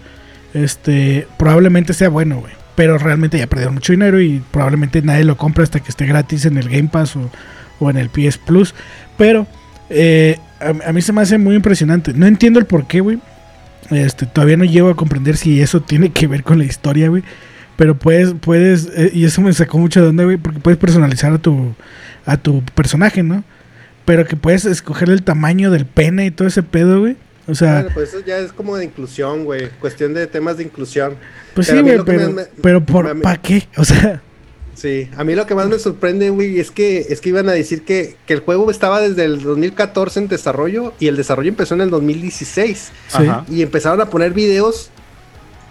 Este, 0.54 1.26
probablemente 1.37 1.92
sea 1.92 2.09
bueno, 2.09 2.40
güey. 2.40 2.60
Pero 2.74 2.98
realmente 2.98 3.38
ya 3.38 3.46
perdió 3.46 3.72
mucho 3.72 3.92
dinero 3.92 4.20
y 4.20 4.42
probablemente 4.50 5.02
nadie 5.02 5.24
lo 5.24 5.37
compra 5.37 5.64
hasta 5.64 5.80
que 5.80 5.90
esté 5.90 6.06
gratis 6.06 6.44
en 6.46 6.56
el 6.56 6.68
Game 6.68 6.88
Pass 6.88 7.16
o, 7.16 7.90
en 7.90 7.96
el 7.96 8.09
PS 8.09 8.38
Plus. 8.38 8.74
Pero 9.18 9.46
eh, 9.90 10.38
a, 10.61 10.88
a, 10.88 10.92
mí 10.92 11.02
se 11.02 11.12
me 11.12 11.20
hace 11.20 11.38
muy 11.38 11.56
impresionante. 11.56 12.12
No 12.14 12.26
entiendo 12.26 12.59
el 12.59 12.66
por 12.66 12.87
qué, 12.87 13.00
güey. 13.00 13.18
Este, 13.90 14.26
todavía 14.26 14.56
no 14.56 14.64
llego 14.64 14.88
a 14.88 14.96
comprender 14.96 15.37
si 15.37 15.61
eso 15.61 15.80
tiene 15.80 16.11
que 16.11 16.26
ver 16.26 16.42
con 16.42 16.59
la 16.59 16.64
historia, 16.64 17.09
güey. 17.09 17.22
Pero 17.76 17.98
puedes, 17.98 18.35
puedes, 18.35 18.90
eh, 18.94 19.11
y 19.14 19.24
eso 19.24 19.40
me 19.40 19.52
sacó 19.52 19.78
mucho 19.78 20.02
de 20.02 20.09
onda, 20.09 20.24
güey, 20.24 20.37
porque 20.37 20.61
puedes 20.61 20.78
personalizar 20.78 21.33
a 21.33 21.38
tu, 21.38 21.74
a 22.26 22.37
tu 22.37 22.62
personaje, 22.74 23.22
¿no? 23.22 23.42
Pero 24.04 24.26
que 24.26 24.37
puedes 24.37 24.64
escoger 24.64 25.11
el 25.11 25.22
tamaño 25.22 25.70
del 25.70 25.87
pene 25.87 26.26
y 26.26 26.30
todo 26.30 26.46
ese 26.46 26.62
pedo, 26.62 27.00
güey. 27.00 27.16
O 27.46 27.55
sea. 27.55 27.88
pues 27.92 28.11
eso 28.11 28.24
ya 28.24 28.38
es 28.38 28.53
como 28.53 28.76
de 28.76 28.85
inclusión, 28.85 29.44
güey. 29.44 29.68
Cuestión 29.81 30.14
de 30.14 30.26
temas 30.26 30.57
de 30.57 30.64
inclusión. 30.64 31.16
Pues 31.55 31.66
sí, 31.66 31.81
güey, 31.81 31.98
pero, 32.05 32.35
pero 32.62 32.85
¿por, 32.85 33.20
¿para 33.20 33.40
qué? 33.40 33.66
O 33.76 33.85
sea. 33.85 34.22
Sí, 34.74 35.11
a 35.16 35.24
mí 35.24 35.35
lo 35.35 35.46
que 35.46 35.55
más 35.55 35.68
me 35.68 35.79
sorprende, 35.79 36.31
güey, 36.31 36.59
es 36.59 36.70
que, 36.70 37.00
es 37.11 37.20
que 37.20 37.29
iban 37.29 37.48
a 37.50 37.53
decir 37.53 37.85
que, 37.85 38.16
que, 38.26 38.33
el 38.33 38.40
juego 38.40 38.70
estaba 38.70 39.03
desde 39.03 39.24
el 39.24 39.42
2014 39.42 40.20
en 40.20 40.29
desarrollo 40.29 40.94
y 40.98 41.09
el 41.09 41.16
desarrollo 41.16 41.50
empezó 41.50 41.74
en 41.74 41.83
el 41.83 41.90
2016. 41.90 42.92
Sí. 43.09 43.18
Y 43.50 43.61
empezaron 43.61 44.00
a 44.00 44.07
poner 44.07 44.33
videos 44.33 44.90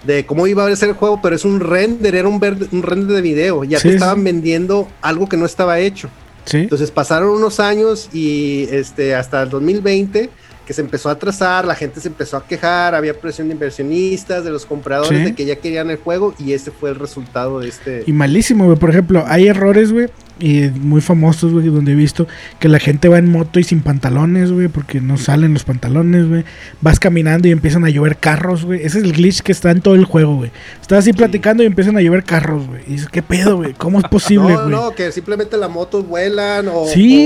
de 0.06 0.28
cómo 0.28 0.46
iba 0.46 0.66
a 0.66 0.76
ser 0.76 0.90
el 0.90 0.96
juego, 0.96 1.22
pero 1.24 1.36
es 1.36 1.44
un 1.44 1.60
render, 1.60 2.16
era 2.16 2.28
un, 2.28 2.36
un 2.72 2.84
render 2.84 3.16
de 3.16 3.22
video. 3.22 3.64
Ya 3.64 3.80
te 3.80 3.90
estaban 3.90 4.24
vendiendo 4.24 4.88
algo 5.02 5.28
que 5.28 5.38
no 5.38 5.46
estaba 5.46 5.80
hecho. 5.80 6.10
Sí. 6.46 6.58
Entonces 6.58 6.92
pasaron 6.92 7.30
unos 7.30 7.60
años 7.60 8.10
y 8.14 8.68
este 8.72 9.16
hasta 9.16 9.42
el 9.42 9.50
2020 9.50 10.30
que 10.70 10.74
se 10.76 10.82
empezó 10.82 11.10
a 11.10 11.18
trazar, 11.18 11.66
la 11.66 11.74
gente 11.74 12.00
se 12.00 12.10
empezó 12.10 12.38
a 12.38 12.46
quejar, 12.46 12.94
había 12.94 13.20
presión 13.20 13.48
de 13.48 13.56
inversionistas, 13.56 14.44
de 14.44 14.52
los 14.52 14.68
compradores, 14.68 15.26
de 15.26 15.34
que 15.34 15.44
ya 15.44 15.56
querían 15.56 15.90
el 15.90 15.98
juego 15.98 16.36
y 16.38 16.54
ese 16.54 16.70
fue 16.70 16.92
el 16.92 16.96
resultado 16.98 17.60
de 17.60 17.70
este... 17.70 18.04
Y 18.06 18.14
malísimo, 18.14 18.66
güey. 18.66 18.78
Por 18.78 18.92
ejemplo, 18.92 19.24
hay 19.26 19.48
errores, 19.48 19.92
güey, 19.92 20.10
y 20.40 20.70
muy 20.70 21.02
famosos, 21.02 21.52
güey, 21.52 21.68
donde 21.68 21.92
he 21.92 21.96
visto 21.96 22.28
que 22.60 22.68
la 22.70 22.80
gente 22.80 23.10
va 23.10 23.18
en 23.18 23.30
moto 23.30 23.60
y 23.60 23.64
sin 23.64 23.82
pantalones, 23.82 24.52
güey, 24.52 24.68
porque 24.68 25.02
no 25.02 25.18
salen 25.18 25.54
los 25.54 25.64
pantalones, 25.64 26.28
güey. 26.28 26.46
Vas 26.82 27.00
caminando 27.00 27.48
y 27.48 27.52
empiezan 27.52 27.86
a 27.86 27.90
llover 27.90 28.18
carros, 28.18 28.66
güey. 28.66 28.80
Ese 28.80 29.00
es 29.00 29.04
el 29.04 29.14
glitch 29.14 29.42
que 29.42 29.52
está 29.52 29.72
en 29.72 29.82
todo 29.82 29.96
el 29.96 30.06
juego, 30.06 30.36
güey. 30.36 30.52
Estás 30.82 31.00
así 31.00 31.14
platicando 31.14 31.64
y 31.64 31.66
empiezan 31.66 31.98
a 31.98 32.02
llover 32.02 32.24
carros, 32.24 32.68
güey. 32.68 32.82
Y 32.88 32.92
dices, 32.94 33.10
¿qué 33.10 33.22
pedo, 33.22 33.58
güey? 33.58 33.74
¿Cómo 33.74 34.00
es 34.00 34.06
posible, 34.10 34.54
güey? 34.54 34.70
no, 34.70 34.86
no, 34.86 34.92
que 34.92 35.12
simplemente 35.12 35.58
las 35.58 35.70
motos 35.70 36.08
vuelan 36.08 36.68
o, 36.70 36.86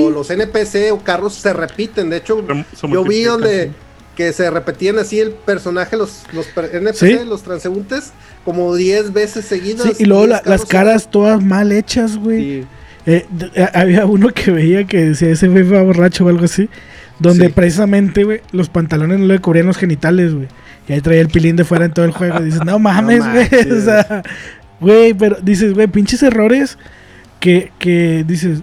los 0.10 0.30
NPC 0.30 0.92
o 0.92 1.00
carros 1.04 1.34
se 1.36 1.54
repiten. 1.54 2.10
De 2.10 2.18
hecho, 2.18 2.46
yo 2.90 3.04
vi 3.04 3.24
donde 3.24 3.72
que 4.16 4.32
se 4.32 4.50
repetían 4.50 5.00
así 5.00 5.20
el 5.20 5.32
personaje, 5.32 5.98
los, 5.98 6.24
los 6.34 6.46
NPC, 6.72 7.26
los 7.26 7.42
transeúntes, 7.42 8.12
como 8.46 8.76
10 8.76 9.12
veces 9.12 9.46
seguidos. 9.46 9.88
Sí, 9.98 10.04
y 10.04 10.06
luego 10.06 10.28
las 10.28 10.66
caras 10.66 11.10
todas 11.10 11.44
mal 11.44 11.72
hechas, 11.72 12.18
güey. 12.18 12.62
Sí. 12.62 12.68
Eh, 13.06 13.26
eh, 13.56 13.68
había 13.74 14.06
uno 14.06 14.30
que 14.30 14.52
veía 14.52 14.86
que 14.86 15.06
decía 15.06 15.30
ese 15.30 15.48
güey 15.48 15.64
fue 15.64 15.82
borracho 15.82 16.26
o 16.26 16.30
algo 16.30 16.46
así. 16.46 16.70
Donde 17.20 17.50
precisamente, 17.50 18.24
güey, 18.24 18.42
los 18.52 18.70
pantalones 18.70 19.20
no 19.20 19.28
le 19.28 19.40
cubrían 19.40 19.68
los 19.68 19.78
genitales, 19.78 20.34
güey. 20.34 20.48
Y 20.88 20.94
ahí 20.94 21.02
traía 21.02 21.22
el 21.22 21.30
pilín 21.30 21.56
de 21.56 21.64
fuera 21.64 21.86
en 21.86 21.94
todo 21.94 22.06
el 22.06 22.12
juego. 22.12 22.40
Y 22.42 22.46
dices, 22.46 22.66
no 22.66 22.80
mames, 22.80 23.24
güey. 23.24 23.72
o 23.72 23.82
sea, 23.82 24.24
güey, 24.80 25.14
pero 25.14 25.38
dices, 25.42 25.74
güey, 25.74 25.88
pinches 25.88 26.24
errores 26.24 26.78
que, 27.40 27.72
que 27.80 28.26
dices, 28.28 28.62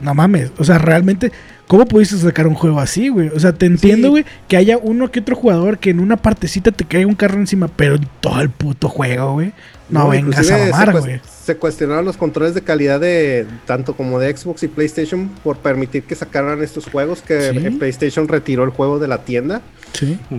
no 0.00 0.14
mames. 0.14 0.50
O 0.58 0.64
sea, 0.64 0.78
realmente, 0.78 1.30
¿cómo 1.66 1.86
pudiste 1.86 2.16
sacar 2.16 2.46
un 2.46 2.54
juego 2.54 2.80
así, 2.80 3.08
güey? 3.08 3.28
O 3.28 3.38
sea, 3.38 3.52
te 3.52 3.66
entiendo, 3.66 4.10
güey, 4.10 4.24
que 4.48 4.56
haya 4.56 4.78
uno 4.78 5.10
que 5.10 5.20
otro 5.20 5.36
jugador 5.36 5.78
que 5.78 5.90
en 5.90 6.00
una 6.00 6.16
partecita 6.16 6.72
te 6.72 6.84
caiga 6.84 7.06
un 7.06 7.14
carro 7.14 7.38
encima, 7.38 7.68
pero 7.68 7.96
en 7.96 8.08
todo 8.20 8.40
el 8.40 8.50
puto 8.50 8.88
juego, 8.88 9.34
güey. 9.34 9.52
No, 9.90 10.08
vengas 10.08 10.50
a 10.50 10.58
mamar, 10.58 11.00
güey 11.00 11.20
se 11.50 11.56
cuestionaron 11.56 12.04
los 12.04 12.16
controles 12.16 12.54
de 12.54 12.62
calidad 12.62 13.00
de 13.00 13.44
tanto 13.66 13.94
como 13.96 14.20
de 14.20 14.36
Xbox 14.36 14.62
y 14.62 14.68
PlayStation 14.68 15.28
por 15.42 15.56
permitir 15.56 16.04
que 16.04 16.14
sacaran 16.14 16.62
estos 16.62 16.86
juegos 16.86 17.22
que 17.22 17.74
PlayStation 17.78 18.28
retiró 18.28 18.62
el 18.62 18.70
juego 18.70 19.00
de 19.00 19.08
la 19.08 19.24
tienda. 19.24 19.60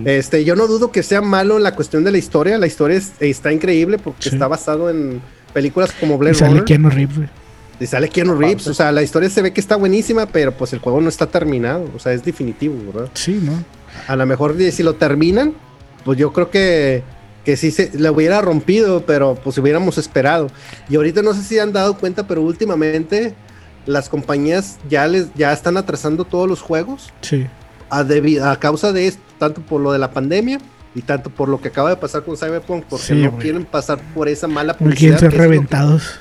Este, 0.06 0.44
yo 0.44 0.56
no 0.56 0.66
dudo 0.66 0.90
que 0.90 1.02
sea 1.02 1.20
malo 1.20 1.58
en 1.58 1.64
la 1.64 1.74
cuestión 1.74 2.02
de 2.02 2.12
la 2.12 2.18
historia. 2.18 2.56
La 2.56 2.66
historia 2.66 3.00
está 3.20 3.52
increíble 3.52 3.98
porque 3.98 4.30
está 4.30 4.48
basado 4.48 4.88
en 4.88 5.20
películas 5.52 5.92
como 5.92 6.16
Blade 6.16 6.36
y 6.36 6.38
sale 6.38 6.64
Keanu 6.64 6.88
Reeves, 6.88 7.28
Y 7.78 7.86
sale 7.86 8.08
Keanu 8.08 8.34
Reeves. 8.34 8.66
O 8.68 8.74
sea, 8.74 8.90
la 8.90 9.02
historia 9.02 9.28
se 9.28 9.42
ve 9.42 9.52
que 9.52 9.60
está 9.60 9.76
buenísima, 9.76 10.24
pero 10.24 10.52
pues 10.52 10.72
el 10.72 10.78
juego 10.78 11.02
no 11.02 11.10
está 11.10 11.26
terminado. 11.26 11.90
O 11.94 11.98
sea, 11.98 12.14
es 12.14 12.24
definitivo, 12.24 12.74
¿verdad? 12.90 13.10
Sí, 13.12 13.38
¿no? 13.42 13.52
A 14.06 14.16
lo 14.16 14.24
mejor 14.24 14.56
si 14.70 14.82
lo 14.82 14.94
terminan, 14.94 15.52
pues 16.04 16.16
yo 16.16 16.32
creo 16.32 16.48
que 16.48 17.02
que 17.44 17.56
sí 17.56 17.70
se 17.70 17.90
le 17.98 18.10
hubiera 18.10 18.40
rompido, 18.40 19.04
pero 19.06 19.34
pues 19.34 19.58
hubiéramos 19.58 19.98
esperado. 19.98 20.48
Y 20.88 20.96
ahorita 20.96 21.22
no 21.22 21.34
sé 21.34 21.42
si 21.42 21.58
han 21.58 21.72
dado 21.72 21.96
cuenta, 21.98 22.26
pero 22.26 22.42
últimamente 22.42 23.34
las 23.86 24.08
compañías 24.08 24.78
ya 24.88 25.06
les 25.06 25.32
ya 25.34 25.52
están 25.52 25.76
atrasando 25.76 26.24
todos 26.24 26.48
los 26.48 26.60
juegos. 26.60 27.12
Sí. 27.20 27.46
A, 27.90 28.06
a 28.50 28.56
causa 28.58 28.92
de 28.92 29.08
esto, 29.08 29.22
tanto 29.38 29.60
por 29.60 29.80
lo 29.80 29.92
de 29.92 29.98
la 29.98 30.12
pandemia 30.12 30.58
y 30.94 31.02
tanto 31.02 31.30
por 31.30 31.48
lo 31.48 31.60
que 31.60 31.68
acaba 31.68 31.90
de 31.90 31.96
pasar 31.96 32.22
con 32.22 32.36
Cyberpunk, 32.36 32.84
porque 32.84 33.14
no 33.14 33.38
quieren 33.38 33.64
pasar 33.64 34.00
por 34.14 34.28
esa 34.28 34.46
mala 34.46 34.76
publicidad. 34.76 35.12
No 35.12 35.18
quieren 35.18 35.30
ser 35.32 35.40
reventados. 35.40 36.18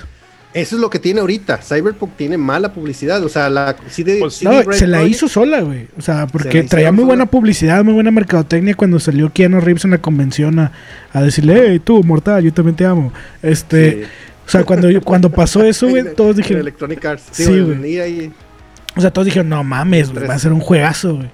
Eso 0.54 0.76
es 0.76 0.82
lo 0.82 0.90
que 0.90 1.00
tiene 1.00 1.22
ahorita. 1.22 1.60
Cyberpunk 1.62 2.18
tiene 2.18 2.38
mala 2.38 2.74
publicidad. 2.74 3.24
O 3.24 3.30
sea, 3.30 3.50
la 3.50 3.76
pues, 3.76 4.44
no, 4.44 4.74
se 4.74 4.86
la 4.88 5.04
hizo 5.04 5.30
sola, 5.30 5.62
güey. 5.62 5.88
O 5.98 6.02
sea, 6.02 6.28
porque 6.28 6.64
traía 6.64 6.92
muy 6.92 7.06
buena 7.06 7.26
publicidad, 7.26 7.84
muy 7.84 7.94
buena 7.94 8.12
mercadotecnia 8.12 8.76
cuando 8.76 9.00
salió 9.00 9.32
Keanu 9.32 9.62
Reeves 9.62 9.86
en 9.86 9.92
la 9.92 10.00
convención 10.00 10.60
a, 10.60 10.72
decirle, 11.14 11.68
hey, 11.68 11.82
tú, 11.84 12.04
mortal, 12.04 12.44
yo 12.44 12.54
también 12.54 12.76
te 12.76 12.86
amo. 12.86 13.14
Este. 13.42 14.06
O 14.46 14.50
sea, 14.50 14.66
cuando, 14.66 14.90
cuando 15.04 15.30
pasó 15.30 15.64
eso, 15.64 15.88
güey, 15.88 16.04
todos 16.16 16.36
dijeron. 16.36 16.62
Electronic 16.62 17.06
Arts. 17.06 17.24
Sí, 17.32 17.46
güey. 17.46 18.32
O 18.98 19.00
sea, 19.00 19.12
todos 19.12 19.26
dijeron, 19.26 19.48
no 19.48 19.64
mames, 19.64 20.12
güey, 20.12 20.28
va 20.28 20.34
a 20.34 20.40
ser 20.40 20.52
un 20.52 20.60
juegazo, 20.60 21.16
güey. 21.16 21.30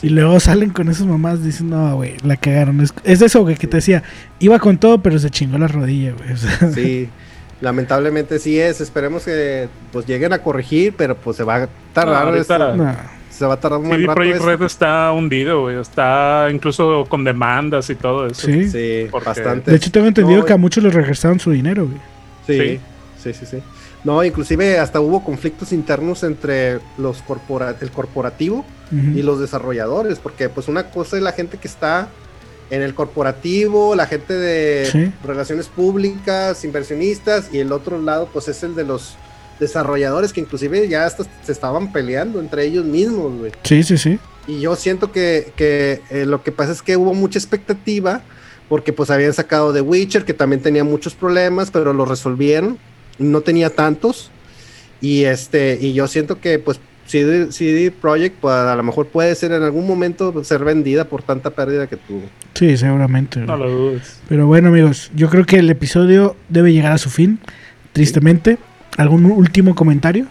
Y 0.00 0.10
luego 0.10 0.38
salen 0.38 0.70
con 0.70 0.88
esas 0.90 1.06
mamás 1.06 1.42
dicen, 1.42 1.70
no, 1.70 1.96
güey, 1.96 2.16
la 2.22 2.36
cagaron. 2.36 2.80
Es, 2.82 2.92
es 3.04 3.22
eso, 3.22 3.40
güey, 3.42 3.56
que 3.56 3.66
te 3.66 3.78
decía, 3.78 4.02
iba 4.38 4.58
con 4.58 4.78
todo, 4.78 5.02
pero 5.02 5.18
se 5.18 5.30
chingó 5.30 5.56
la 5.58 5.66
rodilla, 5.66 6.12
güey. 6.12 6.32
O 6.32 6.36
sea, 6.36 6.70
Sí, 6.72 7.08
lamentablemente 7.64 8.38
sí 8.38 8.60
es. 8.60 8.80
Esperemos 8.80 9.24
que 9.24 9.68
pues 9.92 10.06
lleguen 10.06 10.32
a 10.32 10.38
corregir, 10.38 10.94
pero 10.96 11.16
pues 11.16 11.36
se 11.36 11.42
va 11.44 11.64
a 11.64 11.68
tardar. 11.92 12.26
No, 12.26 12.34
esto- 12.36 12.76
no. 12.76 12.94
se 13.30 13.44
va 13.46 13.54
a 13.54 13.60
tardar 13.60 13.80
un 13.80 13.88
buen 13.88 13.96
CD 13.98 14.06
rato. 14.06 14.14
Projekt 14.16 14.36
esto. 14.36 14.46
Red 14.48 14.62
está 14.62 15.10
hundido, 15.12 15.62
güey. 15.62 15.80
Está 15.80 16.48
incluso 16.52 17.04
con 17.08 17.24
demandas 17.24 17.90
y 17.90 17.94
todo 17.96 18.26
eso. 18.26 18.46
Sí. 18.46 18.68
Sí, 18.70 19.08
Porque- 19.10 19.26
bastante. 19.28 19.70
De 19.72 19.76
hecho, 19.78 19.90
tengo 19.90 20.06
entendido 20.06 20.40
No, 20.40 20.44
que 20.46 20.52
a 20.52 20.56
muchos 20.56 20.84
les 20.84 20.94
regresaron 20.94 21.40
su 21.40 21.50
dinero, 21.50 21.86
güey. 21.86 21.98
Sí, 22.46 22.78
sí, 23.20 23.32
sí, 23.32 23.46
sí. 23.46 23.58
No, 24.04 24.22
inclusive 24.22 24.78
hasta 24.78 25.00
hubo 25.00 25.24
conflictos 25.24 25.72
internos 25.72 26.22
entre 26.24 26.78
los 26.98 27.22
corpora 27.22 27.74
el 27.80 27.90
corporativo 27.90 28.64
y 28.92 29.22
los 29.22 29.40
desarrolladores, 29.40 30.18
porque 30.20 30.48
pues 30.50 30.68
una 30.68 30.84
cosa 30.90 31.16
es 31.16 31.22
la 31.22 31.32
gente 31.32 31.56
que 31.56 31.66
está 31.66 32.08
en 32.70 32.82
el 32.82 32.94
corporativo, 32.94 33.94
la 33.94 34.06
gente 34.06 34.34
de 34.34 34.86
Sí. 34.90 35.12
relaciones 35.24 35.66
públicas, 35.68 36.64
inversionistas, 36.64 37.48
y 37.52 37.58
el 37.58 37.72
otro 37.72 38.00
lado 38.00 38.28
pues 38.32 38.48
es 38.48 38.62
el 38.62 38.74
de 38.74 38.84
los 38.84 39.16
desarrolladores 39.60 40.32
que 40.32 40.40
inclusive 40.40 40.88
ya 40.88 41.06
hasta 41.06 41.24
se 41.44 41.52
estaban 41.52 41.92
peleando 41.92 42.40
entre 42.40 42.64
ellos 42.64 42.84
mismos, 42.84 43.38
güey. 43.38 43.52
Sí, 43.62 43.82
sí, 43.82 43.96
sí. 43.98 44.18
Y 44.46 44.60
yo 44.60 44.76
siento 44.76 45.12
que, 45.12 45.52
que, 45.56 46.02
eh, 46.10 46.26
lo 46.26 46.42
que 46.42 46.52
pasa 46.52 46.72
es 46.72 46.82
que 46.82 46.96
hubo 46.96 47.14
mucha 47.14 47.38
expectativa 47.38 48.22
porque 48.68 48.92
pues 48.92 49.10
habían 49.10 49.32
sacado 49.32 49.72
The 49.72 49.80
Witcher 49.80 50.24
que 50.24 50.34
también 50.34 50.60
tenía 50.62 50.84
muchos 50.84 51.14
problemas, 51.14 51.70
pero 51.70 51.92
lo 51.92 52.04
resolvieron. 52.04 52.78
No 53.18 53.42
tenía 53.42 53.70
tantos. 53.70 54.30
Y 55.00 55.24
este 55.24 55.78
y 55.80 55.92
yo 55.92 56.08
siento 56.08 56.40
que 56.40 56.58
pues 56.58 56.80
CD, 57.06 57.52
CD 57.52 57.90
Projekt 57.90 58.36
pues, 58.40 58.54
a 58.54 58.74
lo 58.74 58.82
mejor 58.82 59.06
puede 59.08 59.34
ser 59.34 59.52
en 59.52 59.62
algún 59.62 59.86
momento 59.86 60.42
ser 60.44 60.64
vendida 60.64 61.04
por 61.04 61.22
tanta 61.22 61.50
pérdida 61.50 61.86
que 61.86 61.96
tuvo. 61.96 62.22
Sí, 62.54 62.76
seguramente. 62.76 63.40
No 63.40 63.56
lo 63.56 63.70
dudes. 63.70 64.20
Pero 64.28 64.46
bueno, 64.46 64.68
amigos, 64.68 65.10
yo 65.14 65.28
creo 65.28 65.44
que 65.44 65.58
el 65.58 65.70
episodio 65.70 66.36
debe 66.48 66.72
llegar 66.72 66.92
a 66.92 66.98
su 66.98 67.10
fin, 67.10 67.38
tristemente. 67.92 68.58
¿Algún 68.96 69.24
último 69.26 69.74
comentario? 69.74 70.26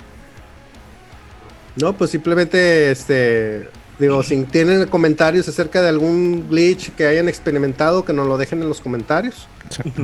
No, 1.75 1.93
pues 1.93 2.11
simplemente 2.11 2.91
este 2.91 3.67
digo, 3.99 4.23
si 4.23 4.43
tienen 4.43 4.87
comentarios 4.87 5.47
acerca 5.47 5.81
de 5.81 5.89
algún 5.89 6.47
glitch 6.49 6.91
que 6.91 7.05
hayan 7.05 7.29
experimentado, 7.29 8.05
que 8.05 8.13
nos 8.13 8.27
lo 8.27 8.37
dejen 8.37 8.61
en 8.61 8.69
los 8.69 8.81
comentarios. 8.81 9.47
Exacto. 9.65 10.03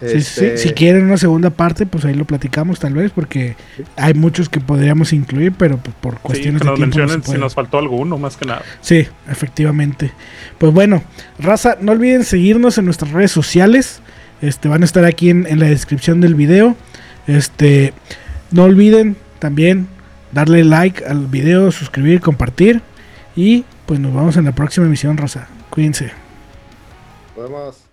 Sí, 0.00 0.08
sí, 0.08 0.20
sí. 0.20 0.44
Este, 0.46 0.56
Si 0.56 0.70
quieren 0.70 1.04
una 1.04 1.16
segunda 1.16 1.50
parte, 1.50 1.86
pues 1.86 2.04
ahí 2.04 2.14
lo 2.14 2.24
platicamos 2.24 2.78
tal 2.80 2.94
vez, 2.94 3.12
porque 3.12 3.56
hay 3.96 4.14
muchos 4.14 4.48
que 4.48 4.60
podríamos 4.60 5.12
incluir, 5.12 5.52
pero 5.52 5.78
pues, 5.78 5.94
por 6.00 6.14
Sí, 6.14 6.20
cuestiones 6.22 6.62
que 6.62 6.68
de 6.68 6.70
nos 6.70 6.76
tiempo 6.76 6.98
no 6.98 7.08
se 7.08 7.16
mencionen 7.16 7.22
si 7.24 7.26
puede. 7.26 7.38
nos 7.38 7.54
faltó 7.54 7.78
alguno, 7.78 8.18
más 8.18 8.36
que 8.36 8.46
nada. 8.46 8.66
Sí, 8.80 9.06
efectivamente. 9.28 10.12
Pues 10.58 10.72
bueno, 10.72 11.02
raza, 11.38 11.76
no 11.80 11.92
olviden 11.92 12.24
seguirnos 12.24 12.78
en 12.78 12.84
nuestras 12.86 13.12
redes 13.12 13.32
sociales. 13.32 14.00
Este, 14.42 14.68
van 14.68 14.82
a 14.82 14.84
estar 14.84 15.04
aquí 15.04 15.30
en, 15.30 15.46
en 15.46 15.60
la 15.60 15.66
descripción 15.66 16.20
del 16.20 16.34
video. 16.34 16.76
Este, 17.26 17.94
no 18.50 18.64
olviden 18.64 19.16
también 19.38 19.88
darle 20.32 20.64
like 20.64 21.04
al 21.06 21.26
video, 21.26 21.70
suscribir, 21.72 22.20
compartir. 22.20 22.82
Y 23.34 23.64
pues 23.86 24.00
nos 24.00 24.14
vemos 24.14 24.36
en 24.36 24.44
la 24.44 24.52
próxima 24.52 24.86
emisión, 24.86 25.16
raza. 25.16 25.48
Cuídense. 25.70 26.10
Podemos 27.34 27.85